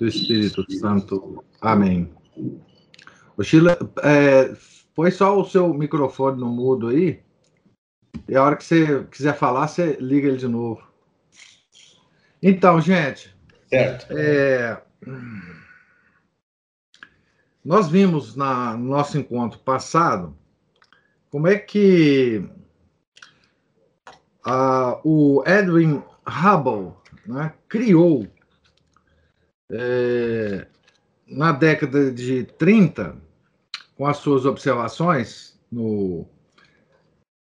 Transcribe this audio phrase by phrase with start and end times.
[0.00, 1.44] do Espírito Santo.
[1.60, 2.10] Amém.
[3.36, 4.52] O Sheila, é,
[4.94, 7.22] põe só o seu microfone no mudo aí.
[8.26, 10.82] E a hora que você quiser falar, você liga ele de novo.
[12.42, 13.36] Então, gente.
[13.68, 14.06] Certo.
[14.16, 14.82] É,
[17.62, 20.34] nós vimos na, no nosso encontro passado
[21.30, 22.42] como é que
[24.46, 26.94] uh, o Edwin Hubble
[27.26, 28.26] né, criou,
[29.70, 30.66] é,
[31.26, 33.16] na década de 30,
[33.96, 36.26] com as suas observações no,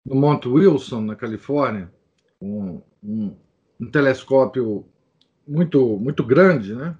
[0.05, 1.91] no Monte Wilson, na Califórnia,
[2.41, 3.35] um, um,
[3.79, 4.85] um telescópio
[5.47, 6.97] muito, muito grande, né?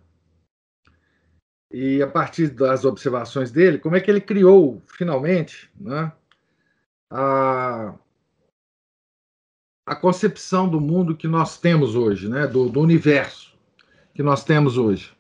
[1.72, 6.12] E a partir das observações dele, como é que ele criou, finalmente, né,
[7.12, 7.94] a,
[9.86, 13.49] a concepção do mundo que nós temos hoje, né, do, do universo
[14.14, 15.16] que nós temos hoje.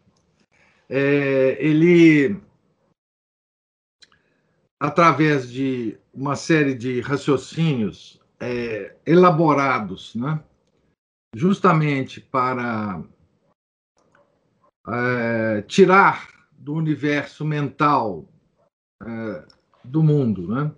[0.90, 2.42] É, ele,
[4.80, 10.44] através de uma série de raciocínios é, elaborados, né,
[11.36, 13.04] justamente para
[14.88, 18.28] é, tirar do universo mental
[19.02, 19.46] é,
[19.84, 20.72] do mundo, né,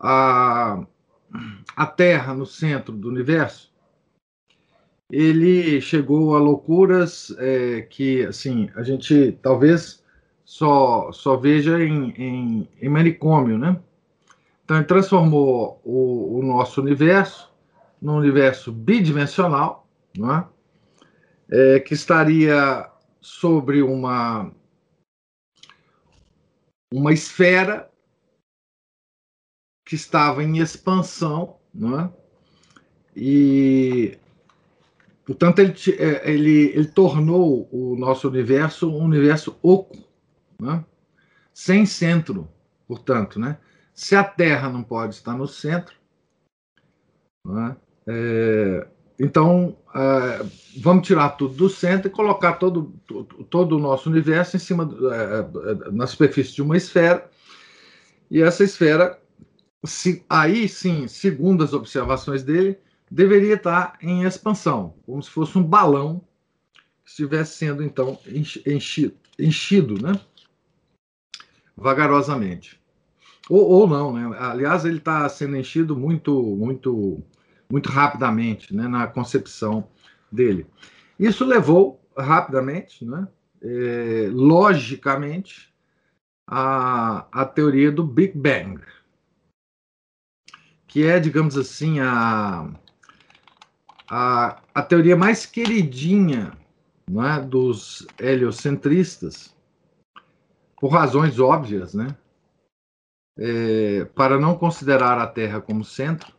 [0.00, 0.84] a,
[1.76, 3.71] a Terra no centro do universo,
[5.12, 10.02] ele chegou a loucuras é, que, assim, a gente talvez
[10.42, 13.78] só, só veja em, em, em manicômio, né?
[14.64, 17.52] Então, ele transformou o, o nosso universo
[18.00, 19.86] num universo bidimensional,
[20.16, 20.48] não é?
[21.50, 22.90] É, que estaria
[23.20, 24.50] sobre uma,
[26.90, 27.90] uma esfera
[29.84, 32.10] que estava em expansão, não é?
[33.14, 34.18] E,
[35.24, 39.96] portanto, ele, é, ele, ele tornou o nosso universo um universo oco,
[40.62, 40.84] é?
[41.52, 42.48] sem centro,
[42.86, 43.58] portanto, né?
[43.94, 45.94] Se a Terra não pode estar no centro,
[47.48, 47.76] é?
[48.06, 48.86] É,
[49.18, 50.44] então é,
[50.78, 52.92] vamos tirar tudo do centro e colocar todo,
[53.48, 57.30] todo o nosso universo em cima é, na superfície de uma esfera,
[58.30, 59.20] e essa esfera
[59.84, 62.78] se, aí sim, segundo as observações dele,
[63.12, 66.24] deveria estar em expansão, como se fosse um balão
[67.04, 70.18] que estivesse sendo então enchido, enchido né?
[71.76, 72.80] vagarosamente.
[73.50, 74.34] Ou, ou não, né?
[74.38, 77.22] Aliás, ele está sendo enchido muito, muito,
[77.70, 78.88] muito rapidamente, né?
[78.88, 79.86] Na concepção
[80.30, 80.66] dele.
[81.18, 83.28] Isso levou rapidamente, né?
[83.60, 85.70] É, logicamente,
[86.46, 88.80] a, a teoria do Big Bang
[90.92, 92.70] que é, digamos assim, a,
[94.14, 96.52] a, a teoria mais queridinha
[97.08, 99.56] é, dos heliocentristas,
[100.78, 102.14] por razões óbvias, né?
[103.38, 106.30] É, para não considerar a Terra como centro.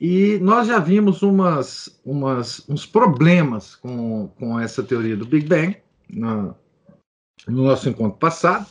[0.00, 5.76] E nós já vimos umas, umas, uns problemas com, com essa teoria do Big Bang
[6.08, 6.56] no
[7.46, 8.66] nosso encontro passado.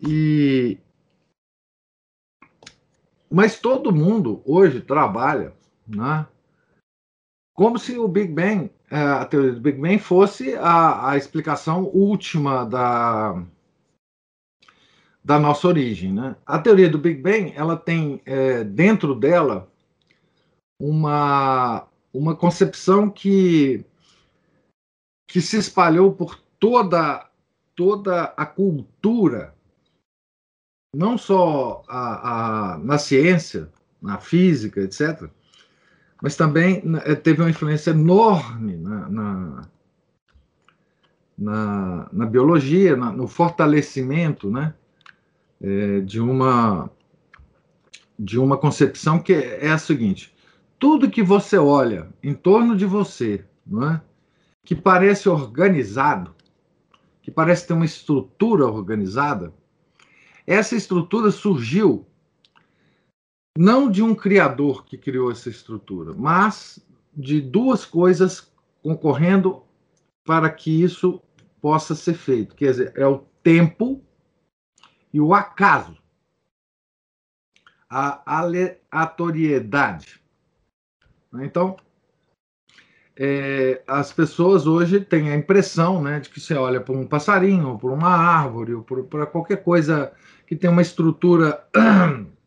[0.00, 0.76] E,
[3.30, 5.52] mas todo mundo hoje trabalha
[5.86, 6.26] né,
[7.58, 11.90] como se o Big Bang, é, a teoria do Big Bang, fosse a, a explicação
[11.92, 13.44] última da,
[15.24, 16.12] da nossa origem.
[16.12, 16.36] Né?
[16.46, 19.68] A teoria do Big Bang ela tem é, dentro dela
[20.80, 23.84] uma, uma concepção que,
[25.28, 27.28] que se espalhou por toda,
[27.74, 29.52] toda a cultura
[30.94, 33.68] não só a, a, na ciência,
[34.00, 35.28] na física, etc.,
[36.20, 39.68] mas também eh, teve uma influência enorme na, na,
[41.38, 44.74] na, na biologia, na, no fortalecimento né,
[45.60, 46.90] é, de, uma,
[48.18, 50.34] de uma concepção que é a seguinte:
[50.78, 54.02] tudo que você olha em torno de você, não é,
[54.64, 56.34] que parece organizado,
[57.22, 59.52] que parece ter uma estrutura organizada,
[60.46, 62.07] essa estrutura surgiu
[63.58, 66.78] não de um criador que criou essa estrutura, mas
[67.12, 69.64] de duas coisas concorrendo
[70.24, 71.20] para que isso
[71.60, 72.54] possa ser feito.
[72.54, 74.00] Quer dizer, é o tempo
[75.12, 75.98] e o acaso.
[77.90, 80.20] A aleatoriedade.
[81.34, 81.76] Então,
[83.16, 87.70] é, as pessoas hoje têm a impressão né, de que você olha para um passarinho,
[87.70, 90.12] ou por uma árvore, ou para qualquer coisa
[90.46, 91.66] que tem uma estrutura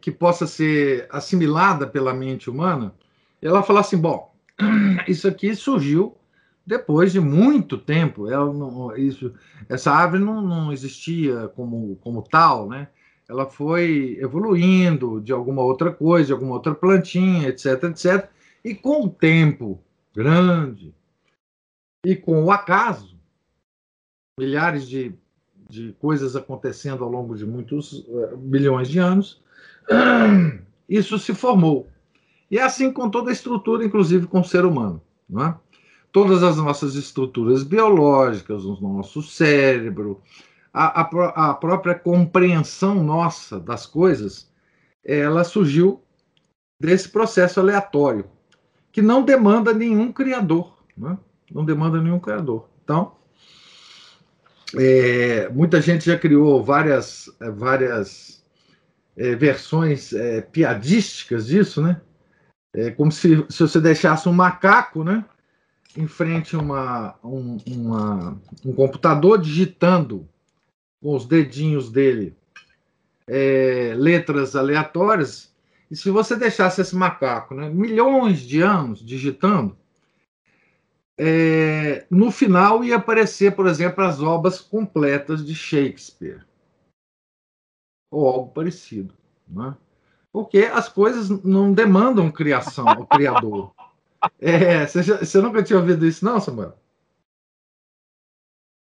[0.00, 2.94] que possa ser assimilada pela mente humana,
[3.40, 4.34] ela fala assim: bom,
[5.06, 6.16] isso aqui surgiu
[6.66, 8.30] depois de muito tempo.
[8.30, 9.32] Ela não, isso,
[9.68, 12.88] essa árvore não, não existia como, como tal, né?
[13.28, 18.30] Ela foi evoluindo de alguma outra coisa, de alguma outra plantinha, etc, etc
[18.64, 19.80] e com o tempo
[20.14, 20.94] grande
[22.04, 23.18] e com o acaso,
[24.38, 25.14] milhares de,
[25.68, 29.42] de coisas acontecendo ao longo de muitos bilhões de anos,
[30.88, 31.88] isso se formou.
[32.50, 35.02] E é assim com toda a estrutura, inclusive com o ser humano.
[35.28, 35.54] Não é?
[36.10, 40.22] Todas as nossas estruturas biológicas, o nosso cérebro,
[40.72, 44.50] a, a, a própria compreensão nossa das coisas,
[45.04, 46.02] ela surgiu
[46.80, 48.24] desse processo aleatório
[48.92, 51.18] que não demanda nenhum criador, né?
[51.52, 52.68] não demanda nenhum criador.
[52.82, 53.12] Então,
[54.76, 58.37] é, muita gente já criou várias, é, várias
[59.18, 62.00] é, versões é, piadísticas disso, né?
[62.74, 65.24] É como se, se você deixasse um macaco, né?
[65.96, 70.28] Em frente a uma, um, uma, um computador digitando
[71.02, 72.36] com os dedinhos dele
[73.26, 75.52] é, letras aleatórias,
[75.90, 79.76] e se você deixasse esse macaco né, milhões de anos digitando,
[81.18, 86.47] é, no final ia aparecer, por exemplo, as obras completas de Shakespeare.
[88.10, 89.14] Ou algo parecido.
[89.46, 89.76] Né?
[90.32, 93.72] Porque as coisas não demandam criação, o criador.
[94.40, 96.76] É, você, já, você, nunca tinha ouvido isso, não, Samuel?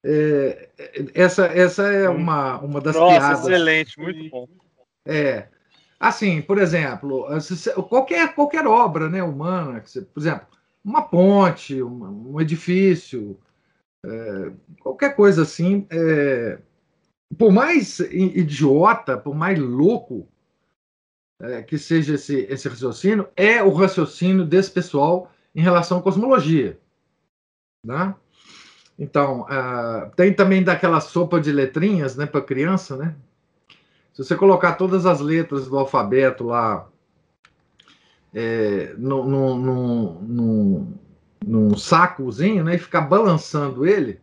[0.04, 0.70] É,
[1.14, 3.40] essa, essa é uma, uma das Nossa, piadas.
[3.40, 4.48] excelente, muito bom.
[5.06, 5.48] É,
[6.00, 7.26] Assim, por exemplo,
[7.90, 9.84] qualquer, qualquer obra né, humana,
[10.14, 10.46] por exemplo,
[10.82, 13.38] uma ponte, um, um edifício,
[14.02, 14.50] é,
[14.80, 16.58] qualquer coisa assim, é,
[17.38, 20.28] por mais idiota, por mais louco
[21.40, 26.78] é, que seja esse, esse raciocínio, é o raciocínio desse pessoal em relação à cosmologia.
[27.84, 28.14] Né?
[28.98, 33.16] Então, uh, tem também daquela sopa de letrinhas né, para criança, né?
[34.12, 36.86] Se você colocar todas as letras do alfabeto lá
[38.34, 40.94] é, num, num, num,
[41.46, 44.20] num sacozinho né, e ficar balançando ele,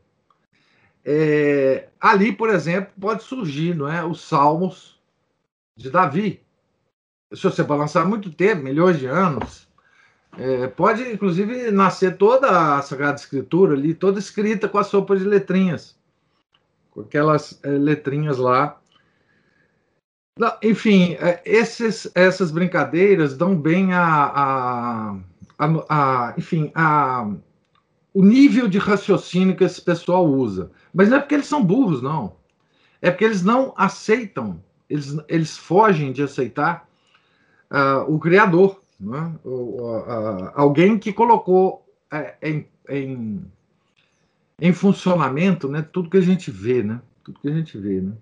[1.10, 5.00] é, ali, por exemplo, pode surgir não é, os salmos
[5.76, 6.42] de Davi.
[7.34, 9.68] Se você balançar muito tempo, milhões de anos,
[10.38, 15.24] é, pode inclusive nascer toda a Sagrada Escritura ali, toda escrita com a sopa de
[15.24, 15.98] letrinhas,
[16.92, 18.78] com aquelas é, letrinhas lá
[20.38, 25.16] não, enfim, é, esses, essas brincadeiras dão bem a, a,
[25.58, 27.28] a, a, enfim, a,
[28.18, 30.72] o nível de raciocínio que esse pessoal usa.
[30.92, 32.36] Mas não é porque eles são burros, não.
[33.00, 34.60] É porque eles não aceitam,
[34.90, 36.90] eles, eles fogem de aceitar
[37.70, 39.36] uh, o Criador, né?
[39.44, 43.46] o, uh, alguém que colocou uh, em, em,
[44.60, 47.00] em funcionamento né, tudo que a gente vê, né?
[47.24, 48.14] Tudo que a gente vê, né?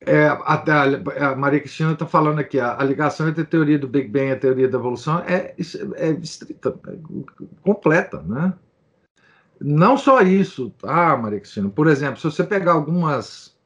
[0.00, 3.88] É, a, a, Maria Cristina está falando aqui, a, a, ligação entre a teoria do
[3.88, 5.54] Big Bang e a teoria da evolução é,
[5.96, 6.96] é estrita, é
[7.62, 8.54] completa, né?
[9.60, 11.68] Não só isso, tá, Maria Cristina?
[11.68, 13.58] Por exemplo, se você pegar algumas,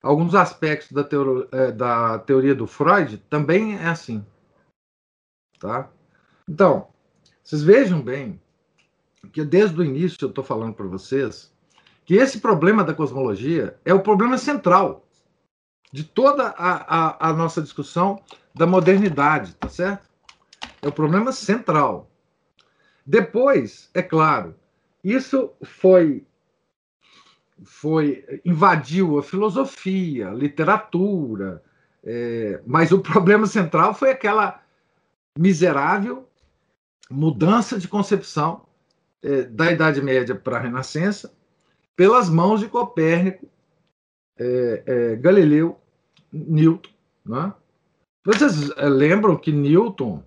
[0.00, 4.24] alguns aspectos da, teoria, é, da teoria do Freud, também é assim,
[5.58, 5.90] tá?
[6.48, 6.86] Então,
[7.42, 8.40] vocês vejam bem
[9.32, 11.52] que desde o início eu estou falando para vocês
[12.04, 15.04] que esse problema da cosmologia é o problema central
[15.92, 18.22] de toda a, a, a nossa discussão
[18.54, 20.08] da modernidade, tá certo?
[20.82, 22.10] É o problema central.
[23.04, 24.54] Depois, é claro,
[25.02, 26.26] isso foi
[27.62, 31.62] foi invadiu a filosofia, a literatura,
[32.02, 34.62] é, mas o problema central foi aquela
[35.38, 36.26] miserável
[37.10, 38.64] mudança de concepção
[39.22, 41.34] é, da Idade Média para a Renascença
[41.96, 43.46] pelas mãos de Copérnico,
[44.40, 45.78] é, é Galileu
[46.32, 46.90] Newton.
[47.24, 47.52] Né?
[48.24, 50.22] Vocês eh, lembram que Newton,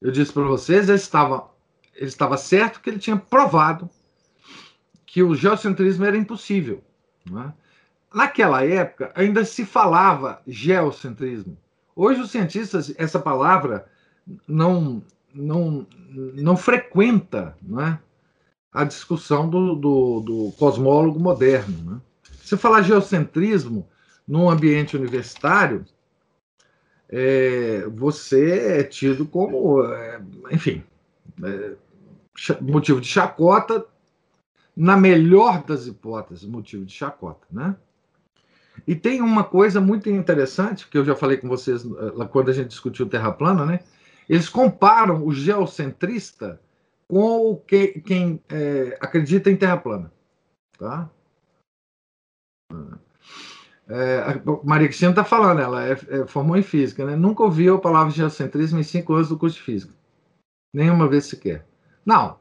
[0.00, 1.50] eu disse para vocês, ele estava,
[1.94, 3.88] ele estava certo que ele tinha provado
[5.06, 6.82] que o geocentrismo era impossível.
[7.28, 7.52] Né?
[8.14, 11.56] Naquela época, ainda se falava geocentrismo.
[11.94, 13.86] Hoje, os cientistas, essa palavra
[14.46, 15.02] não,
[15.34, 15.86] não,
[16.34, 17.98] não frequenta né?
[18.72, 21.76] a discussão do, do, do cosmólogo moderno.
[21.92, 22.00] Né?
[22.50, 23.88] Se falar geocentrismo
[24.26, 25.84] num ambiente universitário,
[27.08, 30.82] é, você é tido como, é, enfim,
[31.44, 31.76] é,
[32.60, 33.86] motivo de chacota,
[34.76, 37.76] na melhor das hipóteses, motivo de chacota, né?
[38.84, 42.52] E tem uma coisa muito interessante, que eu já falei com vocês eh, quando a
[42.52, 43.78] gente discutiu Terra plana, né?
[44.28, 46.60] Eles comparam o geocentrista
[47.06, 50.12] com o que, quem é, acredita em Terra plana.
[50.76, 51.08] Tá?
[53.88, 57.16] É, a Maria Cristina está falando, ela é, é, formou em física, né?
[57.16, 59.92] Nunca ouviu a palavra geocentrismo em cinco anos do curso de física.
[60.72, 61.66] Nenhuma vez sequer.
[62.06, 62.38] Não.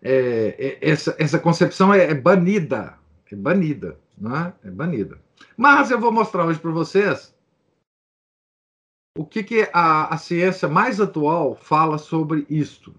[0.00, 2.96] É, é essa, essa concepção é, banida.
[3.30, 3.98] É banida.
[4.16, 4.52] Né?
[4.64, 5.18] É banida.
[5.56, 7.34] Mas eu vou mostrar hoje para vocês
[9.18, 12.94] o que, que a, a ciência mais atual fala sobre isto.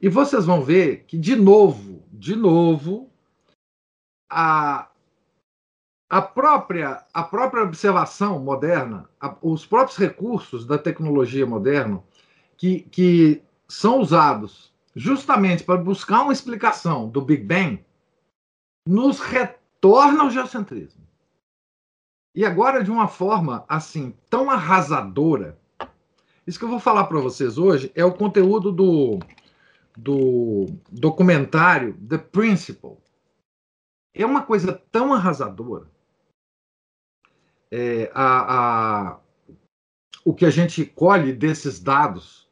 [0.00, 3.08] E vocês vão ver que, de novo, de novo,
[4.28, 4.90] a,
[6.12, 12.04] a, própria, a própria observação moderna, a, os próprios recursos da tecnologia moderna,
[12.54, 17.82] que, que são usados justamente para buscar uma explicação do Big Bang,
[18.86, 21.02] nos retorna ao geocentrismo.
[22.36, 25.58] E agora, de uma forma assim, tão arrasadora,
[26.46, 29.18] isso que eu vou falar para vocês hoje é o conteúdo do,
[29.96, 32.98] do documentário The Principle.
[34.12, 35.90] É uma coisa tão arrasadora.
[37.74, 39.20] É, a, a,
[40.24, 42.46] o que a gente colhe desses dados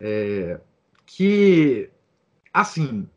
[0.00, 0.60] é,
[1.06, 1.90] que,
[2.52, 3.08] assim,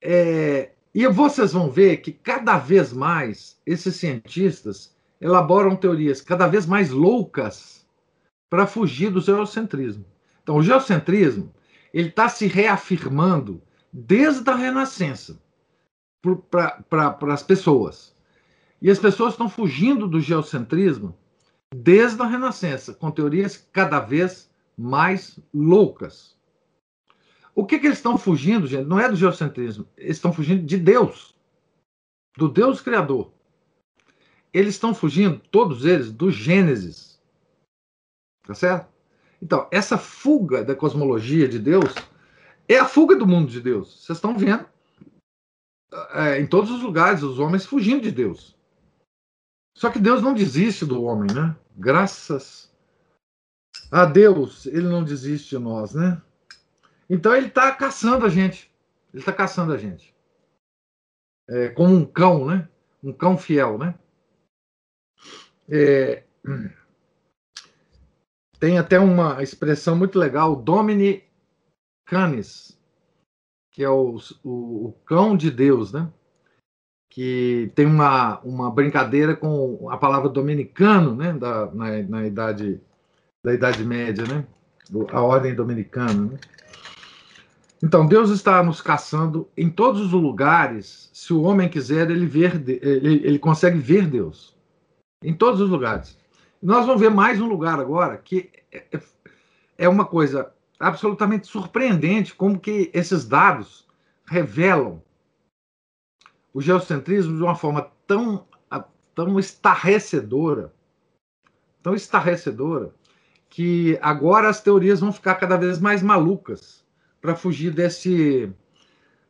[0.00, 6.64] é, e vocês vão ver que cada vez mais esses cientistas elaboram teorias cada vez
[6.64, 7.86] mais loucas
[8.48, 10.06] para fugir do geocentrismo.
[10.42, 11.52] Então, o geocentrismo
[11.92, 15.38] ele está se reafirmando desde a Renascença
[16.48, 18.15] para as pessoas.
[18.86, 21.18] E as pessoas estão fugindo do geocentrismo
[21.74, 26.38] desde a Renascença, com teorias cada vez mais loucas.
[27.52, 28.86] O que, que eles estão fugindo, gente?
[28.86, 29.88] Não é do geocentrismo.
[29.96, 31.34] Eles estão fugindo de Deus,
[32.38, 33.32] do Deus Criador.
[34.52, 37.20] Eles estão fugindo, todos eles, do Gênesis.
[38.46, 38.88] Tá certo?
[39.42, 41.92] Então, essa fuga da cosmologia de Deus
[42.68, 44.04] é a fuga do mundo de Deus.
[44.04, 44.64] Vocês estão vendo
[46.12, 48.55] é, em todos os lugares os homens fugindo de Deus.
[49.76, 51.54] Só que Deus não desiste do homem, né?
[51.76, 52.74] Graças
[53.92, 56.22] a Deus, ele não desiste de nós, né?
[57.10, 58.72] Então ele está caçando a gente.
[59.12, 60.16] Ele está caçando a gente.
[61.46, 62.66] É, como um cão, né?
[63.04, 63.94] Um cão fiel, né?
[65.68, 66.24] É,
[68.58, 71.22] tem até uma expressão muito legal, Domini
[72.06, 72.80] Canis,
[73.72, 76.10] que é o, o, o, cão de Deus, né?
[77.16, 81.32] Que tem uma, uma brincadeira com a palavra dominicano, né?
[81.32, 82.78] Da, na, na idade
[83.42, 84.44] da Idade Média, né?
[85.10, 86.38] A ordem dominicana, né?
[87.82, 91.08] Então, Deus está nos caçando em todos os lugares.
[91.14, 94.54] Se o homem quiser, ele, ver, ele, ele consegue ver Deus.
[95.24, 96.18] Em todos os lugares.
[96.62, 99.00] Nós vamos ver mais um lugar agora que é, é,
[99.78, 103.86] é uma coisa absolutamente surpreendente como que esses dados
[104.26, 105.02] revelam
[106.56, 108.48] o geocentrismo de uma forma tão,
[109.14, 110.72] tão estarrecedora,
[111.82, 112.94] tão estarrecedora,
[113.50, 116.82] que agora as teorias vão ficar cada vez mais malucas
[117.20, 118.50] para fugir desse,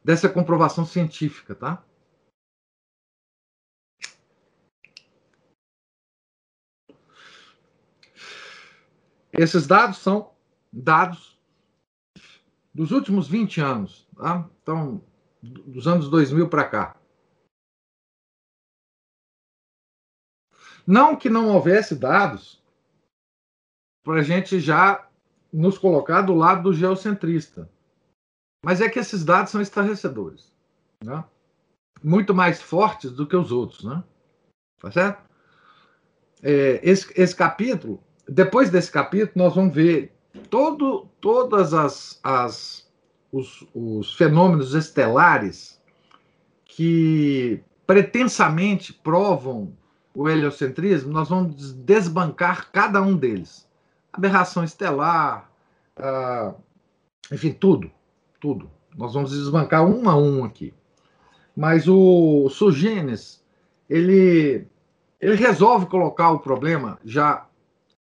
[0.05, 1.83] dessa comprovação científica, tá?
[9.33, 10.31] Esses dados são
[10.73, 11.37] dados
[12.73, 14.49] dos últimos 20 anos, tá?
[14.63, 15.03] Então,
[15.43, 16.97] dos anos 2000 para cá.
[20.87, 22.63] Não que não houvesse dados
[24.05, 25.09] para a gente já
[25.53, 27.69] nos colocar do lado do geocentrista.
[28.65, 30.55] Mas é que esses dados são estarrecedores.
[31.05, 31.25] Né?
[32.03, 33.85] Muito mais fortes do que os outros.
[33.85, 34.03] Né?
[34.81, 35.25] Tá certo?
[36.43, 40.13] É, esse, esse capítulo, depois desse capítulo, nós vamos ver
[40.51, 42.87] todo, todas as, as
[43.33, 45.81] os, os fenômenos estelares
[46.65, 49.77] que pretensamente provam
[50.17, 53.69] o heliocentrismo, nós vamos desbancar cada um deles.
[54.13, 55.51] Aberração estelar,
[55.97, 56.55] ah,
[57.31, 57.91] enfim, tudo
[58.41, 58.71] tudo.
[58.97, 60.73] Nós vamos desbancar um a um aqui.
[61.57, 63.43] Mas o Sugenes,
[63.89, 64.67] ele,
[65.21, 67.47] ele resolve colocar o problema já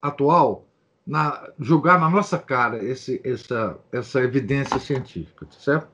[0.01, 0.65] atual
[1.05, 5.89] na, jogar na nossa cara esse, essa, essa evidência científica, tá certo?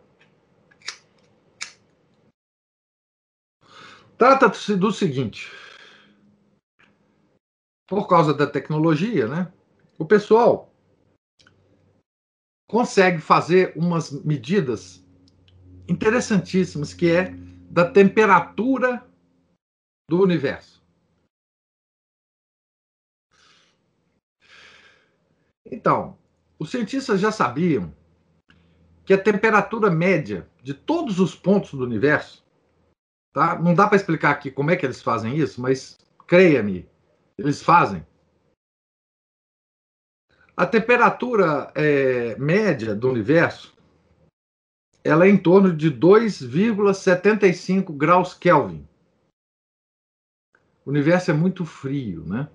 [4.18, 5.52] Trata-se do seguinte:
[7.88, 9.52] por causa da tecnologia, né?
[9.98, 10.72] O pessoal
[12.70, 15.04] consegue fazer umas medidas
[15.88, 17.32] interessantíssimas que é
[17.70, 19.08] da temperatura
[20.10, 20.86] do universo.
[25.66, 26.18] Então,
[26.60, 27.94] os cientistas já sabiam
[29.06, 32.46] que a temperatura média de todos os pontos do universo,
[33.34, 33.58] tá?
[33.60, 36.90] Não dá para explicar aqui como é que eles fazem isso, mas creia-me,
[37.38, 38.06] eles fazem.
[40.56, 43.76] A temperatura é, média do universo
[45.04, 48.86] ela é em torno de 2,75 graus Kelvin.
[50.86, 52.50] O universo é muito frio, né?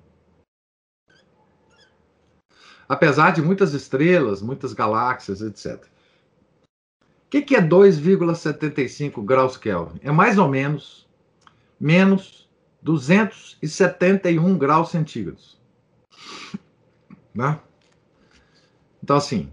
[2.86, 5.86] Apesar de muitas estrelas, muitas galáxias, etc.
[7.00, 9.98] O que, que é 2,75 graus Kelvin?
[10.02, 11.02] É mais ou menos
[11.82, 12.41] menos
[12.82, 15.60] 271 graus centígrados.
[17.34, 17.58] Né?
[19.02, 19.50] Então, assim,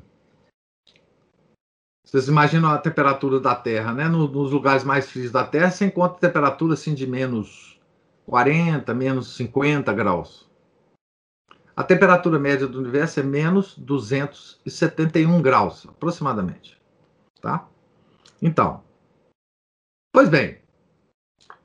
[2.04, 4.08] vocês imaginam a temperatura da Terra, né?
[4.08, 7.80] Nos lugares mais frios da Terra, você encontra temperatura assim de menos
[8.26, 10.50] 40, menos 50 graus.
[11.76, 16.82] A temperatura média do universo é menos 271 graus, aproximadamente.
[17.42, 17.68] Tá?
[18.42, 18.84] Então,
[20.12, 20.58] pois bem,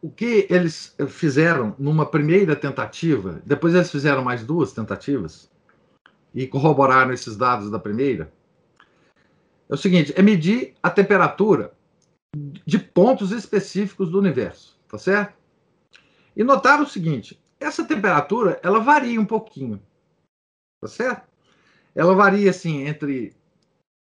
[0.04, 5.50] o que eles fizeram numa primeira tentativa, depois eles fizeram mais duas tentativas
[6.34, 8.30] e corroboraram esses dados da primeira,
[9.66, 11.73] é o seguinte: é medir a temperatura
[12.37, 15.38] de pontos específicos do universo, tá certo?
[16.37, 19.80] E notar o seguinte: essa temperatura ela varia um pouquinho,
[20.82, 21.26] tá certo?
[21.94, 23.34] Ela varia assim entre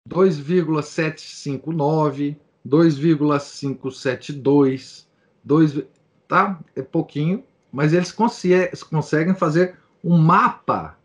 [0.09, 5.13] 2,759, 2,572
[5.45, 5.85] 2,
[6.27, 6.61] tá?
[6.75, 10.99] É pouquinho, mas eles conseguem fazer um mapa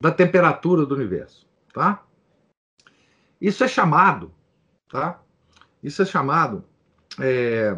[0.00, 2.04] da temperatura do universo, tá?
[3.40, 4.32] Isso é chamado,
[4.88, 5.20] tá?
[5.82, 6.64] Isso é chamado
[7.20, 7.76] é,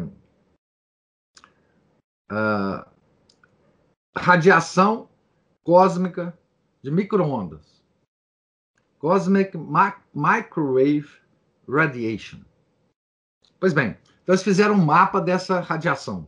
[4.15, 5.09] radiação
[5.63, 6.37] cósmica
[6.81, 7.83] de microondas.
[8.99, 9.55] Cosmic
[10.13, 11.09] Microwave
[11.67, 12.39] Radiation.
[13.59, 16.27] Pois bem, então, eles fizeram um mapa dessa radiação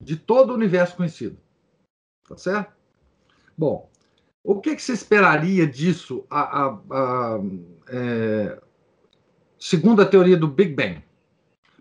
[0.00, 1.36] de todo o universo conhecido.
[2.28, 2.72] Tá certo?
[3.58, 3.90] Bom,
[4.44, 7.40] o que, que se esperaria disso, a, a, a,
[7.88, 8.62] é,
[9.58, 11.02] segundo a teoria do Big Bang?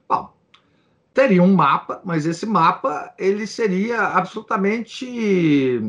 [0.07, 0.33] Bom,
[1.13, 5.79] teria um mapa, mas esse mapa ele seria absolutamente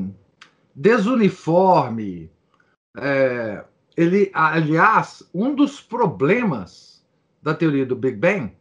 [0.77, 2.31] desuniforme.
[2.99, 3.65] É,
[3.97, 7.03] ele, aliás, um dos problemas
[7.43, 8.60] da teoria do Big Bang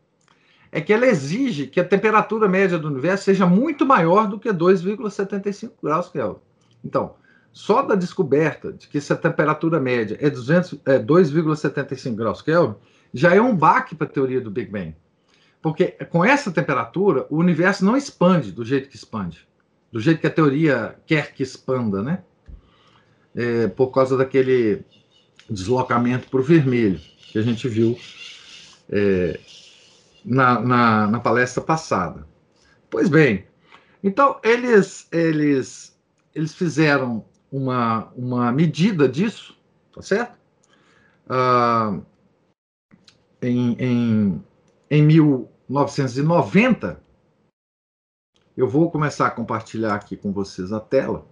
[0.72, 4.50] é que ela exige que a temperatura média do universo seja muito maior do que
[4.50, 6.40] 2,75 graus Kelvin.
[6.84, 7.16] Então,
[7.52, 12.76] só da descoberta de que essa temperatura média é, é 2,75 graus Kelvin
[13.14, 14.96] já é um baque para a teoria do Big Bang.
[15.62, 19.48] Porque com essa temperatura, o universo não expande do jeito que expande,
[19.92, 22.24] do jeito que a teoria quer que expanda, né?
[23.36, 24.84] É, por causa daquele
[25.50, 27.98] deslocamento para o vermelho que a gente viu
[28.90, 29.40] é,
[30.24, 32.28] na, na, na palestra passada.
[32.90, 33.46] Pois bem,
[34.04, 35.98] então eles, eles,
[36.34, 39.58] eles fizeram uma, uma medida disso,
[39.94, 40.38] tá certo?
[41.28, 42.00] Ah,
[43.42, 44.44] em, em,
[44.90, 47.02] em 1990,
[48.58, 51.26] eu vou começar a compartilhar aqui com vocês a tela.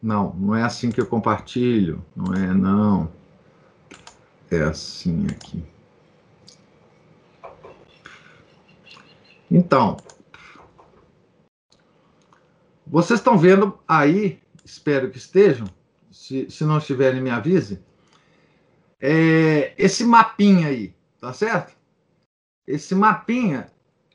[0.00, 2.04] Não, não é assim que eu compartilho.
[2.14, 3.10] Não é, não.
[4.50, 5.71] É assim aqui.
[9.54, 9.98] Então,
[12.86, 15.66] vocês estão vendo aí, espero que estejam,
[16.10, 17.78] se, se não estiverem, me avise,
[18.98, 21.76] é, esse mapinha aí, tá certo?
[22.66, 23.70] Esse mapinha,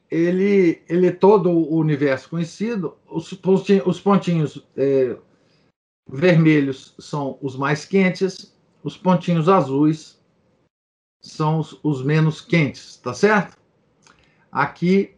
[0.10, 5.16] ele, ele é todo o universo conhecido, os pontinhos, os pontinhos é,
[6.10, 10.20] vermelhos são os mais quentes, os pontinhos azuis
[11.22, 13.56] são os, os menos quentes, tá certo?
[14.52, 15.16] Aqui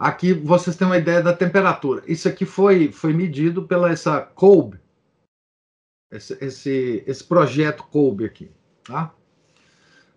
[0.00, 2.02] Aqui vocês têm uma ideia da temperatura.
[2.06, 4.80] Isso aqui foi, foi medido pela essa COBE,
[6.10, 8.50] esse, esse, esse projeto COBE aqui.
[8.82, 9.12] Tá?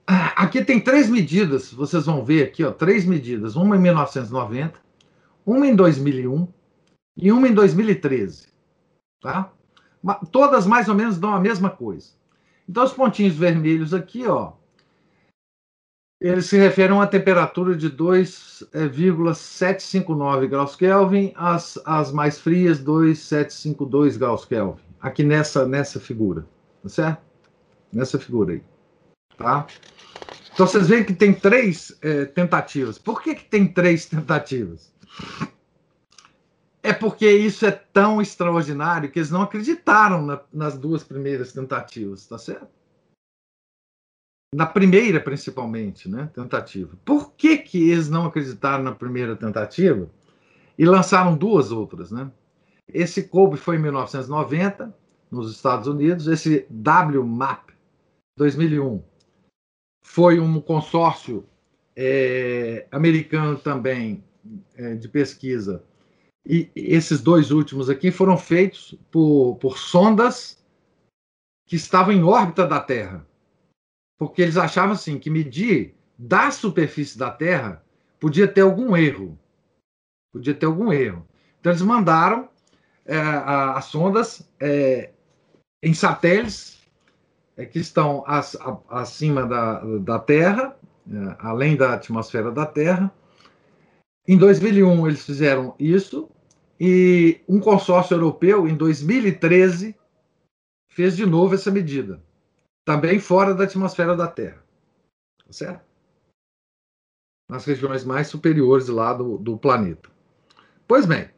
[0.08, 3.58] Aqui tem três medidas, vocês vão ver aqui, ó, três medidas.
[3.58, 4.80] Uma em 1990,
[5.46, 6.48] uma em 2001
[7.18, 8.48] e uma em 2013.
[9.20, 9.52] tá?
[10.32, 12.12] Todas mais ou menos dão a mesma coisa.
[12.70, 14.54] Então, os pontinhos vermelhos aqui, ó,
[16.24, 24.16] eles se referem a uma temperatura de 2,759 graus Kelvin, as, as mais frias 2,752
[24.16, 26.48] graus Kelvin, aqui nessa, nessa figura,
[26.82, 27.22] tá certo?
[27.92, 28.64] Nessa figura aí,
[29.38, 29.68] tá?
[30.54, 32.98] Então vocês veem que tem três é, tentativas.
[32.98, 34.94] Por que, que tem três tentativas?
[36.82, 42.26] É porque isso é tão extraordinário que eles não acreditaram na, nas duas primeiras tentativas,
[42.26, 42.70] tá certo?
[44.54, 46.96] Na primeira, principalmente, né, tentativa.
[47.04, 50.10] Por que, que eles não acreditaram na primeira tentativa
[50.78, 52.12] e lançaram duas outras?
[52.12, 52.32] Né?
[52.88, 54.96] Esse COBE foi em 1990,
[55.32, 57.74] nos Estados Unidos, esse WMAP,
[58.38, 59.02] 2001,
[60.06, 61.46] foi um consórcio
[61.96, 64.24] é, americano também
[64.76, 65.84] é, de pesquisa.
[66.46, 70.64] E esses dois últimos aqui foram feitos por, por sondas
[71.66, 73.26] que estavam em órbita da Terra
[74.18, 77.84] porque eles achavam assim que medir da superfície da Terra
[78.20, 79.38] podia ter algum erro.
[80.32, 81.28] Podia ter algum erro.
[81.60, 82.50] Então eles mandaram
[83.06, 85.12] é, as sondas é,
[85.82, 86.82] em satélites
[87.58, 93.14] é, que estão as, a, acima da, da Terra, é, além da atmosfera da Terra.
[94.28, 96.30] Em 2001 eles fizeram isso
[96.80, 99.96] e um consórcio europeu em 2013
[100.90, 102.22] fez de novo essa medida
[102.86, 104.64] também fora da atmosfera da Terra.
[105.46, 105.86] Tá certo?
[107.50, 110.10] Nas regiões mais superiores lá do, do planeta.
[110.88, 111.30] Pois bem,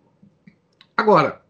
[0.95, 1.45] agora,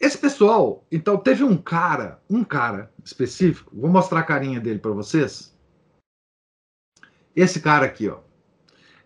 [0.00, 4.92] esse pessoal, então teve um cara, um cara específico, vou mostrar a carinha dele para
[4.92, 5.56] vocês.
[7.34, 8.20] Esse cara aqui, ó.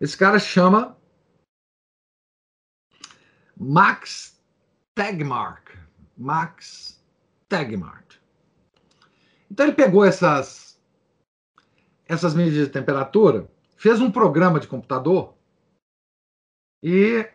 [0.00, 0.96] Esse cara chama
[3.56, 4.42] Max
[4.94, 5.78] Tegmark.
[6.16, 7.02] Max
[7.48, 8.01] Tegmark.
[9.52, 10.82] Então ele pegou essas,
[12.06, 15.34] essas medidas de temperatura, fez um programa de computador
[16.82, 17.30] e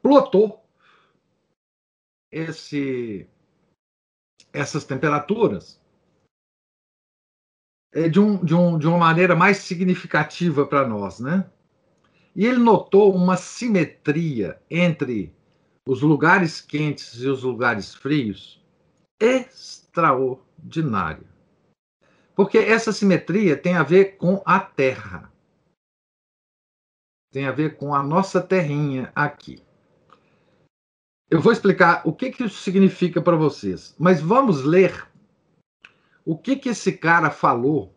[0.00, 0.64] plotou
[2.30, 3.28] esse,
[4.52, 5.82] essas temperaturas
[7.92, 11.50] é, de, um, de, um, de uma maneira mais significativa para nós, né?
[12.36, 15.34] E ele notou uma simetria entre
[15.86, 18.62] os lugares quentes e os lugares frios
[19.20, 21.26] extraordinária.
[22.34, 25.32] Porque essa simetria tem a ver com a Terra.
[27.30, 29.62] Tem a ver com a nossa terrinha aqui.
[31.30, 35.08] Eu vou explicar o que, que isso significa para vocês, mas vamos ler
[36.24, 37.92] o que, que esse cara falou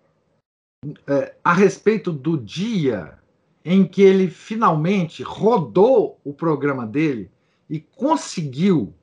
[1.08, 3.20] é, a respeito do dia
[3.64, 7.32] em que ele finalmente rodou o programa dele
[7.70, 8.94] e conseguiu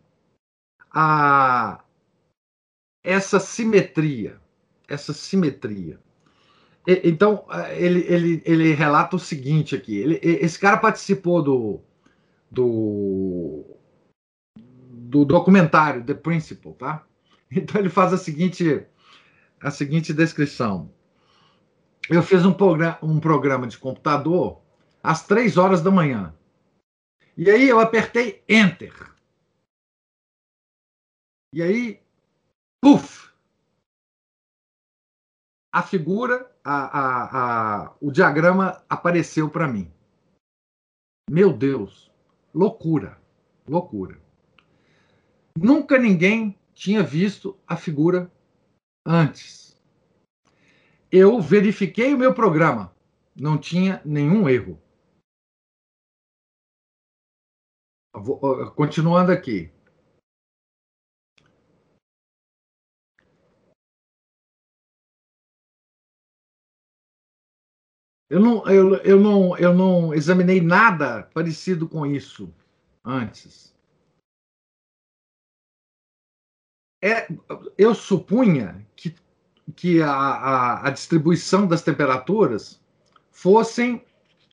[0.92, 1.82] a
[3.02, 4.40] essa simetria,
[4.88, 6.00] essa simetria.
[6.86, 7.44] E, então
[7.76, 9.96] ele, ele, ele relata o seguinte aqui.
[9.96, 11.80] Ele, esse cara participou do,
[12.50, 13.64] do
[15.14, 17.04] do documentário The Principle, tá?
[17.56, 18.84] Então ele faz a seguinte
[19.60, 20.90] a seguinte descrição.
[22.10, 24.60] Eu fiz um, programa, um programa de computador
[25.02, 26.34] às três horas da manhã.
[27.36, 28.94] E aí eu apertei Enter.
[31.52, 32.00] E aí,
[32.80, 33.32] puf!
[35.72, 39.92] A figura, a, a, a, o diagrama apareceu para mim.
[41.28, 42.12] Meu Deus,
[42.54, 43.20] loucura,
[43.66, 44.20] loucura.
[45.56, 48.30] Nunca ninguém tinha visto a figura
[49.04, 49.76] antes.
[51.10, 52.94] Eu verifiquei o meu programa,
[53.34, 54.80] não tinha nenhum erro.
[58.74, 59.70] Continuando aqui.
[68.30, 72.52] Eu não, eu, eu, não, eu não examinei nada parecido com isso
[73.04, 73.74] antes.
[77.02, 77.28] É,
[77.76, 79.14] eu supunha que,
[79.76, 82.80] que a, a, a distribuição das temperaturas
[83.30, 84.02] fossem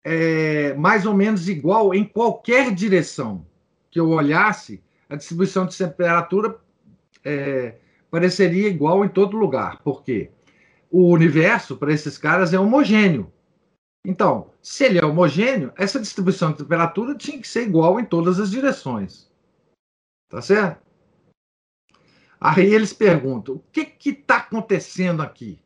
[0.03, 3.45] é, mais ou menos igual em qualquer direção
[3.91, 6.57] que eu olhasse, a distribuição de temperatura
[7.23, 7.77] é,
[8.09, 9.81] pareceria igual em todo lugar.
[9.83, 10.31] Por quê?
[10.89, 13.31] O universo, para esses caras, é homogêneo.
[14.05, 18.39] Então, se ele é homogêneo, essa distribuição de temperatura tinha que ser igual em todas
[18.39, 19.29] as direções.
[20.29, 20.81] Tá certo?
[22.39, 25.61] Aí eles perguntam: o que está acontecendo aqui?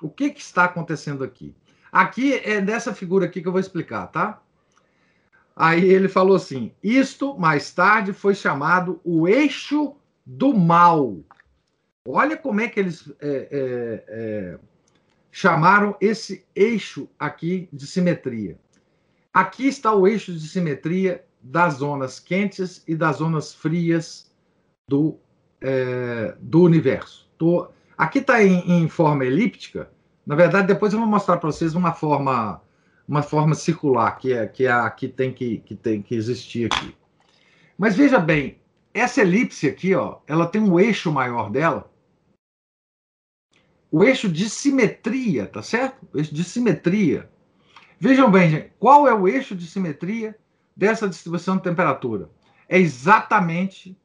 [0.00, 1.54] O que, que está acontecendo aqui?
[1.92, 4.42] Aqui é dessa figura aqui que eu vou explicar, tá?
[5.54, 11.18] Aí ele falou assim: isto mais tarde foi chamado o eixo do mal.
[12.06, 14.58] Olha como é que eles é, é, é,
[15.30, 18.58] chamaram esse eixo aqui de simetria.
[19.32, 24.32] Aqui está o eixo de simetria das zonas quentes e das zonas frias
[24.88, 25.18] do,
[25.60, 27.28] é, do universo.
[27.38, 29.90] Tô, aqui está em, em, forma elíptica.
[30.24, 32.61] Na verdade, depois eu vou mostrar para vocês uma forma
[33.06, 36.66] uma forma circular que é que é a que tem que, que tem que existir
[36.66, 36.94] aqui.
[37.76, 38.58] Mas veja bem,
[38.94, 41.90] essa elipse aqui, ó, ela tem um eixo maior dela.
[43.90, 46.06] O eixo de simetria, tá certo?
[46.12, 47.30] O eixo de simetria.
[47.98, 50.38] Vejam bem, gente, qual é o eixo de simetria
[50.76, 52.30] dessa distribuição de temperatura?
[52.68, 53.96] É exatamente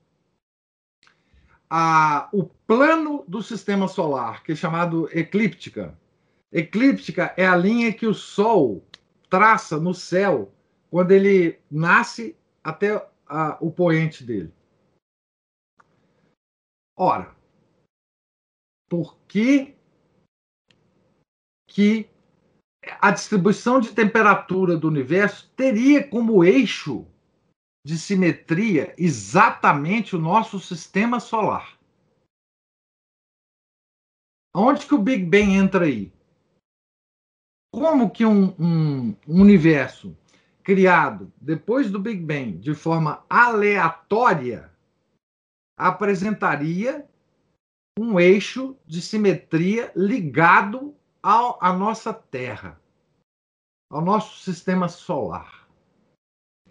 [1.69, 5.97] a, o plano do sistema solar, que é chamado eclíptica.
[6.51, 8.85] Eclíptica é a linha que o Sol
[9.29, 10.53] traça no céu
[10.89, 12.95] quando ele nasce até
[13.27, 14.53] a, o poente dele.
[16.95, 17.35] Ora,
[18.89, 19.75] por que,
[21.67, 22.09] que
[23.01, 27.05] a distribuição de temperatura do universo teria como eixo
[27.85, 31.77] de simetria exatamente o nosso sistema solar?
[34.55, 36.16] Onde que o Big Bang entra aí?
[37.77, 40.17] Como que um, um, universo
[40.63, 44.71] criado depois do Big Bang de forma aleatória
[45.77, 47.07] apresentaria
[47.99, 52.81] um eixo de simetria ligado ao, à nossa Terra,
[53.91, 55.69] ao nosso sistema solar.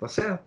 [0.01, 0.45] Tá certo?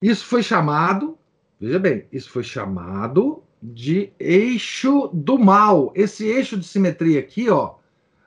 [0.00, 1.18] Isso foi chamado,
[1.58, 5.92] veja bem, isso foi chamado de eixo do mal.
[5.96, 7.82] Esse eixo de simetria aqui, ó,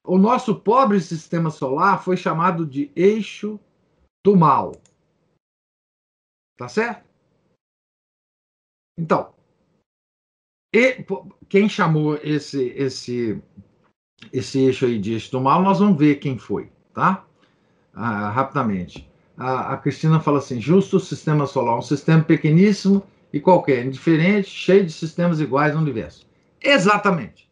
[0.07, 3.59] o nosso pobre sistema solar foi chamado de eixo
[4.25, 4.71] do mal.
[6.57, 7.05] Tá certo?
[8.97, 9.33] Então,
[10.73, 11.05] e,
[11.47, 13.41] quem chamou esse, esse,
[14.33, 17.25] esse eixo aí de eixo do mal, nós vamos ver quem foi, tá?
[17.93, 19.07] Ah, rapidamente.
[19.37, 24.85] A, a, Cristina fala assim: justo sistema solar, um sistema pequeníssimo e qualquer, indiferente, cheio
[24.85, 26.25] de sistemas iguais no universo.
[26.61, 27.49] Exatamente.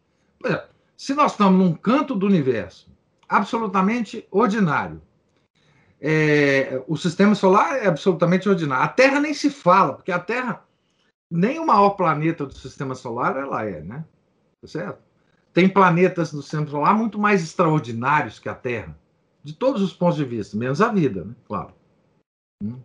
[0.97, 2.89] Se nós estamos num canto do universo
[3.27, 5.01] absolutamente ordinário,
[5.99, 8.83] é, o sistema solar é absolutamente ordinário.
[8.83, 10.63] A Terra nem se fala, porque a Terra
[11.31, 14.05] nem o maior planeta do sistema solar ela é, né?
[14.61, 15.03] Tá certo?
[15.53, 18.97] Tem planetas do sistema solar muito mais extraordinários que a Terra,
[19.43, 21.35] de todos os pontos de vista, menos a vida, né?
[21.47, 21.73] Claro.
[22.63, 22.79] Hum.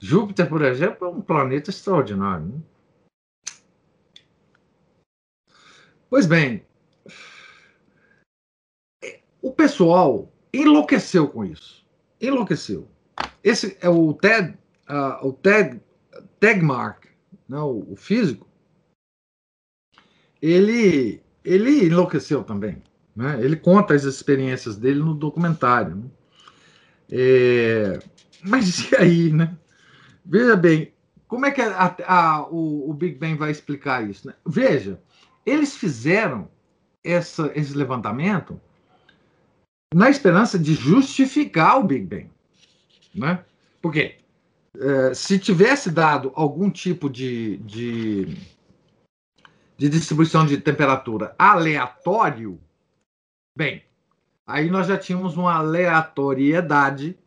[0.00, 2.46] Júpiter, por exemplo, é um planeta extraordinário.
[2.46, 2.60] Né?
[6.08, 6.65] Pois bem,
[9.46, 11.86] o pessoal enlouqueceu com isso.
[12.20, 12.88] Enlouqueceu.
[13.44, 14.58] Esse é o Ted,
[14.90, 15.80] uh, o Ted
[16.40, 17.06] Tegmark,
[17.48, 18.48] né, o físico,
[20.42, 22.82] ele, ele enlouqueceu também.
[23.14, 23.38] Né?
[23.40, 25.94] Ele conta as experiências dele no documentário.
[25.94, 26.04] Né?
[27.12, 27.98] É,
[28.42, 29.56] mas e aí, né?
[30.24, 30.92] Veja bem,
[31.28, 34.26] como é que a, a, o, o, Big Bang vai explicar isso?
[34.26, 34.34] Né?
[34.44, 35.00] Veja,
[35.44, 36.48] eles fizeram
[37.04, 38.60] essa, esse levantamento
[39.94, 42.30] na esperança de justificar o Big Bang.
[43.14, 43.44] Né?
[43.80, 44.18] Por quê?
[44.78, 48.36] É, se tivesse dado algum tipo de, de,
[49.76, 52.60] de distribuição de temperatura aleatório,
[53.56, 53.82] bem,
[54.46, 57.18] aí nós já tínhamos uma aleatoriedade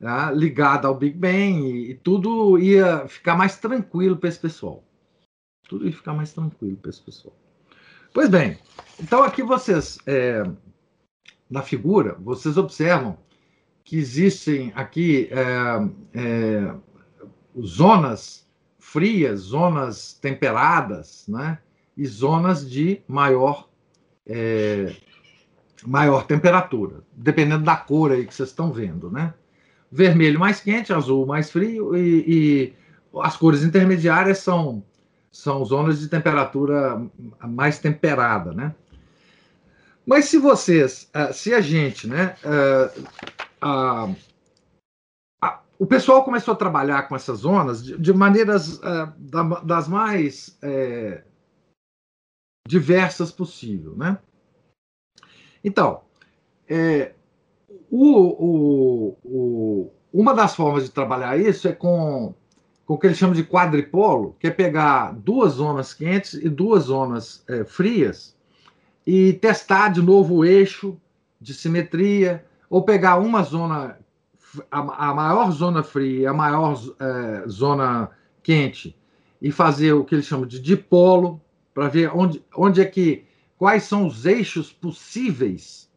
[0.00, 4.82] né, ligada ao Big Bang e, e, tudo ia ficar mais tranquilo para esse pessoal.
[5.68, 7.36] Tudo ia ficar mais tranquilo para esse pessoal.
[8.12, 8.58] Pois bem,
[8.98, 10.42] então aqui vocês, é,
[11.50, 13.18] na figura, vocês observam
[13.82, 16.74] que existem aqui é, é,
[17.60, 21.58] zonas frias, zonas temperadas, né?
[21.96, 23.68] E zonas de maior
[24.26, 24.94] é,
[25.86, 29.34] maior temperatura, dependendo da cor aí que vocês estão vendo, né?
[29.90, 32.74] Vermelho mais quente, azul mais frio e, e
[33.20, 34.84] as cores intermediárias são
[35.32, 37.00] são zonas de temperatura
[37.42, 38.74] mais temperada, né?
[40.06, 42.36] Mas se vocês, ah, se a gente, né,
[43.60, 44.10] a,
[45.78, 50.58] o pessoal começou a trabalhar com essas zonas de, de maneiras uh, da, das mais
[52.66, 54.18] diversas possível, né?
[55.64, 56.02] Então,
[56.68, 57.14] é,
[57.90, 62.34] o, o, o, uma das formas de trabalhar isso é com,
[62.86, 66.84] com o que eles chamam de quadripolo, que é pegar duas zonas quentes e duas
[66.84, 68.36] zonas é, frias
[69.06, 70.96] e testar de novo o eixo
[71.40, 73.98] de simetria, ou pegar uma zona
[74.70, 78.10] a, maior zona fria e a maior é, zona
[78.42, 78.96] quente
[79.40, 81.40] e fazer o que eles chamam de dipolo
[81.72, 83.24] para ver onde, onde é que
[83.56, 85.88] quais são os eixos possíveis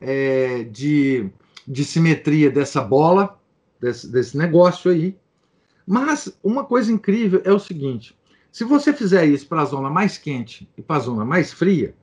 [0.00, 1.30] é, de,
[1.66, 3.38] de simetria dessa bola,
[3.80, 5.16] desse, desse negócio aí.
[5.86, 8.16] Mas uma coisa incrível é o seguinte:
[8.52, 11.94] se você fizer isso para a zona mais quente e para a zona mais fria,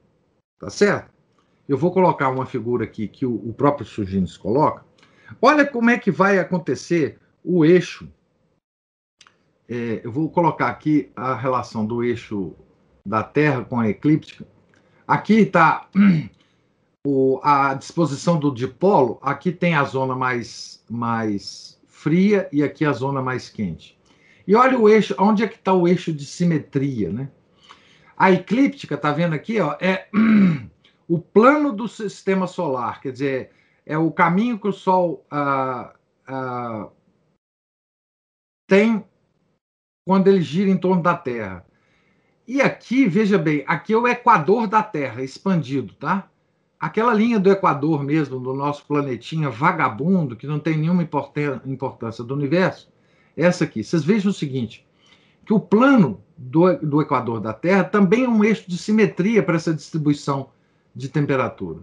[0.62, 1.10] tá certo?
[1.67, 4.86] Eu vou colocar uma figura aqui que o, o próprio Sugines coloca.
[5.41, 8.08] Olha como é que vai acontecer o eixo.
[9.67, 12.54] É, eu vou colocar aqui a relação do eixo
[13.04, 14.45] da Terra com a eclíptica.
[15.08, 15.88] Aqui está
[17.41, 19.17] a disposição do dipolo.
[19.19, 23.97] Aqui tem a zona mais, mais fria e aqui a zona mais quente.
[24.45, 27.32] E olha o eixo, onde é que está o eixo de simetria, né?
[28.22, 30.08] A eclíptica, tá vendo aqui, ó, é
[31.10, 33.50] o plano do sistema solar, quer dizer,
[33.84, 35.92] é o caminho que o Sol ah,
[36.28, 36.90] ah,
[38.70, 39.04] tem
[40.06, 41.66] quando ele gira em torno da Terra.
[42.48, 46.30] E aqui, veja bem, aqui é o equador da Terra expandido, tá?
[46.80, 52.36] Aquela linha do equador mesmo, do nosso planetinha vagabundo, que não tem nenhuma importância do
[52.36, 52.88] universo,
[53.36, 53.84] essa aqui.
[53.84, 54.86] Vocês vejam o seguinte,
[55.52, 59.58] que o plano do, do equador da Terra também é um eixo de simetria para
[59.58, 60.50] essa distribuição
[60.96, 61.82] de temperatura.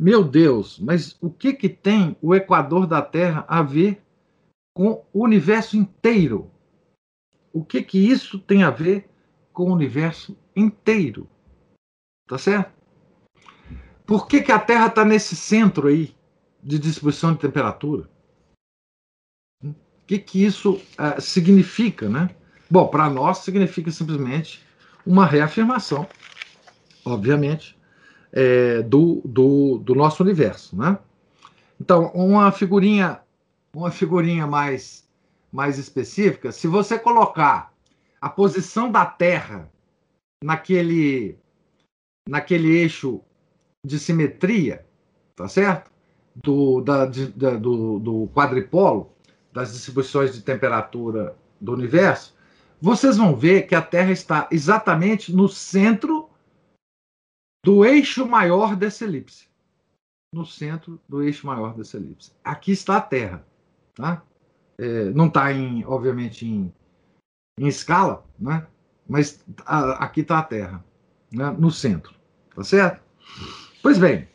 [0.00, 4.02] Meu Deus, mas o que, que tem o equador da Terra a ver
[4.74, 6.50] com o universo inteiro?
[7.52, 9.08] O que, que isso tem a ver
[9.52, 11.28] com o universo inteiro?
[12.26, 12.72] Tá certo?
[14.04, 16.16] Por que, que a Terra está nesse centro aí
[16.60, 18.10] de distribuição de temperatura?
[19.62, 19.72] O
[20.04, 22.34] que, que isso uh, significa, né?
[22.68, 24.64] Bom, para nós significa simplesmente
[25.06, 26.06] uma reafirmação,
[27.04, 27.78] obviamente,
[28.32, 30.98] é, do, do, do, nosso universo, né?
[31.80, 33.20] Então, uma figurinha,
[33.72, 35.08] uma figurinha mais,
[35.52, 37.72] mais específica, se você colocar
[38.20, 39.70] a posição da Terra
[40.42, 41.38] naquele,
[42.28, 43.20] naquele eixo
[43.84, 44.84] de simetria,
[45.36, 45.90] tá certo?
[46.34, 49.12] Do, da, de, da, do, do quadripolo,
[49.52, 52.35] das distribuições de temperatura do universo,
[52.86, 56.30] vocês vão ver que a Terra está exatamente no centro
[57.64, 59.48] do eixo maior dessa elipse.
[60.32, 62.30] No centro do eixo maior dessa elipse.
[62.44, 63.44] Aqui está a Terra.
[63.92, 64.22] Tá?
[64.78, 65.46] É, não está,
[65.84, 66.72] obviamente, em,
[67.58, 68.64] em escala, né?
[69.08, 70.84] mas a, aqui está a Terra,
[71.32, 71.50] né?
[71.58, 72.14] no centro.
[72.54, 73.02] Tá certo?
[73.82, 74.28] Pois bem,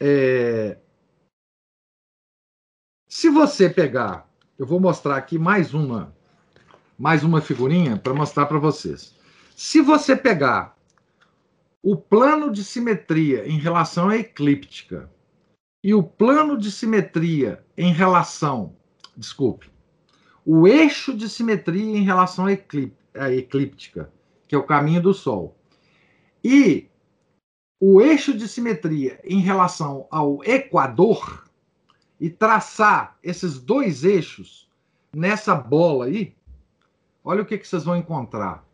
[0.00, 0.78] é,
[3.06, 4.26] se você pegar,
[4.58, 6.16] eu vou mostrar aqui mais uma,
[6.98, 9.14] mais uma figurinha para mostrar para vocês.
[9.54, 10.76] Se você pegar
[11.80, 15.08] o plano de simetria em relação à eclíptica
[15.82, 18.74] e o plano de simetria em relação,
[19.16, 19.70] desculpe,
[20.44, 22.50] o eixo de simetria em relação à,
[23.14, 24.12] à eclíptica,
[24.48, 25.56] que é o caminho do Sol,
[26.42, 26.88] e
[27.80, 31.44] o eixo de simetria em relação ao equador
[32.18, 34.68] e traçar esses dois eixos
[35.14, 36.36] nessa bola aí,
[37.28, 38.66] olha o que, que vocês vão encontrar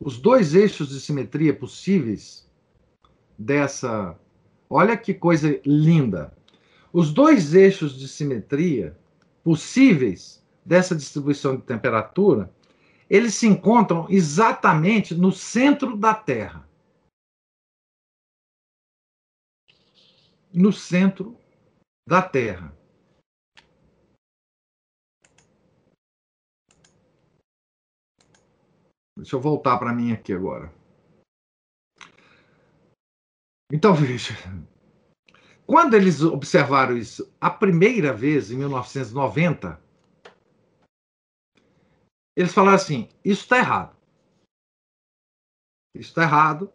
[0.00, 2.50] os dois eixos de simetria possíveis
[3.38, 4.18] dessa.
[4.68, 6.34] Olha que coisa linda!
[6.90, 8.98] Os dois eixos de simetria
[9.44, 12.50] possíveis dessa distribuição de temperatura,
[13.10, 16.66] eles se encontram exatamente no centro da Terra.
[20.52, 21.36] No centro
[22.08, 22.74] da Terra.
[29.16, 30.72] Deixa eu voltar para mim aqui agora.
[33.72, 34.34] Então, veja.
[35.66, 39.80] Quando eles observaram isso a primeira vez, em 1990,
[42.36, 43.96] eles falaram assim: isso está errado.
[45.94, 46.72] Isso está errado.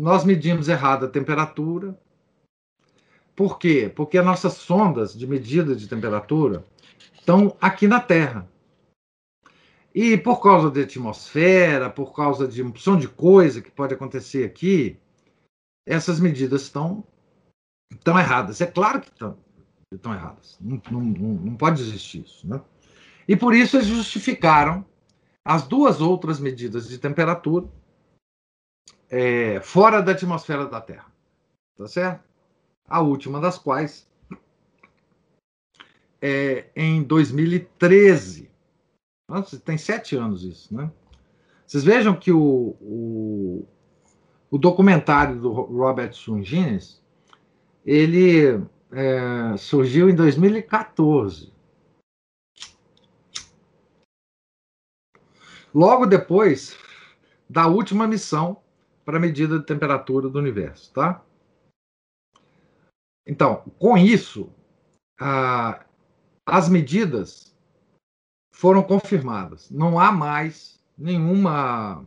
[0.00, 1.98] Nós medimos errado a temperatura.
[3.36, 3.92] Por quê?
[3.94, 6.64] Porque as nossas sondas de medida de temperatura
[7.12, 8.48] estão aqui na Terra.
[9.94, 14.44] E por causa da atmosfera, por causa de uma opção de coisa que pode acontecer
[14.44, 14.98] aqui,
[15.86, 17.06] essas medidas estão,
[17.92, 18.60] estão erradas.
[18.60, 19.38] É claro que estão,
[19.92, 20.58] estão erradas.
[20.60, 22.48] Não, não, não pode existir isso.
[22.48, 22.60] Né?
[23.28, 24.84] E por isso eles justificaram
[25.44, 27.68] as duas outras medidas de temperatura
[29.08, 31.12] é, fora da atmosfera da Terra.
[31.76, 32.24] Tá certo?
[32.88, 34.08] A última das quais
[36.20, 38.53] é em 2013
[39.28, 40.90] nossa, tem sete anos isso, né?
[41.66, 43.66] Vocês vejam que o, o,
[44.50, 47.02] o documentário do Robert Sungines
[47.84, 48.62] ele
[48.92, 51.52] é, surgiu em 2014.
[55.74, 56.78] Logo depois
[57.48, 58.62] da última missão
[59.04, 61.22] para medida de temperatura do universo, tá?
[63.26, 64.52] Então, com isso,
[65.20, 65.84] ah,
[66.46, 67.53] as medidas
[68.54, 69.68] foram confirmadas.
[69.68, 72.06] Não há mais nenhuma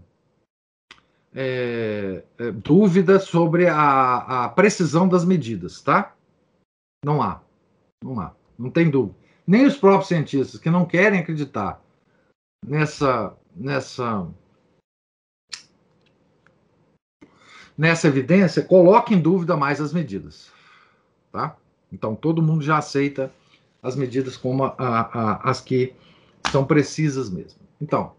[1.35, 6.15] é, é, dúvida sobre a, a, precisão das medidas, tá?
[7.03, 7.41] Não há.
[8.01, 8.33] Não há.
[8.57, 9.15] Não tem dúvida.
[9.45, 11.81] Nem os próprios cientistas que não querem acreditar
[12.65, 14.27] nessa, nessa,
[17.77, 20.49] nessa evidência colocam em dúvida mais as medidas,
[21.29, 21.57] tá?
[21.91, 23.31] Então todo mundo já aceita
[23.83, 25.93] as medidas como a, a, as que
[26.51, 27.59] são precisas mesmo.
[27.81, 28.15] Então,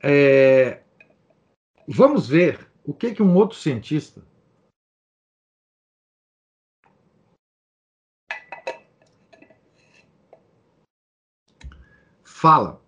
[0.00, 0.82] é,
[1.86, 4.22] vamos ver o que, que um outro cientista
[12.24, 12.82] fala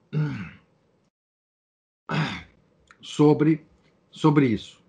[3.00, 3.64] sobre,
[4.10, 4.82] sobre isso.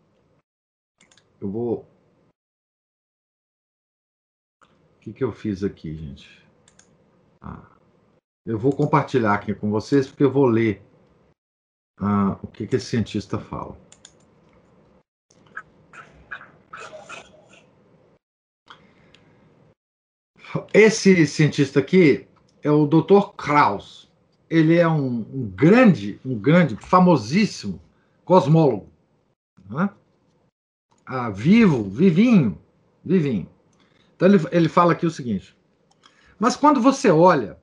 [1.40, 1.88] Eu vou.
[4.64, 6.44] O que, que eu fiz aqui, gente?
[7.40, 7.75] Ah,
[8.46, 10.82] eu vou compartilhar aqui com vocês, porque eu vou ler
[12.00, 13.76] ah, o que, que esse cientista fala.
[20.74, 22.28] Esse cientista aqui
[22.62, 23.34] é o Dr.
[23.36, 24.08] Krauss.
[24.48, 27.82] Ele é um, um grande, um grande, famosíssimo
[28.24, 28.90] cosmólogo.
[29.68, 29.90] Né?
[31.04, 32.62] Ah, vivo, vivinho,
[33.04, 33.50] vivinho.
[34.16, 35.58] Então ele, ele fala aqui o seguinte:
[36.40, 37.60] mas quando você olha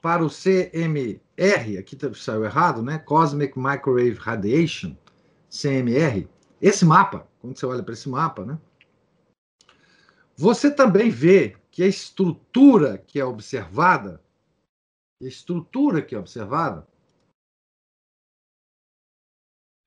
[0.00, 2.98] para o CMR, aqui tá, saiu errado, né?
[2.98, 4.96] Cosmic Microwave Radiation,
[5.50, 6.28] CMR,
[6.60, 8.58] esse mapa, quando você olha para esse mapa, né?
[10.36, 14.22] Você também vê que a estrutura que é observada,
[15.22, 16.86] a estrutura que é observada,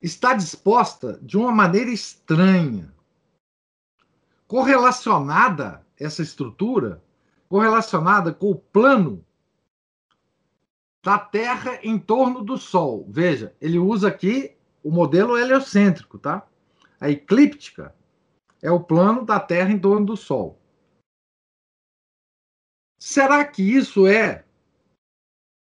[0.01, 2.93] está disposta de uma maneira estranha,
[4.47, 7.01] correlacionada essa estrutura
[7.47, 9.24] correlacionada com o plano
[11.04, 13.06] da Terra em torno do Sol.
[13.10, 16.47] Veja, ele usa aqui o modelo heliocêntrico, tá?
[16.99, 17.95] A eclíptica
[18.62, 20.60] é o plano da Terra em torno do Sol.
[22.99, 24.45] Será que isso é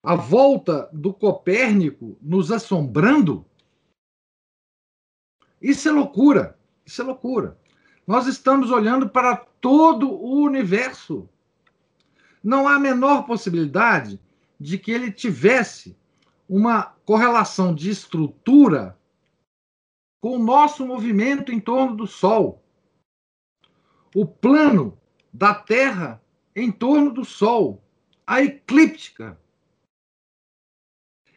[0.04, 3.46] a volta do Copérnico nos assombrando?
[5.62, 6.58] Isso é loucura.
[6.86, 7.58] Isso é loucura.
[8.08, 11.28] Nós estamos olhando para todo o universo
[12.46, 14.22] não há a menor possibilidade
[14.60, 15.98] de que ele tivesse
[16.48, 18.98] uma correlação de estrutura
[20.22, 22.64] com o nosso movimento em torno do Sol.
[24.16, 25.00] O plano
[25.34, 26.22] da Terra
[26.56, 27.84] em torno do Sol,
[28.26, 29.38] a eclíptica.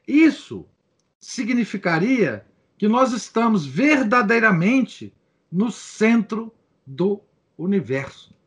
[0.06, 0.66] Isso
[1.18, 2.46] significaria
[2.78, 5.12] que nós estamos verdadeiramente
[5.50, 6.54] no centro
[6.86, 7.20] do
[7.56, 8.37] universo.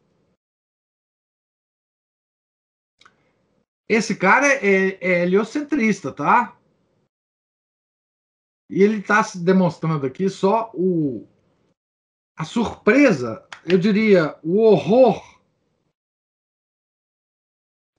[3.91, 6.57] Esse cara é, é heliocentrista, tá?
[8.69, 11.27] E ele está se demonstrando aqui só o,
[12.37, 15.21] a surpresa, eu diria, o horror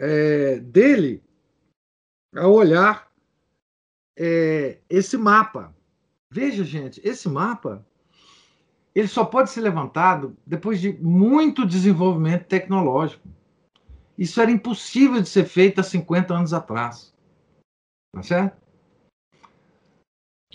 [0.01, 1.23] é, dele
[2.35, 3.13] ao olhar
[4.17, 5.77] é, esse mapa.
[6.31, 7.87] Veja, gente, esse mapa
[8.95, 13.29] ele só pode ser levantado depois de muito desenvolvimento tecnológico.
[14.17, 17.13] Isso era impossível de ser feito há 50 anos atrás.
[18.15, 18.63] Tá certo?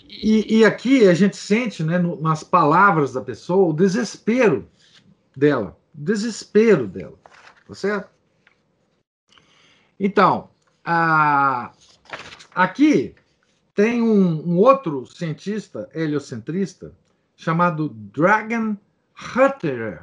[0.08, 4.68] E, e aqui a gente sente, né, no, nas palavras da pessoa, o desespero
[5.36, 5.76] dela.
[5.94, 7.18] O desespero dela.
[7.66, 8.10] Tá certo?
[9.98, 10.50] Então,
[10.84, 11.72] a,
[12.54, 13.14] aqui
[13.74, 16.92] tem um, um outro cientista heliocentrista
[17.36, 18.76] chamado Dragon
[19.36, 20.02] Hutterer.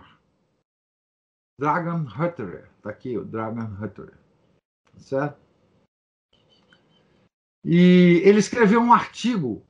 [1.58, 2.70] Dragon Hutterer.
[2.78, 4.14] Está aqui o Dragon Hunter.
[4.98, 5.40] Certo?
[7.64, 9.66] E ele escreveu um artigo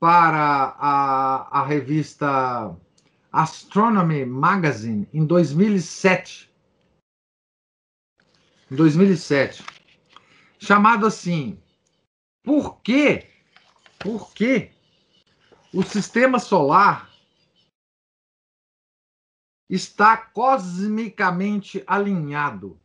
[0.00, 2.76] para a, a revista
[3.30, 6.52] Astronomy Magazine em 2007.
[8.70, 9.64] Em 2007.
[10.58, 11.62] Chamado assim:
[12.42, 13.28] Por que,
[13.98, 14.70] por que
[15.72, 17.05] o sistema solar
[19.68, 22.78] está cosmicamente alinhado.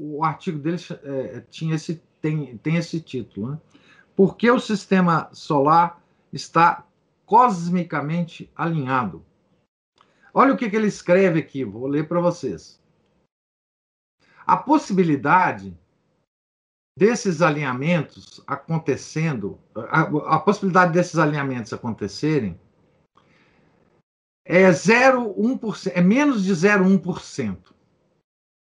[0.00, 3.52] O artigo dele é, tinha esse, tem, tem esse título.
[3.52, 3.60] Né?
[4.16, 6.02] Por que o sistema solar
[6.32, 6.86] está
[7.26, 9.24] cosmicamente alinhado?
[10.34, 12.80] Olha o que, que ele escreve aqui, vou ler para vocês.
[14.46, 15.76] A possibilidade
[16.96, 20.02] desses alinhamentos acontecendo, a,
[20.36, 22.58] a, possibilidade desses alinhamentos acontecerem
[24.44, 27.72] é 0,1%, é menos de 0,1%.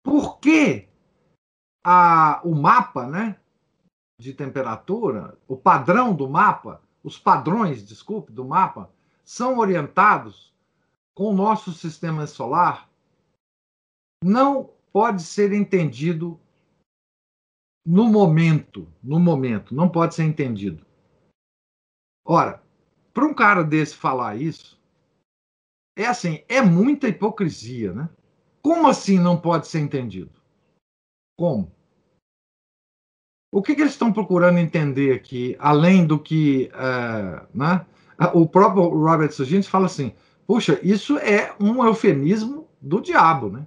[0.03, 0.89] Por que
[1.85, 3.39] a, o mapa né,
[4.19, 8.91] de temperatura, o padrão do mapa, os padrões, desculpe, do mapa,
[9.25, 10.55] são orientados
[11.15, 12.91] com o nosso sistema solar,
[14.23, 16.41] não pode ser entendido
[17.85, 20.85] no momento, no momento, não pode ser entendido.
[22.25, 22.63] Ora,
[23.15, 24.76] para um cara desse falar isso,
[25.97, 28.09] é assim, é muita hipocrisia, né?
[28.63, 30.31] Como assim não pode ser entendido?
[31.39, 31.73] Como?
[33.51, 37.87] O que, que eles estão procurando entender aqui, além do que, uh, né?
[38.35, 40.15] O próprio Robert Sugins fala assim:
[40.47, 43.67] puxa, isso é um eufemismo do diabo, né?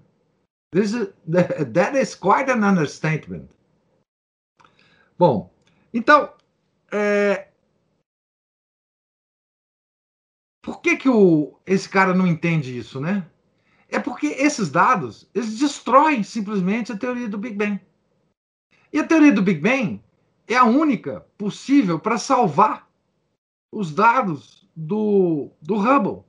[0.72, 1.08] This is,
[1.74, 3.48] that is quite an understatement.
[5.18, 5.52] Bom,
[5.94, 6.34] então,
[6.92, 7.49] é...
[10.70, 13.28] por que, que o, esse cara não entende isso, né?
[13.88, 17.82] É porque esses dados, eles destroem simplesmente a teoria do Big Bang.
[18.94, 20.00] E a teoria do Big Bang
[20.48, 22.88] é a única possível para salvar
[23.72, 26.24] os dados do, do Hubble.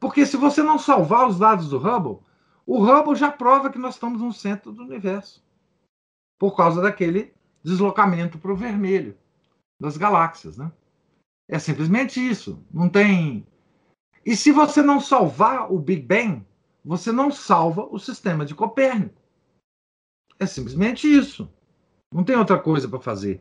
[0.00, 2.26] Porque se você não salvar os dados do Hubble,
[2.66, 5.46] o Hubble já prova que nós estamos no centro do universo.
[6.40, 7.32] Por causa daquele
[7.62, 9.16] deslocamento para o vermelho
[9.80, 10.72] das galáxias, né?
[11.48, 12.64] É simplesmente isso.
[12.72, 13.46] Não tem.
[14.24, 16.44] E se você não salvar o Big Bang,
[16.84, 19.20] você não salva o sistema de Copérnico.
[20.38, 21.50] É simplesmente isso.
[22.12, 23.40] Não tem outra coisa para fazer,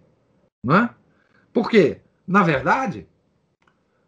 [0.66, 0.96] não é?
[1.52, 2.02] Por quê?
[2.26, 3.08] Na verdade,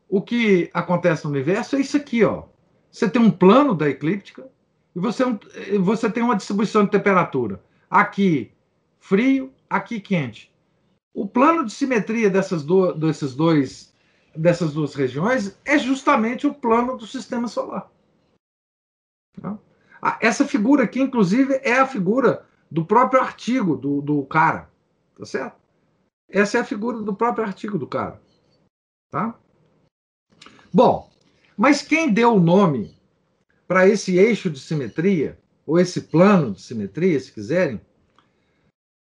[0.10, 2.46] o que acontece no universo é isso aqui, ó.
[2.92, 4.50] Você tem um plano da eclíptica
[4.96, 5.24] e você,
[5.80, 7.62] você tem uma distribuição de temperatura.
[7.90, 8.52] Aqui
[8.98, 10.52] frio, aqui quente.
[11.16, 13.96] O plano de simetria dessas, do, desses dois,
[14.36, 17.90] dessas duas regiões é justamente o plano do sistema solar.
[19.42, 19.58] Tá?
[20.20, 24.70] Essa figura aqui, inclusive, é a figura do próprio artigo do, do cara.
[25.18, 25.56] Tá certo?
[26.30, 28.22] Essa é a figura do próprio artigo do cara.
[29.10, 29.40] Tá?
[30.74, 31.10] Bom,
[31.56, 32.94] mas quem deu o nome
[33.66, 37.80] para esse eixo de simetria, ou esse plano de simetria, se quiserem,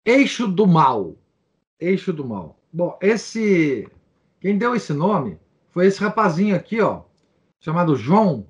[0.03, 1.15] Eixo do Mal.
[1.81, 2.57] Eixo do Mal.
[2.71, 3.89] Bom, esse.
[4.39, 5.39] Quem deu esse nome
[5.71, 7.03] foi esse rapazinho aqui, ó,
[7.59, 8.47] chamado João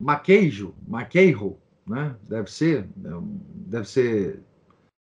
[0.00, 2.16] Maqueijo, Maqueiro, né?
[2.22, 4.42] Deve ser, deve ser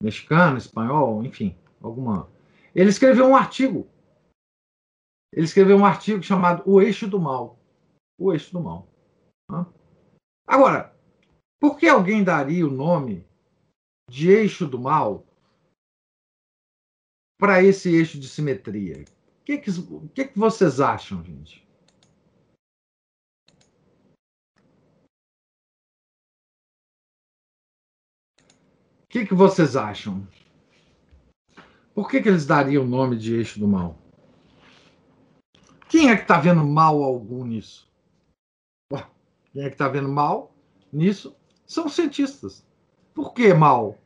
[0.02, 2.30] mexicano, espanhol, enfim, alguma.
[2.74, 3.88] Ele escreveu um artigo.
[5.34, 7.60] Ele escreveu um artigo chamado O Eixo do Mal.
[8.18, 8.88] O Eixo do Mal.
[10.48, 10.96] Agora,
[11.60, 13.26] por que alguém daria o nome
[14.10, 15.26] de eixo do mal
[17.38, 19.06] para esse eixo de simetria?
[19.42, 19.72] O que, que,
[20.14, 21.66] que, que vocês acham, gente?
[29.04, 30.28] O que, que vocês acham?
[31.94, 33.98] Por que, que eles dariam o nome de eixo do mal?
[35.88, 37.90] Quem é que está vendo mal algum nisso?
[39.54, 40.54] Quem é que está vendo mal
[40.92, 41.34] nisso?
[41.66, 42.68] São cientistas.
[43.14, 43.98] Por que mal?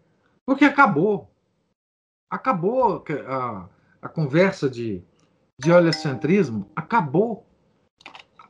[0.46, 1.29] Porque acabou.
[2.30, 3.70] Acabou a,
[4.02, 5.04] a conversa de,
[5.58, 6.70] de heliocentrismo.
[6.76, 7.46] Acabou.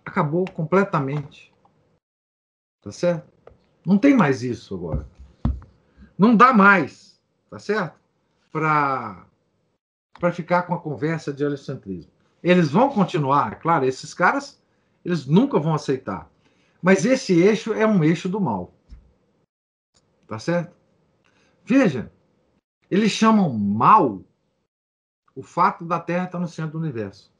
[0.06, 1.54] Acabou completamente.
[2.82, 3.32] Tá certo?
[3.86, 5.08] Não tem mais isso agora.
[6.18, 7.20] Não dá mais,
[7.50, 8.00] tá certo?
[8.52, 9.26] Para
[10.20, 12.12] para ficar com a conversa de heliocentrismo.
[12.44, 14.62] Eles vão continuar, claro, esses caras,
[15.04, 16.30] eles nunca vão aceitar.
[16.82, 18.74] Mas esse eixo é um eixo do mal.
[20.28, 20.76] Tá certo?
[21.66, 22.12] Veja,
[22.90, 24.24] eles chamam mal
[25.36, 27.32] o fato da Terra estar no centro do universo.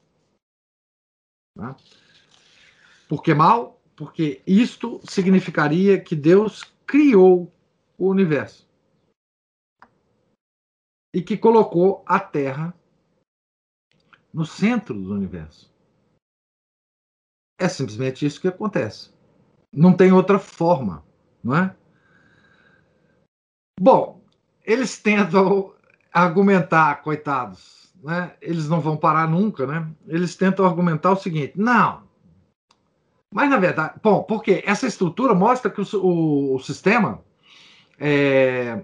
[1.56, 1.76] Tá?
[3.08, 3.80] Por que mal?
[3.96, 7.52] Porque isto significaria que Deus criou
[7.98, 8.68] o universo
[11.12, 12.74] e que colocou a Terra
[14.32, 15.70] no centro do universo.
[17.58, 19.12] É simplesmente isso que acontece.
[19.72, 21.04] Não tem outra forma,
[21.42, 21.76] não é?
[23.78, 24.19] Bom,
[24.70, 25.72] eles tentam
[26.12, 28.32] argumentar, coitados, né?
[28.40, 29.86] Eles não vão parar nunca, né?
[30.06, 32.02] Eles tentam argumentar o seguinte: não.
[33.32, 37.20] Mas na verdade, bom, porque essa estrutura mostra que o, o, o sistema
[37.98, 38.82] é,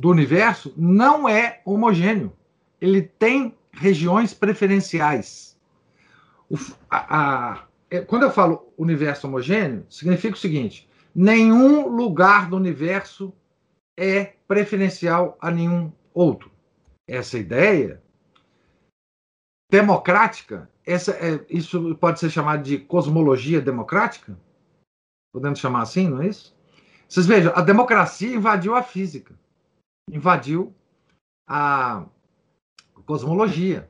[0.00, 2.32] do universo não é homogêneo.
[2.80, 5.56] Ele tem regiões preferenciais.
[6.50, 6.56] O,
[6.90, 13.32] a, a, é, quando eu falo universo homogêneo, significa o seguinte: nenhum lugar do universo
[13.98, 16.50] é preferencial a nenhum outro.
[17.08, 18.02] Essa ideia
[19.70, 24.38] democrática, essa, é, isso pode ser chamado de cosmologia democrática?
[25.32, 26.56] Podemos chamar assim, não é isso?
[27.08, 29.34] Vocês vejam, a democracia invadiu a física,
[30.10, 30.74] invadiu
[31.48, 32.06] a
[33.04, 33.88] cosmologia.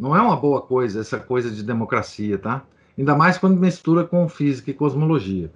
[0.00, 2.66] Não é uma boa coisa essa coisa de democracia, tá?
[2.98, 5.50] Ainda mais quando mistura com física e cosmologia.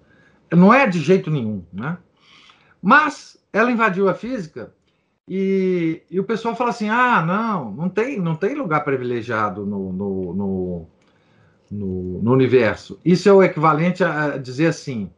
[0.51, 1.99] Não é de jeito nenhum, né?
[2.83, 4.73] Mas ela invadiu a física
[5.29, 9.93] e, e o pessoal fala assim: ah, não, não tem, não tem lugar privilegiado no,
[9.93, 10.87] no, no,
[11.71, 12.99] no, no universo.
[13.05, 15.11] Isso é o equivalente a dizer assim: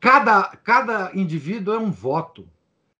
[0.00, 2.48] cada, cada indivíduo é um voto.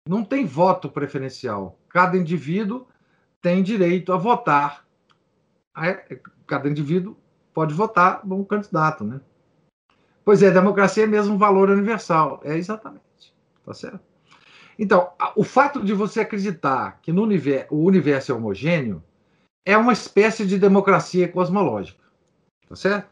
[0.09, 1.79] Não tem voto preferencial.
[1.89, 2.87] Cada indivíduo
[3.41, 4.85] tem direito a votar
[6.47, 7.17] cada indivíduo
[7.53, 9.21] pode votar num candidato, né?
[10.25, 12.41] Pois é, democracia é mesmo um valor universal.
[12.45, 13.03] É exatamente.
[13.65, 14.01] Tá certo?
[14.79, 19.03] Então, o fato de você acreditar que universo, o universo é homogêneo
[19.65, 22.03] é uma espécie de democracia cosmológica.
[22.69, 23.11] Tá certo?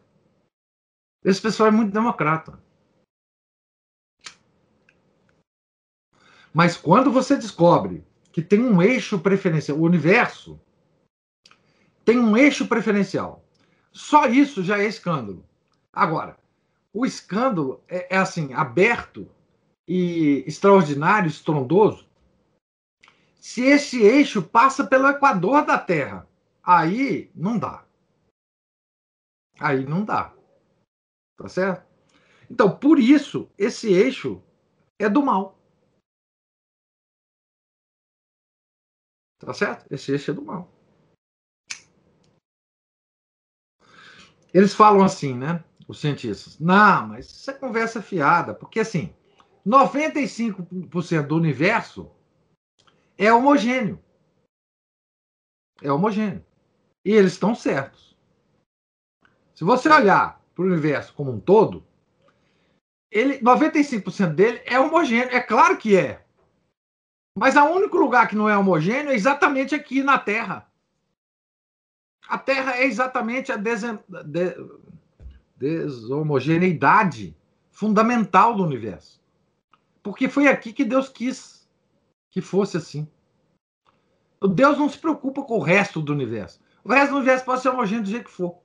[1.24, 2.58] Esse pessoal é muito democrata.
[6.52, 10.60] Mas quando você descobre que tem um eixo preferencial, o universo
[12.04, 13.44] tem um eixo preferencial.
[13.92, 15.44] Só isso já é escândalo.
[15.92, 16.36] Agora,
[16.92, 19.30] o escândalo é, é assim, aberto
[19.86, 22.08] e extraordinário, estrondoso,
[23.40, 26.28] se esse eixo passa pelo equador da Terra.
[26.62, 27.84] Aí não dá.
[29.58, 30.32] Aí não dá.
[31.36, 31.84] Tá certo?
[32.48, 34.40] Então, por isso, esse eixo
[34.98, 35.58] é do mal.
[39.38, 39.92] Tá certo?
[39.92, 40.70] Esse eixo é do mal.
[44.54, 45.64] Eles falam assim, né?
[45.88, 46.60] Os cientistas.
[46.60, 49.12] Não, mas isso é conversa fiada, porque assim,
[49.66, 52.10] 95% do universo
[53.16, 54.02] é homogêneo.
[55.80, 56.44] É homogêneo.
[57.04, 58.16] E eles estão certos.
[59.54, 61.84] Se você olhar para o universo como um todo,
[63.10, 65.30] ele 95% dele é homogêneo.
[65.30, 66.24] É claro que é.
[67.36, 70.68] Mas o único lugar que não é homogêneo é exatamente aqui na Terra.
[72.28, 73.98] A Terra é exatamente a desem...
[74.26, 74.56] de...
[75.56, 77.36] deshomogeneidade
[77.70, 79.21] fundamental do universo.
[80.02, 81.68] Porque foi aqui que Deus quis
[82.30, 83.08] que fosse assim.
[84.54, 86.60] Deus não se preocupa com o resto do universo.
[86.82, 88.58] O resto do universo pode ser homogêneo do jeito que for.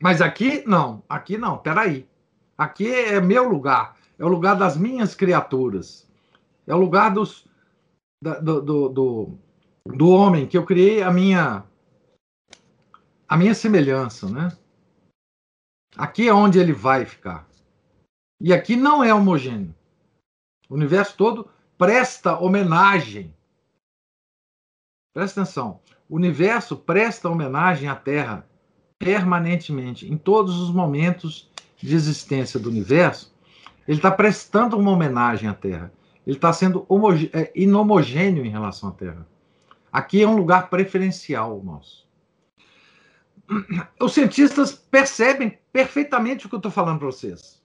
[0.00, 1.02] Mas aqui, não.
[1.08, 1.58] Aqui não.
[1.58, 2.08] Peraí.
[2.58, 3.96] Aqui é meu lugar.
[4.18, 6.10] É o lugar das minhas criaturas.
[6.66, 7.46] É o lugar dos,
[8.20, 9.38] do, do, do
[9.86, 11.64] do homem, que eu criei a minha
[13.28, 14.56] a minha semelhança, né?
[15.96, 17.48] Aqui é onde ele vai ficar.
[18.42, 19.72] E aqui não é homogêneo.
[20.68, 23.32] O universo todo presta homenagem.
[25.14, 25.80] Presta atenção.
[26.08, 28.44] O universo presta homenagem à Terra
[28.98, 33.32] permanentemente, em todos os momentos de existência do universo.
[33.86, 35.92] Ele está prestando uma homenagem à Terra.
[36.26, 36.84] Ele está sendo
[37.32, 39.24] é, inhomogêneo em relação à Terra.
[39.92, 42.08] Aqui é um lugar preferencial nosso.
[44.00, 47.61] Os cientistas percebem perfeitamente o que eu estou falando para vocês.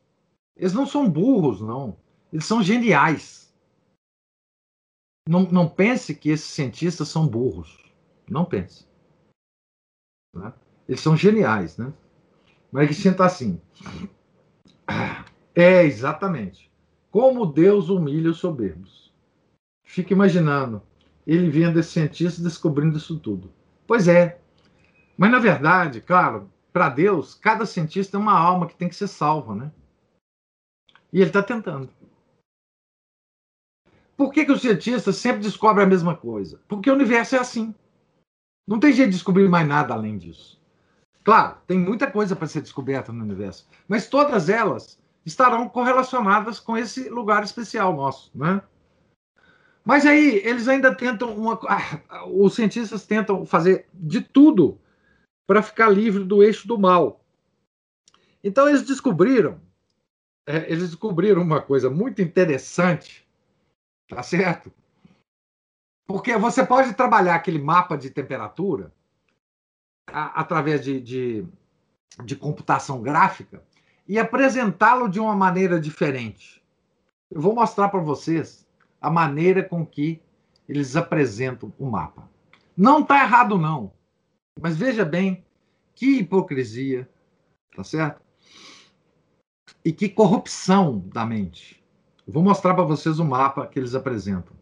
[0.57, 1.97] Eles não são burros, não.
[2.33, 3.53] Eles são geniais.
[5.27, 7.93] Não, não pense que esses cientistas são burros.
[8.29, 8.87] Não pense.
[10.33, 10.53] Né?
[10.87, 11.93] Eles são geniais, né?
[12.71, 13.61] Mas que senta assim.
[15.53, 16.71] É, exatamente.
[17.11, 19.13] Como Deus humilha os soberbos.
[19.83, 20.81] Fica imaginando
[21.25, 23.51] ele vendo esse cientista descobrindo isso tudo.
[23.85, 24.39] Pois é.
[25.17, 29.07] Mas, na verdade, claro, para Deus, cada cientista é uma alma que tem que ser
[29.07, 29.71] salva, né?
[31.11, 31.89] E ele está tentando.
[34.15, 36.59] Por que, que os cientistas sempre descobrem a mesma coisa?
[36.67, 37.73] Porque o universo é assim.
[38.67, 40.59] Não tem jeito de descobrir mais nada além disso.
[41.23, 46.77] Claro, tem muita coisa para ser descoberta no universo, mas todas elas estarão correlacionadas com
[46.77, 48.61] esse lugar especial nosso, né?
[49.83, 54.79] Mas aí eles ainda tentam uma, ah, os cientistas tentam fazer de tudo
[55.45, 57.23] para ficar livre do eixo do mal.
[58.43, 59.59] Então eles descobriram,
[60.47, 63.27] é, eles descobriram uma coisa muito interessante,
[64.07, 64.71] tá certo?
[66.07, 68.93] Porque você pode trabalhar aquele mapa de temperatura
[70.07, 71.45] a, através de, de,
[72.23, 73.61] de computação gráfica
[74.07, 76.63] e apresentá-lo de uma maneira diferente.
[77.29, 78.65] Eu vou mostrar para vocês
[79.01, 80.21] a maneira com que
[80.67, 82.29] eles apresentam o mapa.
[82.75, 83.91] Não está errado, não.
[84.61, 85.45] Mas veja bem
[85.93, 87.09] que hipocrisia,
[87.75, 88.21] tá certo?
[89.83, 91.83] E que corrupção da mente.
[92.25, 94.55] Eu vou mostrar para vocês o mapa que eles apresentam.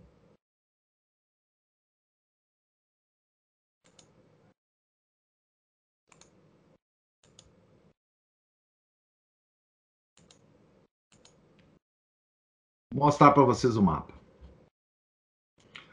[12.93, 14.13] Vou mostrar para vocês o mapa.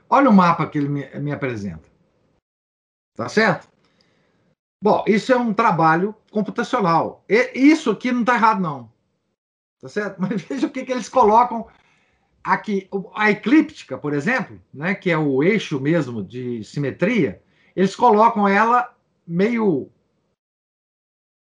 [0.09, 1.91] Olha o mapa que ele me, me apresenta.
[3.17, 3.67] Tá certo?
[4.83, 7.25] Bom, isso é um trabalho computacional.
[7.29, 8.92] E isso aqui não está errado, não.
[9.83, 10.17] Tá certo?
[10.23, 11.67] Mas veja o que, que eles colocam
[12.43, 12.89] aqui.
[13.15, 17.43] A eclíptica, por exemplo, né, que é o eixo mesmo de simetria,
[17.75, 19.91] eles colocam ela meio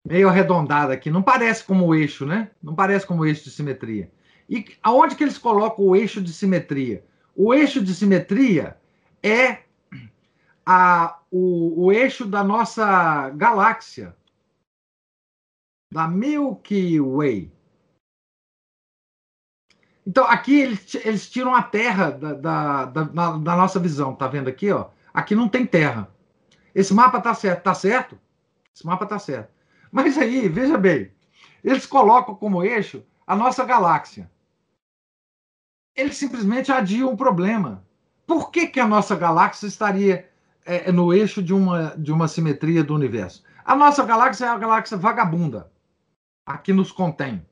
[0.06, 1.10] meio arredondada aqui.
[1.10, 2.52] Não parece como o eixo, né?
[2.62, 4.12] Não parece como o eixo de simetria.
[4.48, 7.04] E aonde que eles colocam o eixo de simetria?
[7.36, 8.78] O eixo de simetria
[9.24, 9.64] é
[10.64, 14.16] a, o, o eixo da nossa galáxia,
[15.92, 17.55] da Milky Way.
[20.06, 24.16] Então, aqui eles, eles tiram a Terra da, da, da, da, nossa visão.
[24.16, 24.72] Tá vendo aqui?
[24.72, 24.90] Ó?
[25.14, 26.10] Aqui não tem Terra.
[26.74, 27.64] Esse mapa tá certo.
[27.64, 28.20] Tá certo?
[28.74, 29.50] Esse mapa tá certo.
[29.92, 31.12] Mas aí, veja bem,
[31.64, 34.30] eles colocam como eixo a nossa galáxia.
[35.96, 37.84] Eles simplesmente adiam o problema.
[38.28, 40.30] Por que, que a nossa galáxia estaria
[40.66, 43.44] é, é, no eixo de uma, de uma simetria do universo.
[43.64, 45.72] A nossa galáxia é a galáxia vagabunda,
[46.46, 47.46] a que nos contém.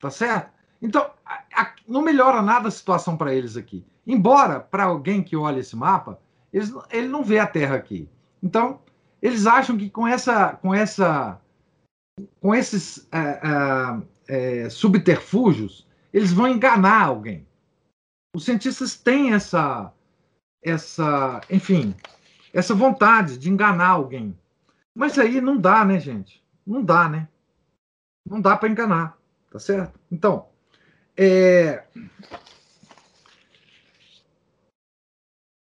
[0.00, 0.53] Tá certo?
[0.84, 3.82] Então, a, a, não melhora nada a situação para eles aqui.
[4.06, 6.20] Embora, para alguém que olha esse mapa,
[6.52, 8.06] eles, ele não vê a Terra aqui.
[8.42, 8.78] Então,
[9.22, 11.40] eles acham que com essa, com essa,
[12.38, 13.40] com esses é,
[14.28, 17.46] é, é subterfúgios, eles vão enganar alguém.
[18.36, 19.90] Os cientistas têm essa,
[20.62, 21.94] essa, enfim,
[22.52, 24.38] essa vontade de enganar alguém.
[24.94, 26.44] Mas aí não dá, né, gente?
[26.66, 27.26] Não dá, né?
[28.28, 29.16] Não dá para enganar,
[29.50, 29.98] tá certo?
[30.12, 30.52] Então,
[31.16, 31.86] é...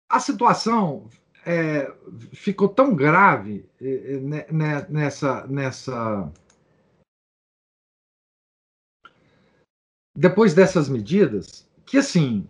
[0.09, 1.09] a situação
[1.47, 1.91] é,
[2.33, 4.21] ficou tão grave é, é
[4.53, 6.33] né, nessa, nessa.
[10.15, 12.47] Depois dessas medidas, que assim,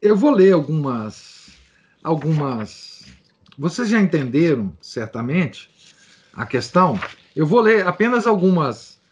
[0.00, 1.50] Eu vou ler algumas.
[2.04, 3.04] algumas.
[3.58, 5.68] Vocês já entenderam, certamente,
[6.38, 6.98] a questão.
[7.34, 9.02] Eu vou ler apenas algumas,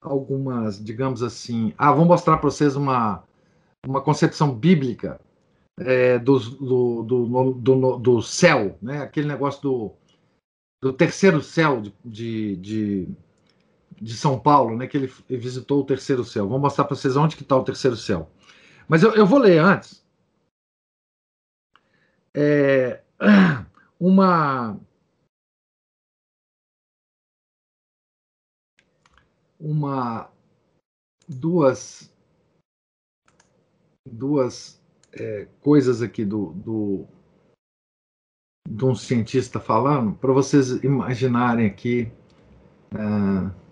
[0.00, 1.72] algumas, digamos assim.
[1.78, 3.24] Ah, vou mostrar para vocês uma,
[3.86, 5.18] uma concepção bíblica
[5.80, 9.00] é, do, do, do, do, do céu, né?
[9.00, 9.92] aquele negócio do,
[10.82, 13.08] do terceiro céu de, de, de,
[14.00, 14.86] de São Paulo, né?
[14.86, 16.46] que ele visitou o terceiro céu.
[16.46, 18.30] Vou mostrar para vocês onde que está o terceiro céu.
[18.86, 20.04] Mas eu, eu vou ler antes
[22.34, 23.00] é,
[23.98, 24.78] uma
[29.64, 30.30] uma
[31.26, 32.12] duas
[34.06, 34.78] duas
[35.14, 37.06] é, coisas aqui do, do
[38.68, 42.12] de um cientista falando para vocês imaginarem aqui
[42.94, 43.64] uh,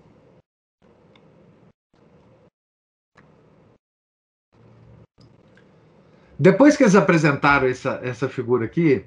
[6.39, 9.05] Depois que eles apresentaram essa, essa figura aqui,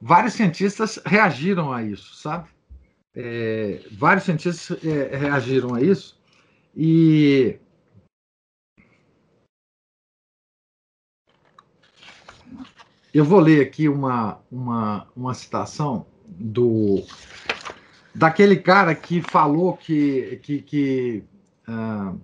[0.00, 2.48] vários cientistas reagiram a isso, sabe?
[3.14, 6.16] É, vários cientistas é, reagiram a isso
[6.76, 7.58] e
[13.12, 17.04] eu vou ler aqui uma, uma, uma citação do
[18.14, 21.24] daquele cara que falou que que, que,
[21.68, 22.20] uh,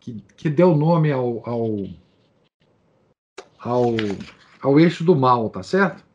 [0.00, 1.66] que, que deu nome ao, ao
[3.58, 3.94] ao,
[4.60, 6.07] ao eixo do mal, tá certo?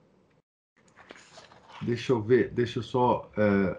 [1.85, 3.29] Deixa eu ver, deixa eu só.
[3.37, 3.77] É...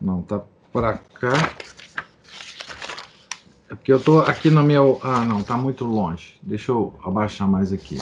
[0.00, 1.32] Não, tá para cá.
[3.70, 5.00] É porque eu tô aqui no meu.
[5.02, 6.38] Ah, não, tá muito longe.
[6.42, 7.98] Deixa eu abaixar mais aqui.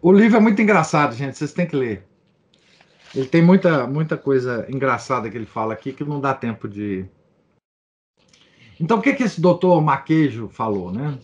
[0.00, 1.36] O livro é muito engraçado, gente.
[1.38, 2.06] Vocês têm que ler.
[3.14, 7.08] Ele tem muita, muita coisa engraçada que ele fala aqui que não dá tempo de.
[8.80, 11.16] Então, o que, que esse doutor Maquejo falou, né?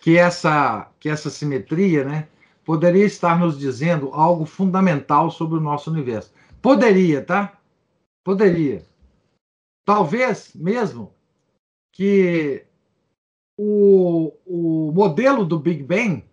[0.00, 2.28] Que essa, que essa simetria, né,
[2.64, 6.32] poderia estar nos dizendo algo fundamental sobre o nosso universo.
[6.62, 7.58] Poderia, tá?
[8.24, 8.86] Poderia.
[9.84, 11.12] Talvez mesmo
[11.92, 12.64] que
[13.58, 16.27] o, o modelo do Big Bang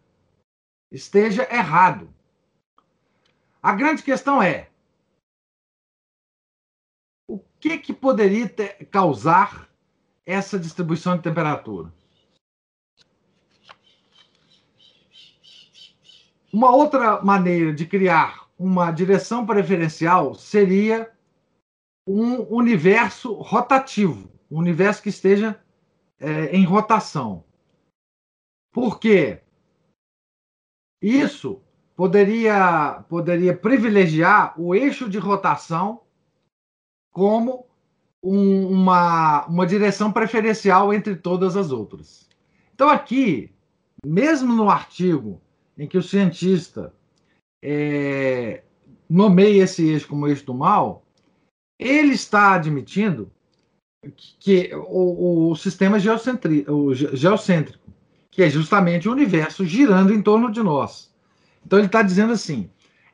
[0.92, 2.14] esteja errado.
[3.62, 4.70] A grande questão é:
[7.28, 9.70] o que, que poderia ter, causar
[10.26, 11.92] essa distribuição de temperatura?
[16.54, 21.12] Uma outra maneira de criar uma direção preferencial seria
[22.08, 25.62] um universo rotativo, um universo que esteja
[26.20, 27.44] é, em rotação.
[28.72, 29.42] Por quê?
[31.06, 31.62] Isso
[31.96, 36.02] poderia, poderia privilegiar o eixo de rotação
[37.12, 37.68] como
[38.24, 42.28] um, uma, uma direção preferencial entre todas as outras.
[42.74, 43.54] Então, aqui,
[44.04, 45.40] mesmo no artigo
[45.78, 46.92] em que o cientista
[47.64, 48.64] é,
[49.08, 51.06] nomeia esse eixo como eixo do mal,
[51.78, 53.32] ele está admitindo
[54.40, 57.94] que o, o sistema o geocêntrico,
[58.36, 61.10] que é justamente o universo girando em torno de nós.
[61.66, 62.70] Então ele está dizendo assim: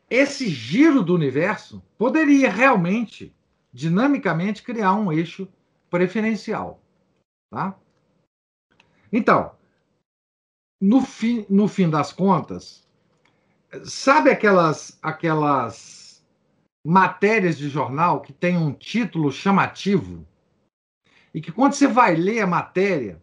[0.10, 3.32] esse giro do universo poderia realmente,
[3.72, 5.48] dinamicamente, criar um eixo
[5.92, 6.82] preferencial.
[7.52, 7.78] Tá?
[9.14, 9.52] Então,
[10.82, 12.88] no fim, no fim das contas,
[13.84, 16.26] sabe aquelas, aquelas
[16.84, 20.26] matérias de jornal que tem um título chamativo?
[21.32, 23.22] E que quando você vai ler a matéria,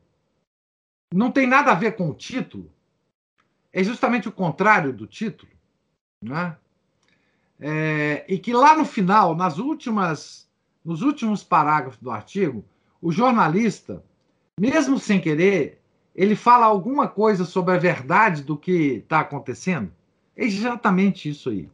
[1.12, 2.70] não tem nada a ver com o título,
[3.72, 5.50] é justamente o contrário do título,
[6.22, 6.56] né?
[7.60, 10.48] É, e que lá no final, nas últimas,
[10.84, 12.64] nos últimos parágrafos do artigo,
[13.00, 14.02] o jornalista,
[14.60, 15.80] mesmo sem querer,
[16.14, 19.92] ele fala alguma coisa sobre a verdade do que está acontecendo.
[20.36, 21.68] É exatamente isso aí.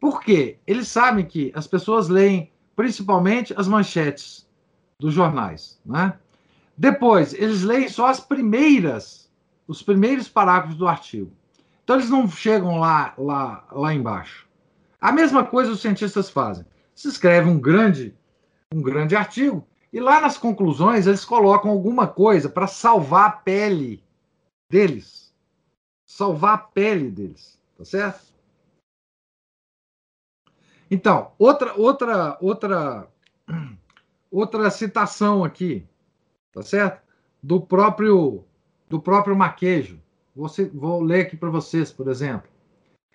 [0.00, 0.58] Por quê?
[0.66, 4.46] Eles sabem que as pessoas leem principalmente as manchetes
[5.00, 6.16] dos jornais, né?
[6.78, 9.28] Depois, eles leem só as primeiras,
[9.66, 11.32] os primeiros parágrafos do artigo.
[11.82, 14.46] Então, eles não chegam lá, lá, lá embaixo.
[15.00, 16.64] A mesma coisa os cientistas fazem.
[16.94, 18.16] Se escreve um grande,
[18.72, 24.04] um grande artigo e lá nas conclusões eles colocam alguma coisa para salvar a pele
[24.70, 25.34] deles.
[26.06, 28.28] Salvar a pele deles, tá certo?
[30.90, 33.08] Então, outra outra outra
[34.30, 35.86] outra citação aqui,
[36.52, 37.02] tá certo?
[37.42, 38.44] Do próprio
[38.88, 40.00] do próprio Maquejo.
[40.34, 42.48] Vou, vou ler aqui para vocês, por exemplo.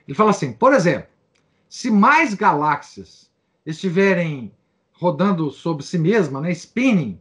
[0.08, 1.10] Ele fala assim: por exemplo,
[1.70, 3.32] se mais galáxias
[3.66, 4.54] estiverem
[4.94, 7.20] rodando sobre si mesma, né, spinning,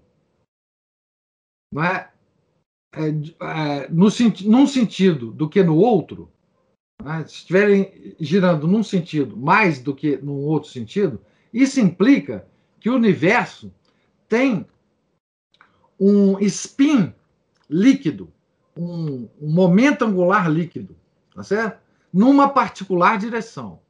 [1.73, 2.11] não é?
[2.95, 4.09] É, é, no,
[4.45, 6.31] num sentido do que no outro,
[7.03, 11.19] né, se estiverem girando num sentido mais do que num outro sentido,
[11.53, 12.47] isso implica
[12.79, 13.73] que o universo
[14.29, 14.67] tem
[16.05, 17.15] um spin
[17.71, 18.33] líquido,
[18.77, 20.97] um, um momento angular líquido,
[21.33, 21.81] tá certo?
[22.13, 23.81] Numa particular direção.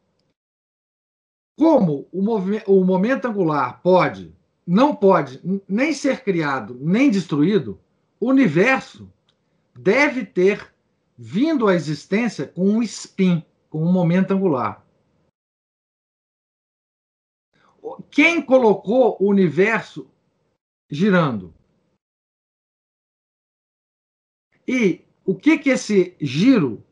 [1.58, 2.20] Como o,
[2.66, 4.34] o momento angular pode,
[4.66, 7.80] não pode nem ser criado nem destruído,
[8.20, 9.10] o universo
[9.74, 10.70] deve ter
[11.16, 14.84] vindo à existência com um spin, com um momento angular.
[18.10, 20.10] Quem colocou o universo
[20.90, 21.54] girando.
[24.66, 26.82] E o que que esse giro,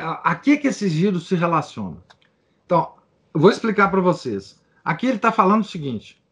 [0.00, 2.02] a, a que que esse giro se relaciona?
[2.64, 2.94] Então,
[3.34, 4.60] eu vou explicar para vocês.
[4.84, 6.22] Aqui ele está falando o seguinte: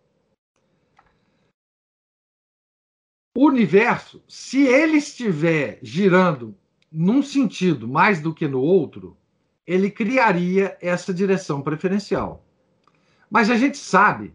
[3.37, 6.57] o universo, se ele estiver girando
[6.91, 9.17] num sentido mais do que no outro,
[9.67, 12.47] ele criaria essa direção preferencial.
[13.29, 14.35] Mas a gente sabe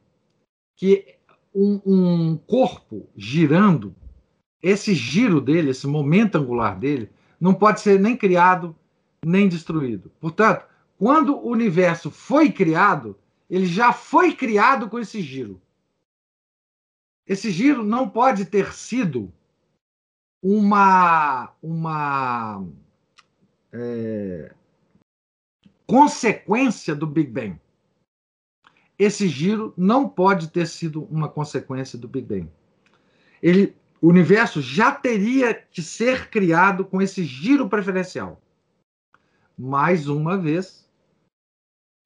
[0.76, 1.16] que
[1.54, 3.96] um, um corpo girando,
[4.62, 8.76] esse giro dele, esse momento angular dele, não pode ser nem criado
[9.26, 10.12] nem destruído.
[10.20, 10.66] Portanto,
[10.98, 13.18] quando o universo foi criado,
[13.50, 15.62] ele já foi criado com esse giro.
[17.28, 19.32] Esse giro não pode ter sido
[20.42, 22.66] uma, uma
[23.72, 24.54] é,
[25.86, 27.60] consequência do Big Bang
[29.00, 32.52] esse giro não pode ter sido uma consequência do Big Bang.
[33.42, 38.42] Ele, o universo já teria que ser criado com esse giro preferencial.
[39.58, 40.90] Mais uma vez,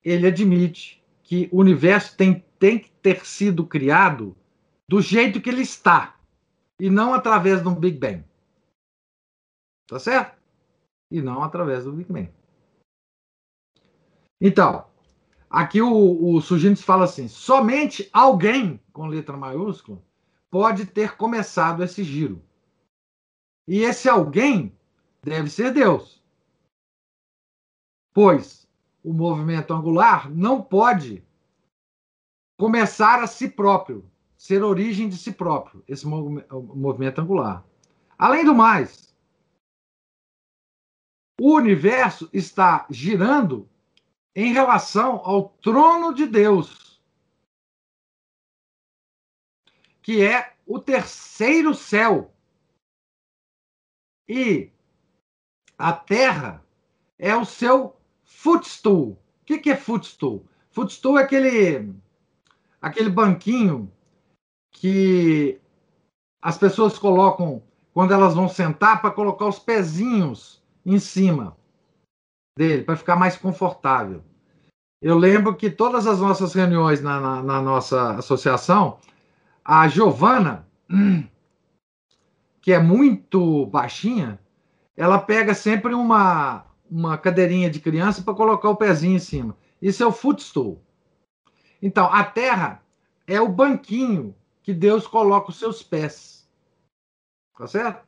[0.03, 4.35] ele admite que o universo tem, tem que ter sido criado
[4.89, 6.19] do jeito que ele está,
[6.79, 8.25] e não através de um Big Bang.
[9.87, 10.37] Tá certo?
[11.11, 12.31] E não através do Big Bang.
[14.41, 14.85] Então,
[15.53, 20.01] Aqui o, o Sugines fala assim: somente alguém com letra maiúscula
[20.54, 22.39] pode ter começado esse giro.
[23.68, 24.78] E esse alguém
[25.24, 26.24] deve ser Deus.
[28.14, 28.70] pois
[29.04, 31.26] o movimento angular não pode
[32.60, 37.66] começar a si próprio, ser origem de si próprio, esse movimento angular.
[38.16, 39.12] Além do mais,
[41.41, 43.68] o universo está girando
[44.36, 46.92] em relação ao trono de Deus,
[50.04, 52.32] que é o terceiro céu.
[54.28, 54.70] E
[55.78, 56.64] a Terra
[57.18, 59.12] é o seu footstool.
[59.41, 60.45] O que, é footstool?
[60.70, 61.93] Footstool é aquele,
[62.82, 63.91] aquele banquinho
[64.72, 65.60] que
[66.41, 71.56] as pessoas colocam quando elas vão sentar para colocar os pezinhos em cima
[72.58, 74.24] dele, para ficar mais confortável.
[75.01, 78.99] Eu lembro que todas as nossas reuniões na, na, na nossa associação,
[79.64, 80.68] a Giovana,
[82.61, 84.39] que é muito baixinha,
[84.95, 89.57] ela pega sempre uma, uma cadeirinha de criança para colocar o pezinho em cima.
[89.82, 90.82] Isso é o footstool.
[91.82, 92.82] Então, a terra
[93.28, 96.47] é o banquinho que Deus coloca os seus pés.
[97.57, 98.05] Tá certo?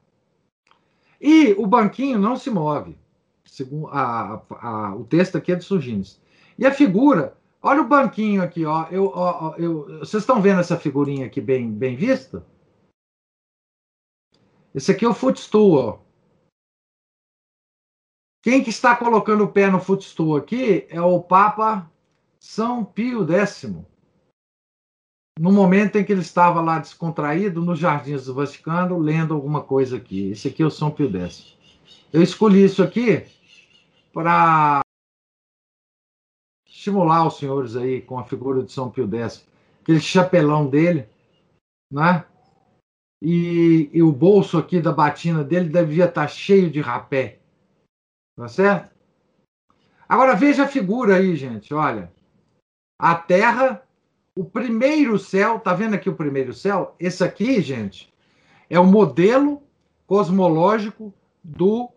[1.19, 2.97] E o banquinho não se move.
[3.45, 6.19] Segundo a, a, o texto aqui é de Sugines.
[6.57, 8.87] E a figura, olha o banquinho aqui, ó.
[8.91, 12.45] Eu, ó, eu, vocês estão vendo essa figurinha aqui bem, bem vista?
[14.73, 15.99] Esse aqui é o footstool, ó.
[18.43, 21.91] Quem que está colocando o pé no footstool aqui é o Papa
[22.39, 23.73] São Pio X.
[25.39, 29.97] No momento em que ele estava lá descontraído, nos jardins do Vaticano, lendo alguma coisa
[29.97, 30.29] aqui.
[30.29, 31.57] Esse aqui é o São Pio X.
[32.13, 33.25] Eu escolhi isso aqui
[34.13, 34.84] para
[36.85, 39.43] estimular os senhores aí com a figura de São Pio X.
[39.81, 41.07] Aquele chapelão dele,
[41.91, 42.23] né?
[43.21, 47.39] E, e o bolso aqui da batina dele devia estar cheio de rapé.
[48.37, 48.93] Tá certo?
[50.07, 51.73] Agora veja a figura aí, gente.
[51.73, 52.13] Olha.
[52.99, 53.83] A Terra,
[54.35, 56.95] o primeiro céu, tá vendo aqui o primeiro céu?
[56.99, 58.13] Esse aqui, gente,
[58.69, 59.63] é o modelo
[60.05, 61.11] cosmológico
[61.43, 61.89] do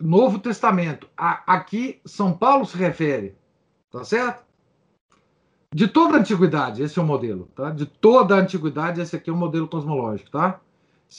[0.00, 1.08] Novo Testamento.
[1.16, 3.36] A, aqui, São Paulo se refere,
[3.98, 4.44] tá certo?
[5.74, 7.70] De toda a antiguidade, esse é o modelo, tá?
[7.70, 10.60] De toda a antiguidade, esse aqui é o modelo cosmológico, tá?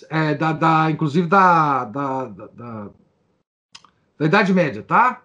[0.09, 2.89] É, da, da, inclusive da, da, da
[4.17, 5.23] da Idade Média, tá?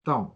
[0.00, 0.32] Então,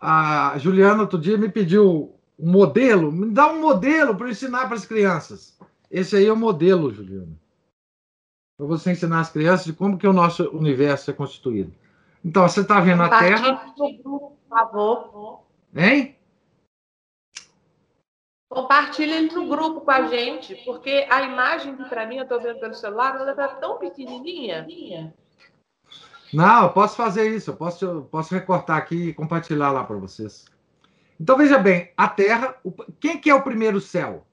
[0.00, 4.76] a Juliana outro dia me pediu um modelo, me dá um modelo para ensinar para
[4.76, 5.56] as crianças.
[5.90, 7.38] Esse aí é o modelo, Juliana.
[8.58, 11.72] Para você ensinar as crianças de como que o nosso universo é constituído.
[12.24, 13.74] Então, você está vendo a Terra.
[13.76, 15.44] Grupo, por favor.
[15.74, 16.16] Hein?
[18.48, 22.40] Compartilhe ele no grupo com a gente, porque a imagem que para mim eu estou
[22.40, 24.64] vendo pelo celular, ela está tão pequenininha.
[26.32, 27.50] Não, eu posso fazer isso.
[27.50, 30.44] Eu posso, eu posso recortar aqui e compartilhar lá para vocês.
[31.18, 34.24] Então veja bem, a Terra, o, quem que é o primeiro céu?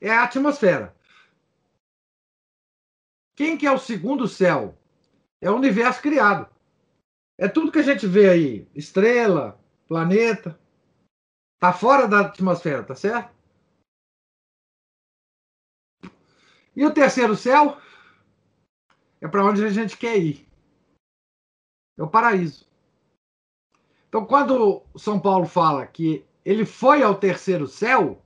[0.00, 0.94] É a atmosfera.
[3.36, 4.74] Quem que é o segundo céu?
[5.44, 6.48] É o universo criado.
[7.38, 10.58] É tudo que a gente vê aí, estrela, planeta,
[11.58, 13.34] tá fora da atmosfera, tá certo?
[16.74, 17.76] E o terceiro céu?
[19.24, 20.46] é para onde a gente quer ir.
[21.96, 22.68] É o paraíso.
[24.06, 28.22] Então, quando São Paulo fala que ele foi ao terceiro céu,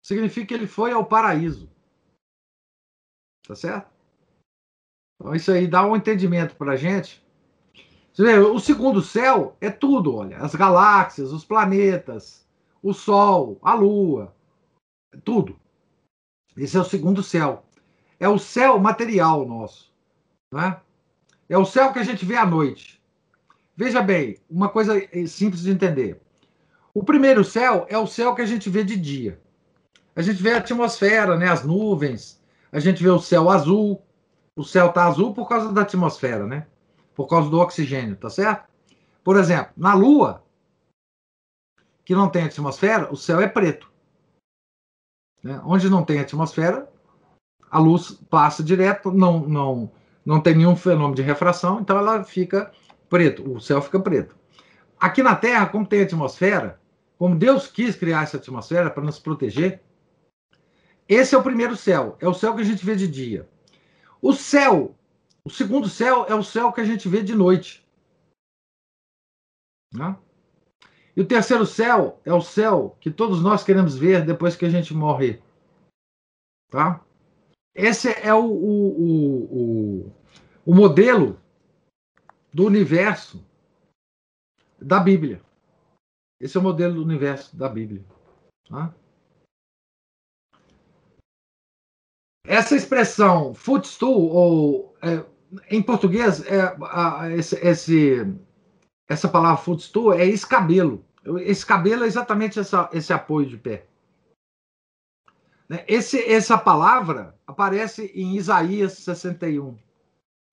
[0.00, 1.68] significa que ele foi ao paraíso.
[3.44, 3.90] Tá certo?
[5.20, 7.22] Então, isso aí dá um entendimento para a gente.
[8.12, 12.46] Você vê, o segundo céu é tudo, olha, as galáxias, os planetas,
[12.82, 14.34] o Sol, a Lua,
[15.22, 15.56] tudo.
[16.56, 17.64] Esse é o segundo céu
[18.20, 19.90] é o céu material nosso.
[20.52, 20.76] Né?
[21.48, 23.02] É o céu que a gente vê à noite.
[23.74, 24.94] Veja bem, uma coisa
[25.26, 26.20] simples de entender.
[26.92, 29.40] O primeiro céu é o céu que a gente vê de dia.
[30.14, 32.38] A gente vê a atmosfera, né, as nuvens,
[32.70, 34.02] a gente vê o céu azul.
[34.60, 36.66] O céu está azul por causa da atmosfera, né?
[37.14, 38.68] Por causa do oxigênio, tá certo?
[39.24, 40.44] Por exemplo, na Lua,
[42.04, 43.90] que não tem atmosfera, o céu é preto.
[45.42, 45.58] Né?
[45.64, 46.86] Onde não tem atmosfera,
[47.70, 49.90] a luz passa direto, não, não,
[50.26, 52.70] não tem nenhum fenômeno de refração, então ela fica
[53.08, 54.36] preto, o céu fica preto.
[54.98, 56.78] Aqui na Terra, como tem atmosfera,
[57.16, 59.80] como Deus quis criar essa atmosfera para nos proteger,
[61.08, 63.48] esse é o primeiro céu, é o céu que a gente vê de dia.
[64.22, 64.94] O céu,
[65.44, 67.86] o segundo céu é o céu que a gente vê de noite.
[69.92, 70.16] Né?
[71.16, 74.70] E o terceiro céu é o céu que todos nós queremos ver depois que a
[74.70, 75.42] gente morrer.
[76.70, 77.04] Tá?
[77.74, 80.12] Esse é o, o, o,
[80.66, 81.40] o modelo
[82.52, 83.44] do universo
[84.80, 85.42] da Bíblia.
[86.40, 88.04] Esse é o modelo do universo da Bíblia.
[88.68, 88.94] Tá?
[92.44, 95.24] Essa expressão footstool, ou é,
[95.70, 98.34] em português, é, a, esse, esse,
[99.08, 101.04] essa palavra footstool é escabelo.
[101.40, 103.86] Esse cabelo é exatamente essa, esse apoio de pé.
[105.68, 105.84] Né?
[105.86, 109.76] Esse, essa palavra aparece em Isaías 61,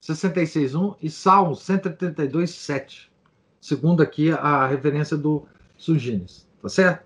[0.04, 3.12] 66.1 e Salmos 132, 7.
[3.60, 6.48] Segundo aqui a referência do Sugines.
[6.62, 7.06] Tá certo?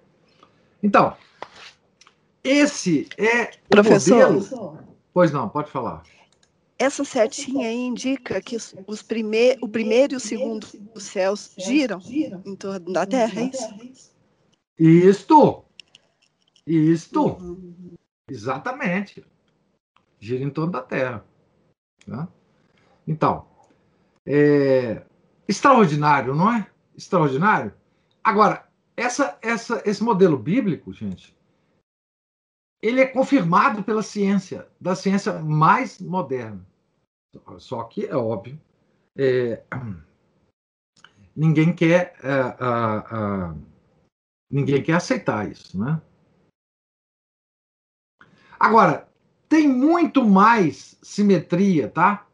[0.84, 1.16] Então,
[2.44, 4.80] esse é o Professor, modelo...
[5.14, 6.04] Pois não, pode falar.
[6.80, 9.58] Essa setinha aí indica que os, os prime...
[9.62, 10.66] o primeiro e o segundo
[10.96, 12.02] os céus giram
[12.46, 14.10] em torno da Terra, é isso?
[14.80, 15.66] Isto!
[16.66, 17.38] Isto!
[17.40, 17.96] Uhum.
[18.30, 19.24] Exatamente.
[20.20, 21.26] Gira em torno da Terra.
[22.08, 22.28] Né?
[23.08, 23.46] Então,
[24.26, 25.04] é
[25.48, 26.68] extraordinário, não é?
[26.96, 27.74] Extraordinário.
[28.24, 31.36] Agora, essa, essa, esse modelo bíblico, gente,
[32.82, 36.66] ele é confirmado pela ciência, da ciência mais moderna.
[37.58, 38.60] Só que, é óbvio,
[39.16, 39.64] é,
[41.36, 43.62] ninguém quer é,
[44.50, 46.02] ninguém quer aceitar isso, né?
[48.60, 49.10] Agora,
[49.48, 52.28] tem muito mais simetria, tá?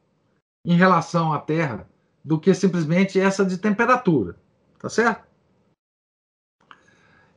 [0.66, 1.88] Em relação à Terra
[2.24, 4.38] do que simplesmente essa de temperatura,
[4.80, 5.26] tá certo?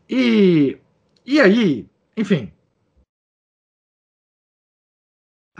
[0.08, 0.80] E,
[1.24, 2.52] e aí, enfim,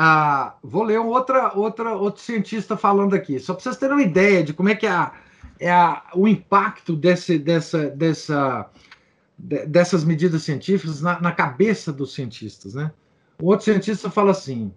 [0.02, 4.02] ah, vou ler um outra, outra, outro cientista falando aqui, só para vocês terem uma
[4.02, 5.12] ideia de como é que é, a,
[5.58, 8.70] é a, o impacto desse, dessa, dessa,
[9.36, 12.90] dessas medidas científicas na, na cabeça dos cientistas, né?
[13.42, 14.72] O outro cientista fala assim: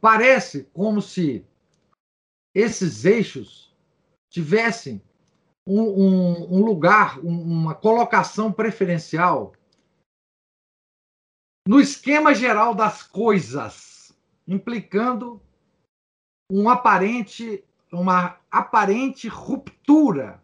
[0.00, 1.44] parece como se
[2.54, 3.74] esses eixos
[4.28, 5.02] tivessem
[5.66, 9.52] um, um, um lugar, uma colocação preferencial
[11.70, 14.12] no esquema geral das coisas,
[14.44, 15.40] implicando
[16.50, 20.42] um aparente, uma aparente ruptura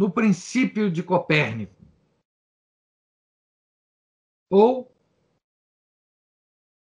[0.00, 1.84] no princípio de Copérnico.
[4.50, 4.90] Ou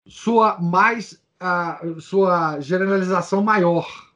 [0.07, 1.19] sua mais
[2.03, 4.13] sua generalização maior.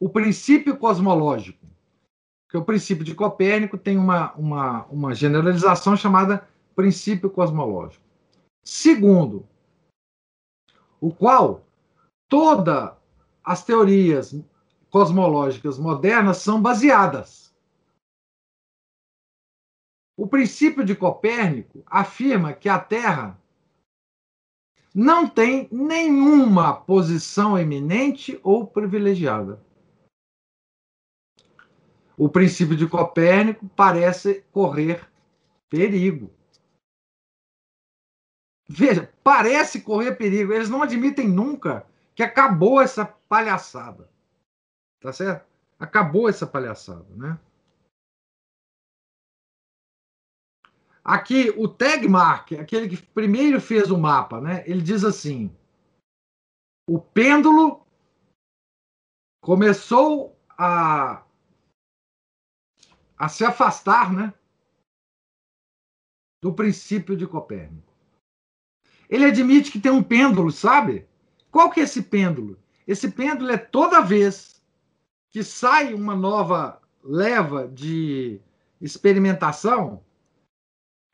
[0.00, 1.66] O princípio cosmológico,
[2.48, 8.04] que o princípio de Copérnico tem uma, uma, uma generalização chamada princípio cosmológico.
[8.62, 9.46] Segundo,
[11.00, 11.64] o qual
[12.28, 12.92] todas
[13.42, 14.34] as teorias
[14.90, 17.54] cosmológicas modernas são baseadas.
[20.16, 23.40] O princípio de Copérnico afirma que a Terra
[24.94, 29.64] não tem nenhuma posição eminente ou privilegiada.
[32.18, 35.08] O princípio de Copérnico parece correr
[35.70, 36.30] perigo.
[38.72, 40.52] Veja, parece correr perigo.
[40.52, 44.08] Eles não admitem nunca que acabou essa palhaçada.
[45.00, 45.44] Tá certo?
[45.76, 47.36] Acabou essa palhaçada, né?
[51.02, 54.62] Aqui, o Tegmark, aquele que primeiro fez o mapa, né?
[54.68, 55.50] Ele diz assim:
[56.88, 57.84] o pêndulo
[59.42, 61.24] começou a,
[63.18, 64.32] a se afastar, né?
[66.40, 67.89] Do princípio de Copérnico.
[69.10, 71.06] Ele admite que tem um pêndulo, sabe?
[71.50, 72.56] Qual que é esse pêndulo?
[72.86, 74.62] Esse pêndulo é toda vez
[75.30, 78.40] que sai uma nova leva de
[78.80, 80.02] experimentação,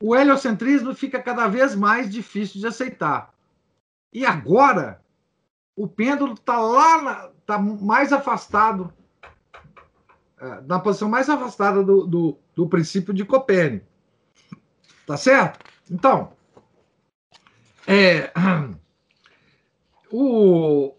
[0.01, 3.33] o heliocentrismo fica cada vez mais difícil de aceitar.
[4.13, 5.01] E agora,
[5.75, 8.93] o pêndulo está lá, está mais afastado,
[10.39, 13.87] é, na posição mais afastada do, do, do princípio de Copérnico.
[15.05, 15.65] Tá certo?
[15.89, 16.36] Então,
[17.87, 18.31] é,
[20.11, 20.93] o,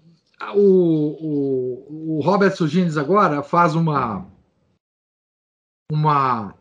[0.55, 4.27] o, o, Robert Sugines agora faz uma,
[5.93, 6.55] uma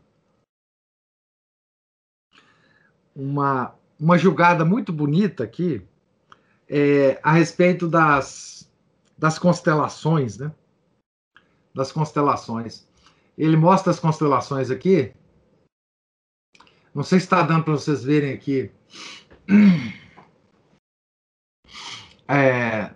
[3.15, 5.81] uma, uma julgada muito bonita aqui
[6.69, 8.69] é, a respeito das,
[9.17, 10.53] das constelações, né?
[11.73, 12.87] Das constelações.
[13.37, 15.13] Ele mostra as constelações aqui.
[16.93, 18.71] Não sei se está dando para vocês verem aqui.
[22.27, 22.93] é,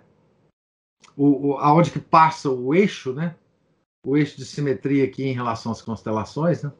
[1.16, 3.36] o, o, aonde que passa o eixo, né?
[4.04, 6.72] O eixo de simetria aqui em relação às constelações, né?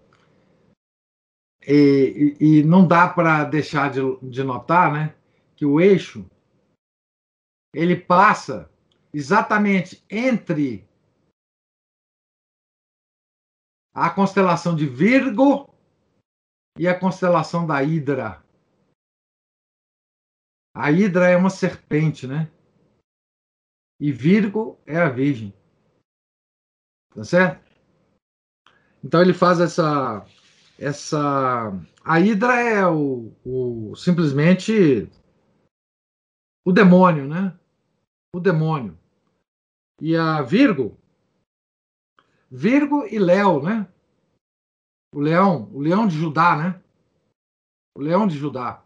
[1.67, 5.15] E, e, e não dá para deixar de, de notar, né?
[5.55, 6.29] Que o eixo
[7.75, 8.71] ele passa
[9.13, 10.87] exatamente entre
[13.95, 15.73] a constelação de Virgo
[16.79, 18.43] e a constelação da Hidra.
[20.75, 22.51] A Hidra é uma serpente, né?
[24.01, 25.53] E Virgo é a Virgem.
[27.15, 27.63] Tá certo?
[29.05, 30.27] Então ele faz essa
[30.79, 31.71] essa
[32.05, 35.09] a Hidra é o, o simplesmente
[36.65, 37.59] o demônio, né?
[38.35, 38.99] O demônio.
[40.01, 40.99] E a Virgo
[42.51, 43.89] Virgo e Léo, né?
[45.15, 46.83] O leão, o leão de Judá, né?
[47.97, 48.85] O leão de Judá.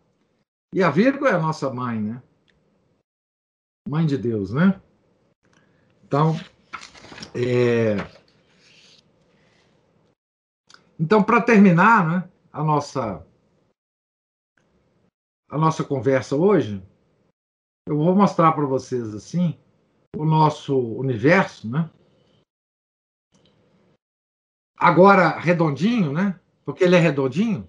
[0.76, 2.22] E a Virgo é a nossa mãe, né?
[3.88, 4.78] Mãe de Deus, né?
[6.04, 6.34] Então,
[7.34, 7.96] é...
[11.00, 13.26] então para terminar, né, a nossa
[15.48, 16.86] a nossa conversa hoje,
[17.88, 19.58] eu vou mostrar para vocês assim
[20.14, 21.88] o nosso universo, né?
[24.76, 26.38] Agora redondinho, né?
[26.66, 27.66] Porque ele é redondinho.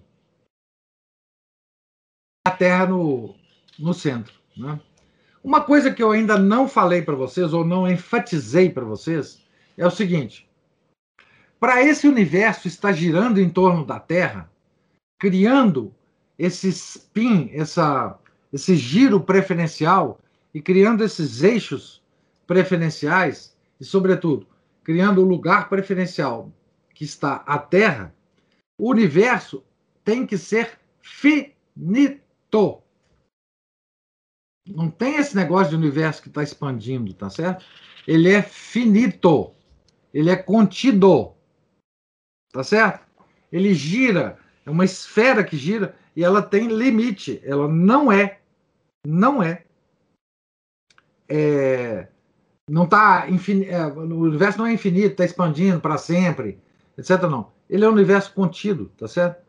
[2.47, 3.35] A Terra no,
[3.77, 4.79] no centro, né?
[5.43, 9.41] Uma coisa que eu ainda não falei para vocês ou não enfatizei para vocês
[9.77, 10.49] é o seguinte:
[11.59, 14.49] para esse universo estar girando em torno da Terra,
[15.19, 15.93] criando
[16.37, 18.17] esse spin, essa,
[18.53, 20.19] esse giro preferencial
[20.53, 22.03] e criando esses eixos
[22.45, 24.47] preferenciais e, sobretudo,
[24.83, 26.51] criando o lugar preferencial
[26.93, 28.15] que está a Terra,
[28.77, 29.63] o universo
[30.05, 32.26] tem que ser finito.
[34.67, 37.65] Não tem esse negócio de universo que está expandindo, tá certo?
[38.07, 39.53] Ele é finito.
[40.13, 41.33] Ele é contido.
[42.51, 43.05] Tá certo?
[43.51, 44.37] Ele gira.
[44.65, 47.41] É uma esfera que gira e ela tem limite.
[47.43, 48.39] Ela não é.
[49.05, 49.63] Não é.
[51.29, 52.07] é
[52.69, 53.25] não está.
[53.27, 56.59] É, o universo não é infinito, está expandindo para sempre
[56.97, 57.21] etc.
[57.23, 57.51] Não.
[57.69, 59.45] Ele é um universo contido, tá certo?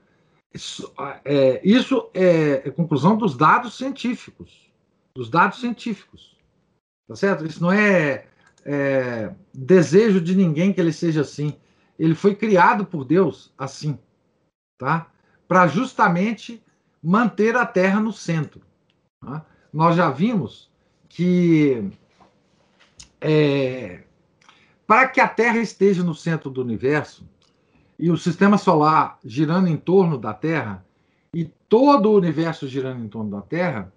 [0.52, 0.92] Isso
[1.24, 4.70] é, isso é, é conclusão dos dados científicos.
[5.14, 6.36] Dos dados científicos.
[7.06, 7.46] Tá certo?
[7.46, 8.26] Isso não é,
[8.64, 11.56] é desejo de ninguém que ele seja assim.
[11.98, 13.98] Ele foi criado por Deus assim,
[14.78, 15.10] tá?
[15.46, 16.62] Para justamente
[17.02, 18.60] manter a Terra no centro.
[19.20, 19.44] Tá?
[19.72, 20.70] Nós já vimos
[21.08, 21.90] que
[23.20, 24.04] é,
[24.86, 27.28] para que a Terra esteja no centro do universo,
[27.98, 30.86] e o sistema solar girando em torno da Terra
[31.34, 33.92] e todo o universo girando em torno da Terra,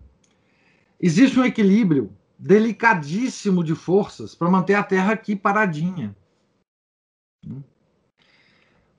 [0.99, 6.15] existe um equilíbrio delicadíssimo de forças para manter a Terra aqui paradinha.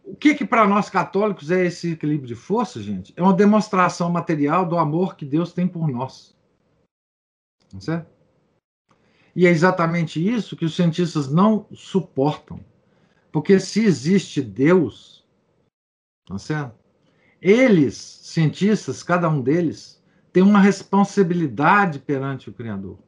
[0.04, 3.12] O que, que para nós católicos é esse equilíbrio de forças, gente?
[3.16, 6.36] É uma demonstração material do amor que Deus tem por nós.
[7.78, 8.10] Certo?
[9.34, 12.60] E é exatamente isso que os cientistas não suportam.
[13.32, 15.24] Porque se existe Deus,
[16.26, 16.76] tá certo?
[17.40, 20.00] Eles, cientistas, cada um deles,
[20.32, 22.98] tem uma responsabilidade perante o Criador.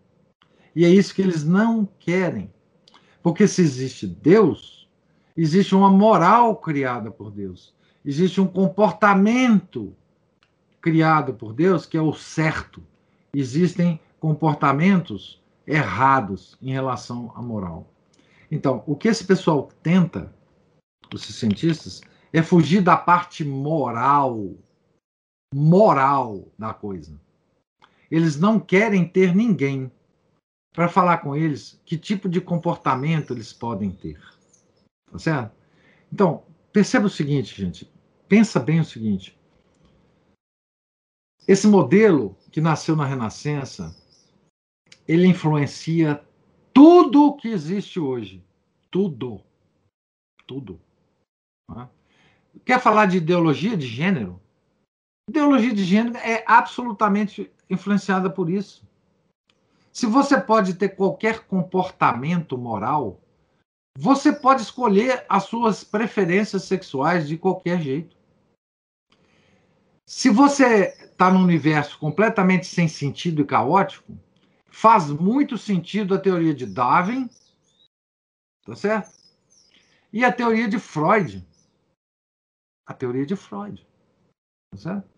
[0.74, 2.52] E é isso que eles não querem.
[3.22, 4.88] Porque se existe Deus,
[5.36, 7.72] existe uma moral criada por Deus.
[8.04, 9.94] Existe um comportamento
[10.80, 12.82] criado por Deus que é o certo.
[13.32, 17.93] Existem comportamentos errados em relação à moral.
[18.54, 20.32] Então, o que esse pessoal tenta,
[21.12, 22.00] os cientistas,
[22.32, 24.54] é fugir da parte moral,
[25.52, 27.20] moral da coisa.
[28.08, 29.90] Eles não querem ter ninguém
[30.72, 34.20] para falar com eles que tipo de comportamento eles podem ter.
[35.10, 35.52] Tá certo?
[36.12, 37.92] Então, perceba o seguinte, gente.
[38.28, 39.36] Pensa bem o seguinte.
[41.48, 43.96] Esse modelo que nasceu na Renascença,
[45.08, 46.24] ele influencia
[46.74, 48.44] tudo que existe hoje.
[48.90, 49.40] Tudo.
[50.46, 50.80] Tudo.
[51.68, 51.88] Tá?
[52.64, 54.40] Quer falar de ideologia de gênero?
[55.30, 58.86] Ideologia de gênero é absolutamente influenciada por isso.
[59.92, 63.20] Se você pode ter qualquer comportamento moral,
[63.96, 68.16] você pode escolher as suas preferências sexuais de qualquer jeito.
[70.06, 74.12] Se você está num universo completamente sem sentido e caótico,
[74.74, 77.30] faz muito sentido a teoria de Darwin,
[78.66, 79.14] tá certo?
[80.12, 81.46] E a teoria de Freud.
[82.84, 83.86] A teoria de Freud,
[84.72, 85.08] tá certo?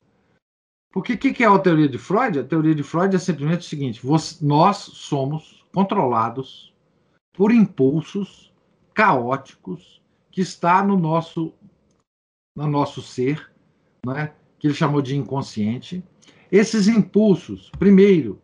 [0.92, 2.38] Porque o que, que, é a teoria de Freud?
[2.38, 6.74] A teoria de Freud é simplesmente o seguinte: você, nós somos controlados
[7.32, 8.52] por impulsos
[8.94, 11.54] caóticos que está no nosso
[12.54, 13.50] no nosso ser,
[14.06, 14.34] né?
[14.58, 16.04] que ele chamou de inconsciente.
[16.50, 18.40] Esses impulsos, primeiro,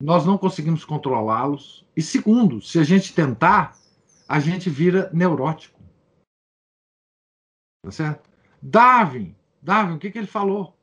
[0.00, 1.84] nós não conseguimos controlá-los.
[1.96, 3.76] E segundo, se a gente tentar,
[4.28, 5.78] a gente vira neurótico.
[7.82, 8.28] Tá certo?
[8.62, 10.76] Darwin, Darwin, o que, que ele falou?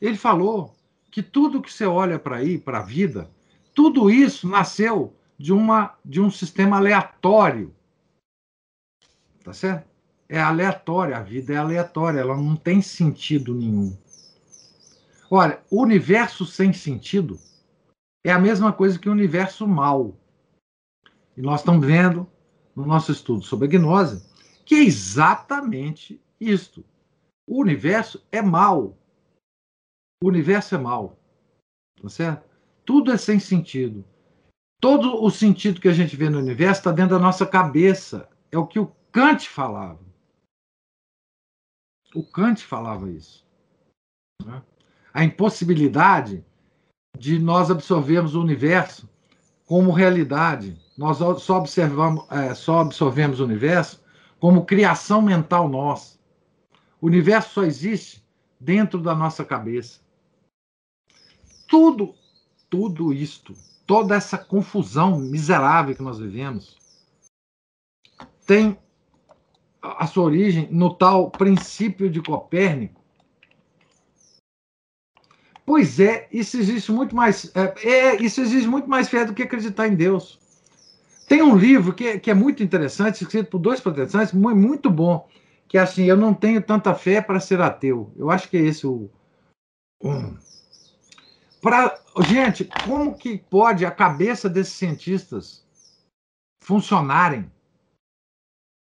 [0.00, 0.74] Ele falou
[1.10, 3.30] que tudo que você olha para aí, para a vida,
[3.74, 7.74] tudo isso nasceu de, uma, de um sistema aleatório.
[9.42, 9.88] Tá certo?
[10.28, 13.96] É aleatória, a vida é aleatória, ela não tem sentido nenhum.
[15.30, 17.38] Olha, o universo sem sentido
[18.28, 20.18] é a mesma coisa que o universo mal.
[21.36, 22.28] E nós estamos vendo
[22.74, 24.26] no nosso estudo sobre a gnose
[24.64, 26.84] que é exatamente isto.
[27.46, 28.98] O universo é mal.
[30.20, 31.16] O universo é mal.
[32.02, 32.44] Tá certo?
[32.84, 34.04] Tudo é sem sentido.
[34.80, 38.28] Todo o sentido que a gente vê no universo está dentro da nossa cabeça.
[38.50, 40.04] É o que o Kant falava.
[42.12, 43.46] O Kant falava isso.
[44.44, 44.60] Né?
[45.14, 46.44] A impossibilidade
[47.18, 49.08] de nós absorvermos o universo
[49.64, 50.80] como realidade.
[50.96, 54.02] Nós só, observamos, é, só absorvemos o universo
[54.38, 56.18] como criação mental nossa.
[57.00, 58.24] O universo só existe
[58.58, 60.00] dentro da nossa cabeça.
[61.68, 62.14] Tudo,
[62.70, 63.54] tudo isto,
[63.86, 66.76] toda essa confusão miserável que nós vivemos,
[68.46, 68.78] tem
[69.82, 72.95] a sua origem no tal princípio de Copérnico.
[75.66, 77.50] Pois é, isso existe muito mais.
[77.52, 80.38] É, é, isso exige muito mais fé do que acreditar em Deus.
[81.28, 85.28] Tem um livro que, que é muito interessante, escrito por dois protestantes, muito, muito bom,
[85.66, 88.12] que é assim, eu não tenho tanta fé para ser ateu.
[88.16, 89.10] Eu acho que é esse o.
[90.00, 90.36] Um.
[91.60, 91.98] Pra,
[92.28, 95.66] gente, como que pode a cabeça desses cientistas
[96.62, 97.50] funcionarem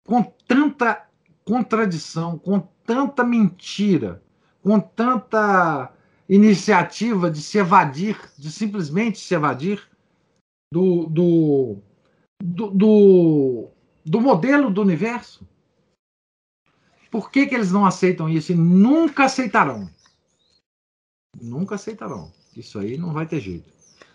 [0.06, 1.08] com tanta
[1.42, 4.22] contradição, com tanta mentira,
[4.62, 5.95] com tanta
[6.28, 9.86] iniciativa de se evadir, de simplesmente se evadir
[10.72, 11.78] do, do,
[12.42, 13.68] do, do,
[14.04, 15.46] do modelo do universo?
[17.10, 19.88] Por que, que eles não aceitam isso e nunca aceitarão?
[21.40, 22.32] Nunca aceitarão.
[22.56, 23.72] Isso aí não vai ter jeito.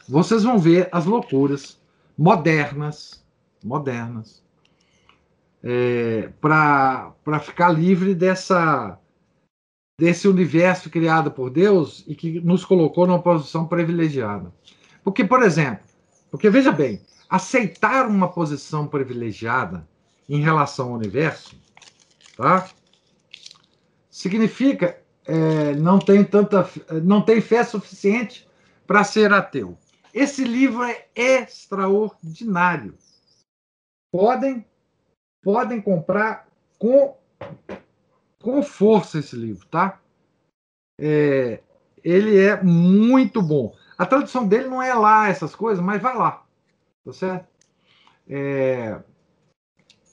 [0.08, 1.80] Vocês vão ver as loucuras
[2.18, 3.24] modernas,
[3.64, 4.44] modernas,
[5.64, 9.00] é, para ficar livre dessa
[10.02, 14.52] desse universo criado por Deus e que nos colocou numa posição privilegiada.
[15.04, 15.86] Porque, por exemplo,
[16.32, 17.00] porque veja bem,
[17.30, 19.88] aceitar uma posição privilegiada
[20.28, 21.56] em relação ao universo,
[22.36, 22.68] tá?
[24.10, 26.68] Significa é, não tem tanta,
[27.04, 28.50] não tem fé suficiente
[28.88, 29.78] para ser ateu.
[30.12, 32.96] Esse livro é extraordinário.
[34.12, 34.66] Podem,
[35.44, 36.48] podem comprar
[36.80, 37.16] com,
[38.42, 40.00] com força esse livro, tá?
[41.00, 41.62] É,
[42.04, 43.76] ele é muito bom.
[43.98, 46.44] A tradução dele não é lá essas coisas, mas vai lá,
[47.06, 47.48] tá certo?
[48.28, 49.00] É,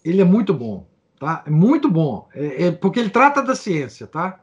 [0.05, 0.87] ele é muito bom,
[1.19, 1.43] tá?
[1.47, 4.41] É muito bom, é, é, porque ele trata da ciência, tá?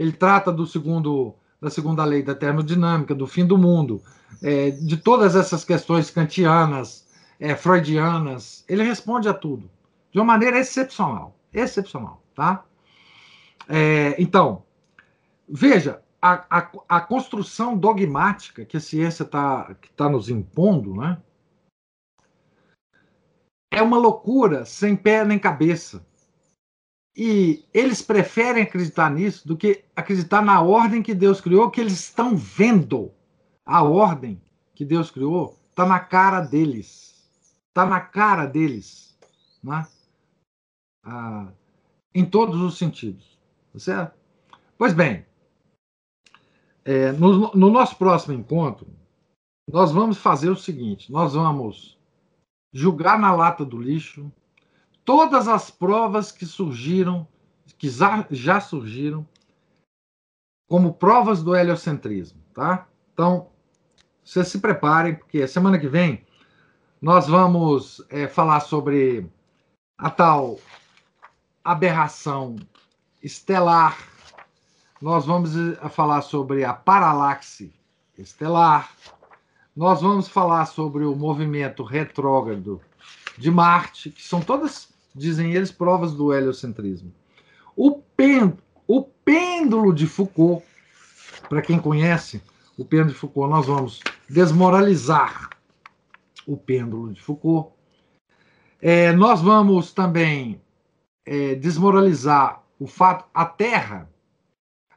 [0.00, 4.02] ele trata do segundo da segunda lei da termodinâmica, do fim do mundo,
[4.42, 7.06] é, de todas essas questões kantianas,
[7.38, 9.70] é, freudianas, ele responde a tudo
[10.10, 12.64] de uma maneira excepcional, excepcional, tá?
[13.72, 14.64] É, então,
[15.48, 21.22] veja a, a, a, construção dogmática que a ciência está tá nos impondo, né?
[23.72, 26.04] É uma loucura sem pé nem cabeça.
[27.16, 31.92] E eles preferem acreditar nisso do que acreditar na ordem que Deus criou, que eles
[31.92, 33.12] estão vendo.
[33.64, 34.42] A ordem
[34.74, 37.30] que Deus criou está na cara deles.
[37.68, 39.16] Está na cara deles.
[39.62, 39.86] Né?
[41.04, 41.52] Ah,
[42.12, 43.39] em todos os sentidos.
[43.72, 44.18] Tá certo?
[44.76, 45.26] Pois bem,
[46.84, 48.86] é, no, no nosso próximo encontro,
[49.70, 51.98] nós vamos fazer o seguinte: nós vamos
[52.72, 54.30] julgar na lata do lixo
[55.04, 57.26] todas as provas que surgiram,
[57.78, 57.88] que
[58.30, 59.26] já surgiram,
[60.68, 62.86] como provas do heliocentrismo, tá?
[63.12, 63.48] Então,
[64.24, 66.24] vocês se preparem, porque semana que vem
[67.00, 69.28] nós vamos é, falar sobre
[69.96, 70.58] a tal
[71.64, 72.56] aberração
[73.22, 73.98] estelar,
[75.00, 77.72] nós vamos é, falar sobre a paralaxe
[78.18, 78.90] estelar,
[79.74, 82.80] nós vamos falar sobre o movimento retrógrado
[83.38, 87.12] de Marte, que são todas dizem eles, provas do heliocentrismo.
[87.76, 88.02] O,
[88.86, 90.64] o pêndulo de Foucault,
[91.48, 92.42] para quem conhece
[92.76, 95.50] o pêndulo de Foucault, nós vamos desmoralizar
[96.46, 97.72] o pêndulo de Foucault.
[98.80, 100.60] É, nós vamos também
[101.24, 104.10] é, desmoralizar o fato a Terra.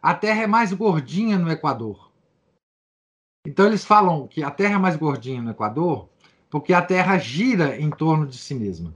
[0.01, 2.11] A Terra é mais gordinha no Equador.
[3.45, 6.09] Então eles falam que a Terra é mais gordinha no Equador
[6.49, 8.93] porque a Terra gira em torno de si mesma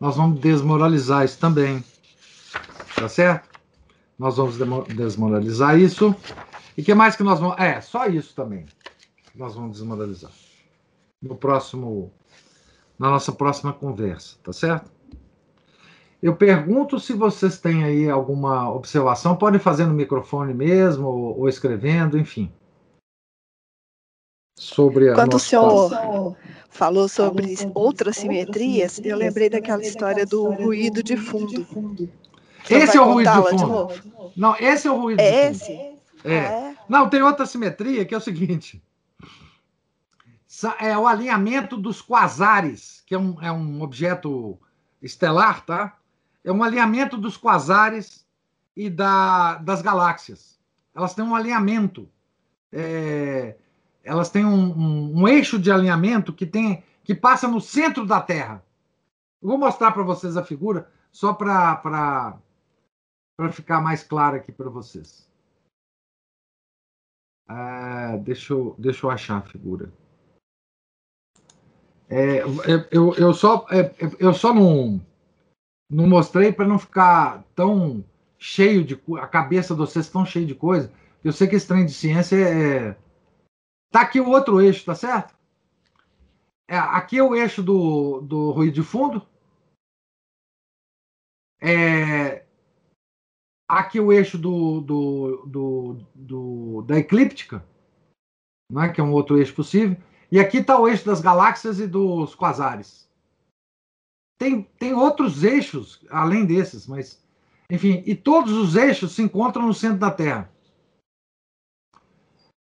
[0.00, 1.82] nós vamos desmoralizar isso também.
[2.94, 3.48] Tá certo?
[4.18, 4.56] Nós vamos
[4.88, 6.14] desmoralizar isso.
[6.76, 7.58] E que mais que nós vamos.
[7.58, 8.66] É, só isso também.
[9.34, 10.30] Nós vamos desmoralizar.
[11.20, 12.12] No próximo.
[12.98, 14.90] Na nossa próxima conversa, tá certo?
[16.22, 19.36] Eu pergunto se vocês têm aí alguma observação.
[19.36, 22.52] Podem fazer no microfone mesmo, ou, ou escrevendo, enfim.
[24.56, 26.36] Sobre a Quando o senhor
[26.68, 31.64] falou sobre outras simetrias, eu lembrei daquela história do ruído de fundo.
[32.68, 34.32] Esse é o ruído de fundo.
[34.36, 35.72] Não, esse é o ruído é de fundo.
[35.72, 35.98] Esse?
[36.24, 36.40] É.
[36.40, 36.76] Ah, é.
[36.88, 38.82] Não, tem outra simetria que é o seguinte.
[40.80, 44.58] É o alinhamento dos quasares, que é um, é um objeto
[45.00, 45.97] estelar, tá?
[46.48, 48.26] É um alinhamento dos quasares
[48.74, 50.58] e da, das galáxias.
[50.94, 52.08] Elas têm um alinhamento.
[52.72, 53.54] É,
[54.02, 58.18] elas têm um, um, um, eixo de alinhamento que tem que passa no centro da
[58.22, 58.64] Terra.
[59.42, 62.40] Eu vou mostrar para vocês a figura só para
[63.52, 65.28] ficar mais claro aqui para vocês.
[67.46, 69.92] Ah, deixa, eu, deixa eu achar a figura.
[72.08, 72.38] É,
[72.90, 74.98] eu, eu, só, é, eu só não,
[75.90, 78.04] não mostrei para não ficar tão
[78.38, 80.92] cheio de a cabeça de vocês tão cheia de coisa.
[81.24, 82.96] Eu sei que esse trem de ciência é,
[83.90, 85.34] Tá aqui o outro eixo, tá certo?
[86.68, 89.26] É, aqui é o eixo do, do ruído de fundo.
[91.60, 92.44] É,
[93.66, 97.66] aqui o eixo do, do, do, do, da eclíptica,
[98.70, 99.96] né, que é um outro eixo possível.
[100.30, 103.07] E aqui está o eixo das galáxias e dos quasares.
[104.38, 107.20] Tem, tem outros eixos além desses, mas
[107.70, 110.50] enfim, e todos os eixos se encontram no centro da Terra.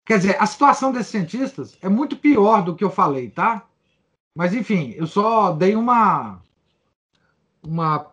[0.04, 3.66] Quer dizer, a situação desses cientistas é muito pior do que eu falei, tá?
[4.36, 6.40] Mas, enfim, eu só dei uma,
[7.64, 8.06] uma,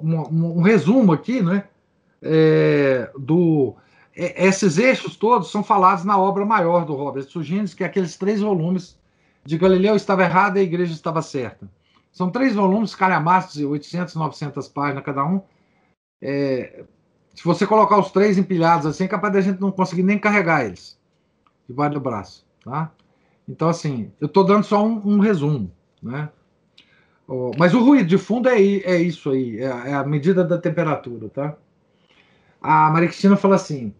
[0.00, 1.68] uma um resumo aqui, né?
[2.22, 3.74] É, do,
[4.16, 8.16] é, esses eixos todos são falados na obra maior do Robert Sugines, que é aqueles
[8.16, 8.96] três volumes
[9.44, 11.68] de Galileu estava errado e a igreja estava certa.
[12.14, 15.42] São três volumes, calhamaços, de 800, 900 páginas cada um.
[16.22, 16.84] É,
[17.34, 20.64] se você colocar os três empilhados assim, é capaz da gente não conseguir nem carregar
[20.64, 20.96] eles
[21.68, 22.92] debaixo do braço, tá?
[23.48, 26.30] Então, assim, eu estou dando só um, um resumo, né?
[27.58, 31.28] Mas o ruído de fundo é, é isso aí, é, é, a medida da temperatura,
[31.28, 31.56] tá?
[32.62, 33.92] A Maria Cristina fala assim: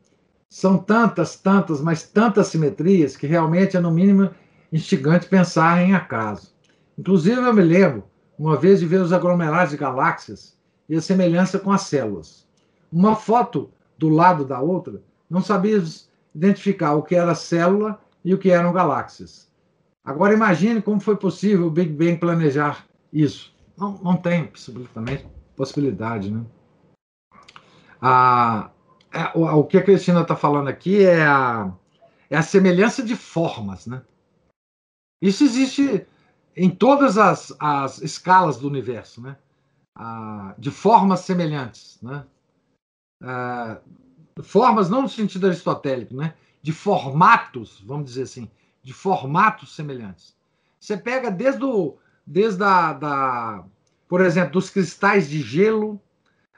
[0.48, 4.30] são tantas, tantas, mas tantas simetrias que realmente é, no mínimo,
[4.72, 6.53] instigante pensar em acaso.
[6.98, 8.04] Inclusive, eu me lembro,
[8.38, 10.56] uma vez, de ver os aglomerados de galáxias
[10.88, 12.46] e a semelhança com as células.
[12.92, 15.82] Uma foto do lado da outra, não sabia
[16.34, 19.50] identificar o que era célula e o que eram galáxias.
[20.04, 23.54] Agora imagine como foi possível o Big Bang planejar isso.
[23.76, 25.26] Não, não tem possibilidade,
[25.56, 26.44] possibilidade né?
[28.00, 28.70] A,
[29.12, 31.72] é, o, o, que a Cristina está falando aqui é a,
[32.28, 34.02] é a semelhança de formas, né?
[35.22, 36.06] Isso existe
[36.56, 39.36] em todas as, as escalas do universo, né?
[39.94, 42.24] Ah, de formas semelhantes, né?
[43.22, 43.78] Ah,
[44.42, 46.34] formas não no sentido aristotélico, né?
[46.64, 48.50] de formatos, vamos dizer assim,
[48.82, 50.34] de formatos semelhantes.
[50.80, 53.64] Você pega desde, o, desde a, da,
[54.08, 56.00] por exemplo, dos cristais de gelo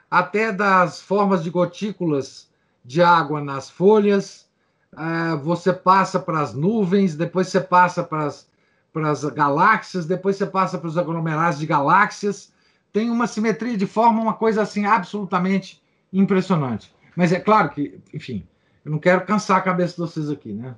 [0.09, 2.49] até das formas de gotículas
[2.85, 4.49] de água nas folhas,
[4.97, 8.49] é, você passa para as nuvens, depois você passa para as,
[8.97, 12.51] para as galáxias, depois você passa para os aglomerados de galáxias.
[12.91, 15.79] Tem uma simetria de forma, uma coisa assim absolutamente
[16.11, 16.91] impressionante.
[17.15, 18.47] Mas é claro que, enfim,
[18.83, 20.75] eu não quero cansar a cabeça de vocês aqui, né?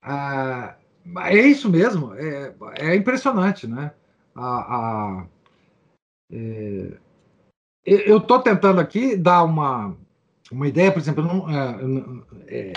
[0.00, 0.76] Ah,
[1.24, 3.90] é isso mesmo, é, é impressionante, né?
[4.32, 5.26] A, a
[6.30, 6.98] é,
[7.84, 9.96] eu estou tentando aqui dar uma,
[10.52, 11.78] uma ideia, por exemplo, não é,
[12.46, 12.72] é,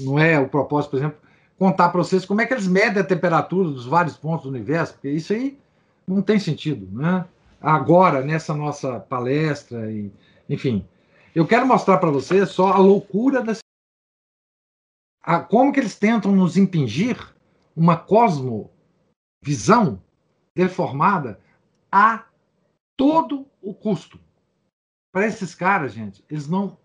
[0.00, 1.27] não é o propósito, por exemplo,
[1.58, 4.94] contar para vocês como é que eles medem a temperatura dos vários pontos do universo,
[4.94, 5.58] porque isso aí
[6.06, 7.26] não tem sentido, né?
[7.60, 10.12] Agora, nessa nossa palestra, e,
[10.48, 10.86] enfim,
[11.34, 13.54] eu quero mostrar para vocês só a loucura da
[15.22, 17.34] a, como que eles tentam nos impingir
[17.76, 18.70] uma cosmovisão
[20.54, 21.40] deformada
[21.90, 22.24] a
[22.96, 24.18] todo o custo.
[25.12, 26.78] Para esses caras, gente, eles não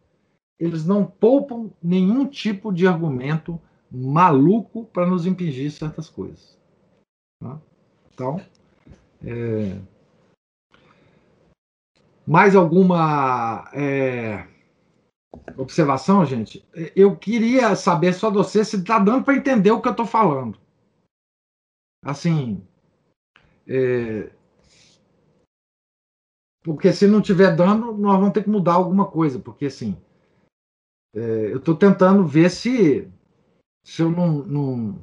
[0.59, 3.59] eles não poupam nenhum tipo de argumento
[3.93, 6.57] maluco para nos impingir certas coisas.
[7.39, 7.61] Tá?
[8.13, 8.37] Então,
[9.23, 9.79] é,
[12.25, 14.47] mais alguma é,
[15.57, 16.65] observação, gente?
[16.95, 20.05] Eu queria saber só de você se está dando para entender o que eu estou
[20.05, 20.57] falando.
[22.03, 22.65] Assim,
[23.67, 24.31] é,
[26.63, 29.95] porque se não tiver dando, nós vamos ter que mudar alguma coisa, porque assim,
[31.15, 33.07] É, eu estou tentando ver se,
[33.83, 34.99] se eu não, não...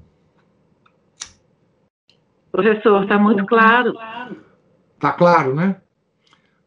[2.51, 3.93] Professor, está muito claro.
[4.99, 5.81] Tá claro, né?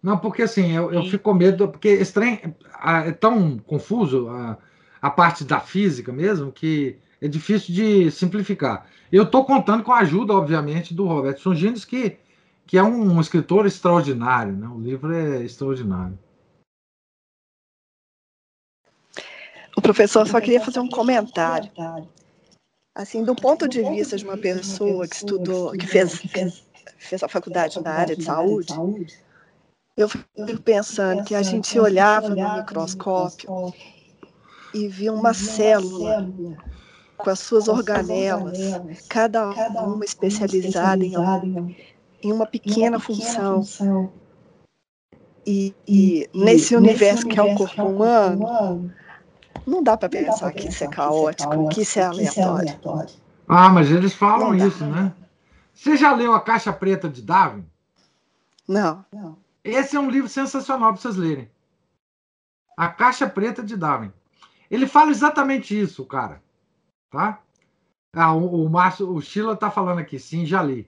[0.02, 2.56] Não, porque assim, eu, eu fico com medo, porque esse trem
[3.06, 4.58] é tão confuso, a,
[5.02, 8.86] a parte da física mesmo, que é difícil de simplificar.
[9.12, 12.18] Eu estou contando com a ajuda, obviamente, do Roberto Sungines, que,
[12.66, 14.68] que é um, um escritor extraordinário, né?
[14.68, 16.18] O livro é extraordinário.
[19.76, 21.72] O professor só queria fazer um comentário.
[22.96, 26.22] Assim, do ponto de vista de uma pessoa que estudou, que fez,
[26.98, 28.74] fez a faculdade na área de saúde,
[29.98, 33.74] eu fico pensando que a gente olhava no microscópio
[34.74, 36.32] e via uma célula
[37.18, 38.58] com as suas organelas,
[39.08, 39.50] cada
[39.84, 41.14] uma especializada em,
[42.24, 43.64] em uma pequena função.
[45.46, 48.92] E, e nesse universo que é o corpo humano,
[49.66, 53.14] não dá para pensar que isso é caótico, que isso é aleatório.
[53.48, 55.14] Ah, mas eles falam isso, né?
[55.74, 57.66] Você já leu A Caixa Preta de Darwin?
[58.68, 59.06] Não.
[59.64, 61.50] Esse é um livro sensacional para vocês lerem.
[62.78, 64.12] A Caixa Preta de Darwin.
[64.70, 66.42] Ele fala exatamente isso, cara.
[67.12, 67.40] Tá?
[68.16, 70.88] Ah, o, o Márcio, o Sheila tá falando aqui, sim, já li.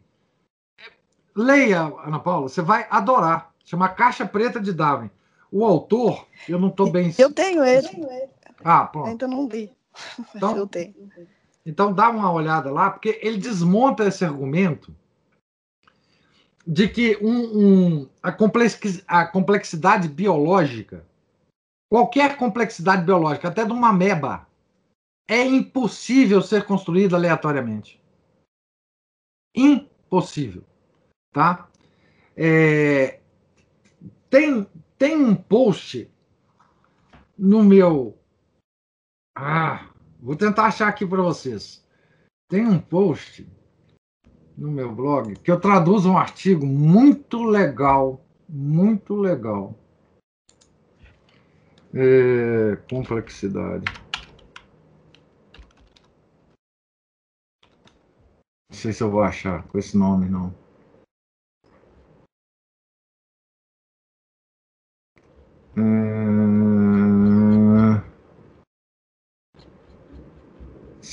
[1.36, 3.52] Leia, Ana Paula, você vai adorar.
[3.66, 5.10] Chama Caixa Preta de Darwin.
[5.52, 7.14] O autor, eu não estou bem.
[7.18, 7.88] Eu tenho ele.
[8.64, 9.08] Ah, pronto.
[9.08, 9.72] Ainda não li.
[10.36, 10.94] Então, eu tenho.
[11.66, 14.96] Então dá uma olhada lá, porque ele desmonta esse argumento
[16.66, 21.06] de que um, um, a, complex, a complexidade biológica,
[21.90, 24.48] qualquer complexidade biológica, até de uma ameba,
[25.28, 28.02] é impossível ser construída aleatoriamente.
[29.56, 30.64] Impossível.
[31.32, 31.68] Tá?
[32.36, 33.20] É,
[34.30, 34.68] tem,
[34.98, 36.10] tem um post
[37.38, 38.18] no meu
[39.36, 39.90] ah,
[40.20, 41.86] vou tentar achar aqui para vocês.
[42.48, 43.46] Tem um post
[44.58, 49.78] no meu blog que eu traduzo um artigo muito legal, muito legal.
[51.94, 53.86] É, complexidade.
[58.70, 60.54] Não sei se eu vou achar com esse nome, não.
[65.78, 66.65] Hum...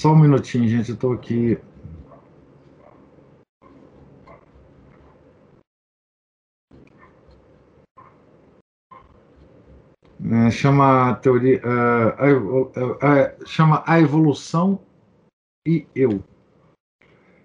[0.02, 1.56] Só um minutinho, gente, eu estou aqui.
[10.28, 14.84] É, chama a teoria, uh, chama a evolução
[15.64, 16.24] e eu.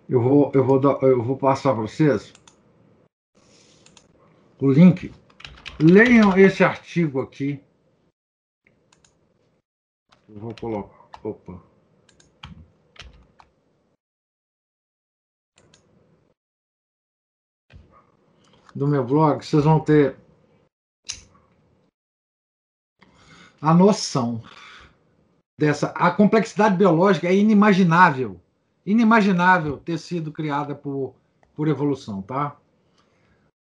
[0.09, 2.33] Eu vou, eu vou, dar, eu vou passar para vocês
[4.59, 5.13] o link.
[5.79, 7.63] Leiam esse artigo aqui.
[10.27, 11.07] Eu vou colocar.
[11.23, 11.66] Opa.
[18.77, 20.15] Do meu blog, vocês vão ter
[23.59, 24.43] a noção
[25.59, 25.87] dessa.
[25.95, 28.39] A complexidade biológica é inimaginável.
[28.85, 31.15] Inimaginável ter sido criada por,
[31.55, 32.55] por evolução, tá?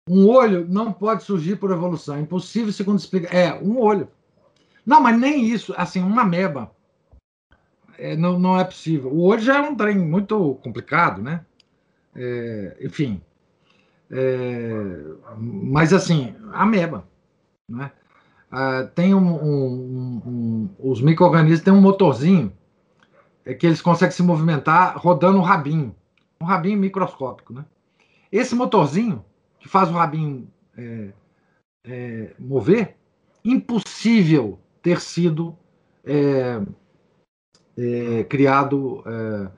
[0.07, 2.17] Um olho não pode surgir por evolução.
[2.17, 3.33] É impossível, segundo explica.
[3.33, 4.09] É, um olho.
[4.85, 5.73] Não, mas nem isso.
[5.77, 6.69] Assim, uma ameba.
[7.97, 9.09] É, não, não é possível.
[9.13, 11.45] O olho já é um trem muito complicado, né?
[12.13, 13.21] É, enfim,
[14.11, 15.05] é,
[15.37, 17.07] mas assim, ameba.
[17.69, 17.91] Né?
[18.51, 22.51] Ah, tem um, um, um, os micro-organismos têm um motorzinho
[23.45, 25.95] é que eles conseguem se movimentar rodando um rabinho.
[26.41, 27.53] Um rabinho microscópico.
[27.53, 27.63] Né?
[28.31, 29.23] Esse motorzinho,
[29.59, 31.09] que faz o rabinho é,
[31.85, 32.97] é, mover,
[33.43, 35.55] impossível ter sido
[36.03, 36.59] é,
[37.77, 39.49] é, criado é,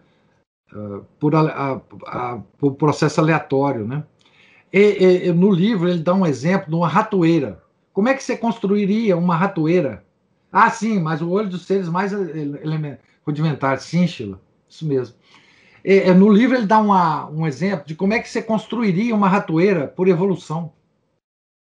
[1.18, 4.04] por, a, a, por processo aleatório, né?
[4.78, 7.64] E, e, no livro ele dá um exemplo de uma ratoeira.
[7.92, 10.06] Como é que você construiria uma ratoeira?
[10.52, 12.12] Ah, sim, mas o olho dos seres mais
[13.26, 14.40] rudimentares, sim, Sheila,
[14.70, 15.18] isso mesmo.
[15.84, 19.28] E, no livro ele dá uma, um exemplo de como é que você construiria uma
[19.28, 20.72] ratoeira por evolução.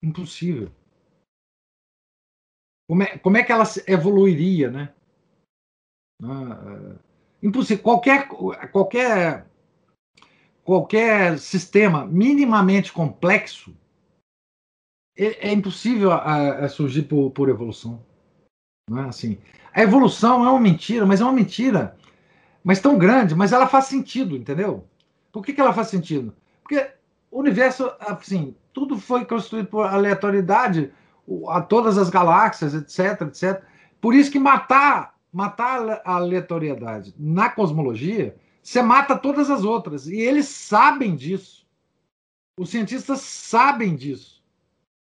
[0.03, 0.73] Impossível.
[2.89, 4.93] Como é, como é que ela evoluiria, né?
[6.21, 6.97] Ah,
[7.41, 7.83] impossível.
[7.85, 8.27] Qualquer,
[8.73, 9.47] qualquer
[10.65, 13.77] qualquer sistema minimamente complexo
[15.17, 18.05] é, é impossível a, a surgir por, por, evolução.
[18.89, 19.39] Não é assim?
[19.73, 21.97] A evolução é uma mentira, mas é uma mentira,
[22.65, 24.87] mas tão grande, mas ela faz sentido, entendeu?
[25.31, 26.35] Por que, que ela faz sentido?
[26.63, 26.91] Porque
[27.31, 30.93] o universo, assim, tudo foi construído por aleatoriedade,
[31.49, 33.63] a todas as galáxias, etc, etc.
[34.01, 40.09] por isso que matar, matar a aleatoriedade na cosmologia, você mata todas as outras.
[40.09, 41.67] E eles sabem disso.
[42.59, 44.43] Os cientistas sabem disso.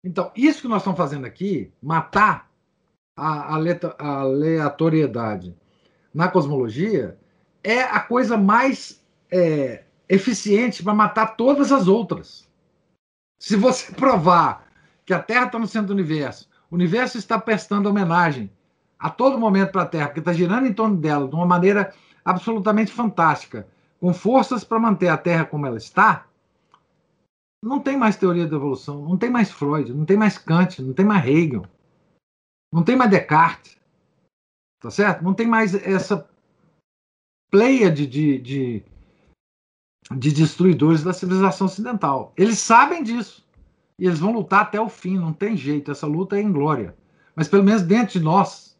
[0.03, 2.51] Então, isso que nós estamos fazendo aqui, matar
[3.17, 3.55] a
[3.97, 5.55] aleatoriedade
[6.13, 7.17] na cosmologia,
[7.63, 9.01] é a coisa mais
[9.31, 12.47] é, eficiente para matar todas as outras.
[13.39, 14.69] Se você provar
[15.05, 18.51] que a Terra está no centro do universo, o universo está prestando homenagem
[18.99, 21.93] a todo momento para a Terra, porque está girando em torno dela de uma maneira
[22.25, 23.67] absolutamente fantástica,
[23.99, 26.27] com forças para manter a Terra como ela está,
[27.63, 30.93] não tem mais teoria da evolução, não tem mais Freud, não tem mais Kant, não
[30.93, 31.65] tem mais Hegel,
[32.73, 33.79] não tem mais Descartes,
[34.79, 35.23] tá certo?
[35.23, 36.29] Não tem mais essa
[37.49, 38.83] pleia de, de, de,
[40.15, 42.33] de destruidores da civilização ocidental.
[42.35, 43.45] Eles sabem disso.
[43.97, 45.89] E eles vão lutar até o fim, não tem jeito.
[45.89, 46.95] Essa luta é em glória.
[47.35, 48.77] Mas pelo menos dentro de nós,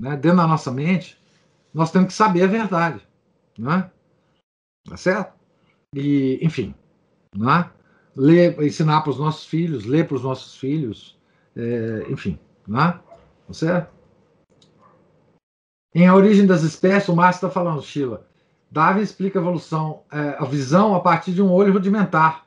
[0.00, 1.18] né, dentro da nossa mente,
[1.76, 3.06] nós temos que saber a verdade.
[3.58, 3.90] Né?
[4.88, 5.34] Tá certo?
[5.94, 6.74] E, enfim,
[7.36, 7.70] né?
[8.16, 11.18] ler, ensinar para os nossos filhos, ler para os nossos filhos,
[11.54, 12.38] é, enfim.
[12.66, 12.98] Né?
[13.46, 13.94] Tá certo?
[15.94, 18.26] Em A Origem das Espécies, o Márcio está falando, Sheila.
[18.70, 22.46] Darwin explica a evolução, é, a visão a partir de um olho rudimentar.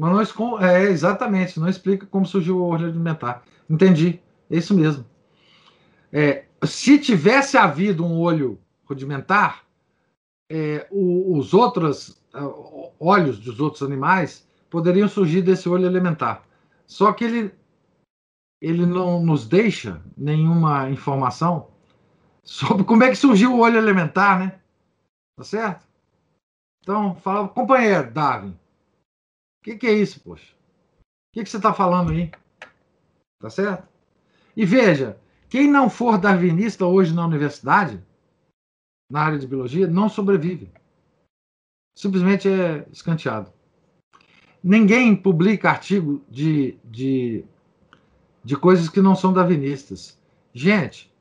[0.00, 3.42] Mas não, é, exatamente, não explica como surgiu o olho rudimentar.
[3.68, 5.04] Entendi, é isso mesmo.
[6.10, 9.64] É, se tivesse havido um olho rudimentar,
[10.50, 16.46] é, o, os outros uh, olhos dos outros animais poderiam surgir desse olho elementar.
[16.86, 17.54] Só que ele,
[18.60, 21.70] ele não nos deixa nenhuma informação
[22.42, 24.60] sobre como é que surgiu o olho elementar, né?
[25.36, 25.86] Tá certo?
[26.80, 30.52] Então, fala, companheiro Darwin, o que, que, é isso, poxa?
[31.00, 32.30] O que, que você está falando aí?
[33.40, 33.88] Tá certo?
[34.54, 35.18] E veja,
[35.54, 38.02] quem não for darwinista hoje na universidade,
[39.08, 40.68] na área de biologia, não sobrevive.
[41.96, 43.52] Simplesmente é escanteado.
[44.60, 47.44] Ninguém publica artigo de, de,
[48.42, 50.18] de coisas que não são darwinistas.
[50.52, 51.14] Gente,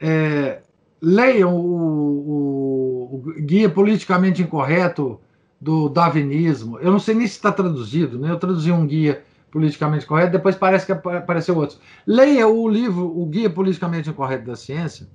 [0.00, 0.62] é,
[0.98, 5.20] leiam o, o, o, guia politicamente incorreto
[5.60, 6.78] do darwinismo.
[6.78, 8.30] Eu não sei nem se está traduzido, né?
[8.30, 9.22] Eu traduzi um guia
[9.52, 11.78] politicamente correto, depois parece que apareceu outro.
[12.06, 15.06] Leia o livro, o Guia Politicamente Incorreto da Ciência,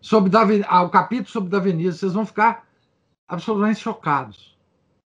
[0.00, 2.68] sobre Davi, ah, o capítulo sobre darwinismo, vocês vão ficar
[3.26, 4.56] absolutamente chocados.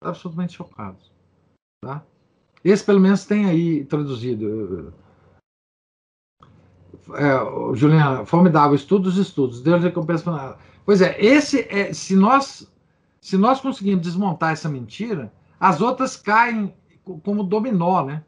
[0.02, 1.12] Absolutamente chocados.
[1.82, 2.04] Tá?
[2.64, 4.94] Esse, pelo menos, tem aí traduzido.
[7.14, 10.58] É, Juliana, formidável, estudos, estudos, Deus recompensa.
[10.84, 12.68] Pois é, esse é, se nós
[13.26, 16.72] se nós conseguirmos desmontar essa mentira, as outras caem
[17.24, 18.24] como dominó, né?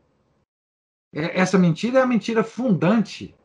[1.14, 3.36] É, essa mentira é a mentira fundante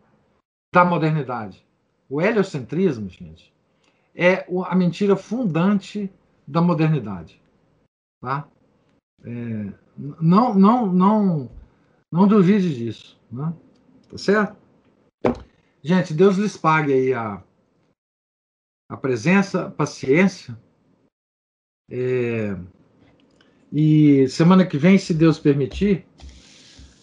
[0.73, 1.65] da modernidade.
[2.09, 3.53] O heliocentrismo, gente,
[4.15, 6.13] é a mentira fundante
[6.47, 7.41] da modernidade.
[8.21, 8.49] Tá?
[9.25, 11.51] É, não, não, não,
[12.11, 13.19] não duvide disso.
[13.31, 13.53] Né?
[14.11, 14.57] Tá certo?
[15.83, 17.43] Gente, Deus lhes pague aí a,
[18.89, 20.57] a presença, a paciência.
[21.91, 22.57] É,
[23.73, 26.07] e semana que vem, se Deus permitir,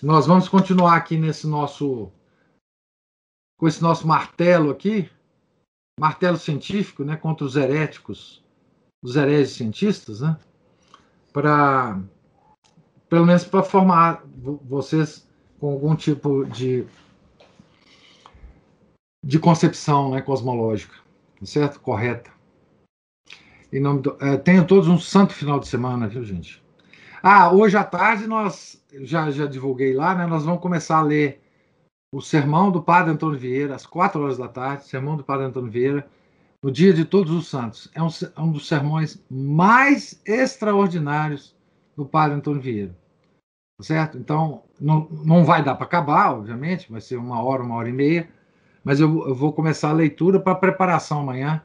[0.02, 2.12] nós vamos continuar aqui nesse nosso
[3.58, 5.10] com esse nosso martelo aqui,
[6.00, 8.42] martelo científico, né, contra os heréticos,
[9.04, 10.38] os hereges cientistas, né,
[11.34, 12.02] para
[13.10, 14.24] pelo menos para formar
[14.64, 15.28] vocês
[15.60, 16.88] com algum tipo de
[19.22, 20.96] de concepção né, cosmológica,
[21.38, 21.82] tá certo?
[21.82, 22.32] Correta.
[23.72, 26.64] Em nome do, é, tenham todos um santo final de semana, viu, gente?
[27.22, 30.26] Ah, hoje à tarde nós já, já divulguei lá, né?
[30.26, 31.42] Nós vamos começar a ler
[32.12, 35.72] o sermão do Padre Antônio Vieira, às quatro horas da tarde, sermão do Padre Antônio
[35.72, 36.08] Vieira,
[36.64, 37.90] no dia de Todos os Santos.
[37.94, 41.56] É um, é um dos sermões mais extraordinários
[41.96, 42.98] do Padre Antônio Vieira.
[43.78, 44.18] Tá certo?
[44.18, 47.94] Então, não, não vai dar para acabar, obviamente, vai ser uma hora, uma hora e
[47.94, 48.30] meia,
[48.84, 51.64] mas eu, eu vou começar a leitura para preparação amanhã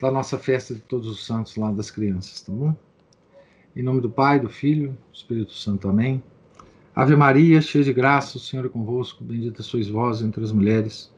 [0.00, 2.76] da nossa festa de Todos os Santos lá das crianças, tá bom?
[3.76, 5.88] Em nome do Pai, do Filho, do Espírito Santo.
[5.88, 6.22] Amém.
[6.94, 9.24] Ave Maria, cheia de graça, o Senhor é convosco.
[9.24, 11.12] Bendita sois vós entre as mulheres,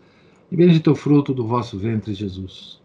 [0.50, 2.80] e bendito é o fruto do vosso ventre, Jesus.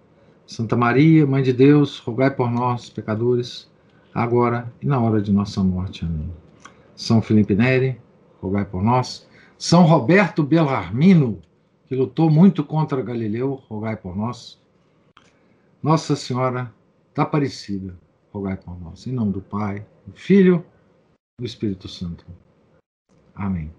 [0.46, 3.72] Santa Maria, Mãe de Deus, rogai por nós, pecadores,
[4.14, 6.04] agora e na hora de nossa morte.
[6.04, 6.30] Amém.
[6.94, 7.98] São Felipe Neri,
[8.42, 9.26] rogai por nós.
[9.58, 11.40] São Roberto Bellarmino,
[11.88, 14.60] que lutou muito contra Galileu, rogai por nós.
[15.82, 16.74] Nossa Senhora
[17.16, 17.96] da Aparecida,
[18.32, 19.06] rogai por nós.
[19.06, 20.66] Em nome do Pai, do Filho
[21.40, 22.26] do Espírito Santo.
[23.36, 23.72] Amém.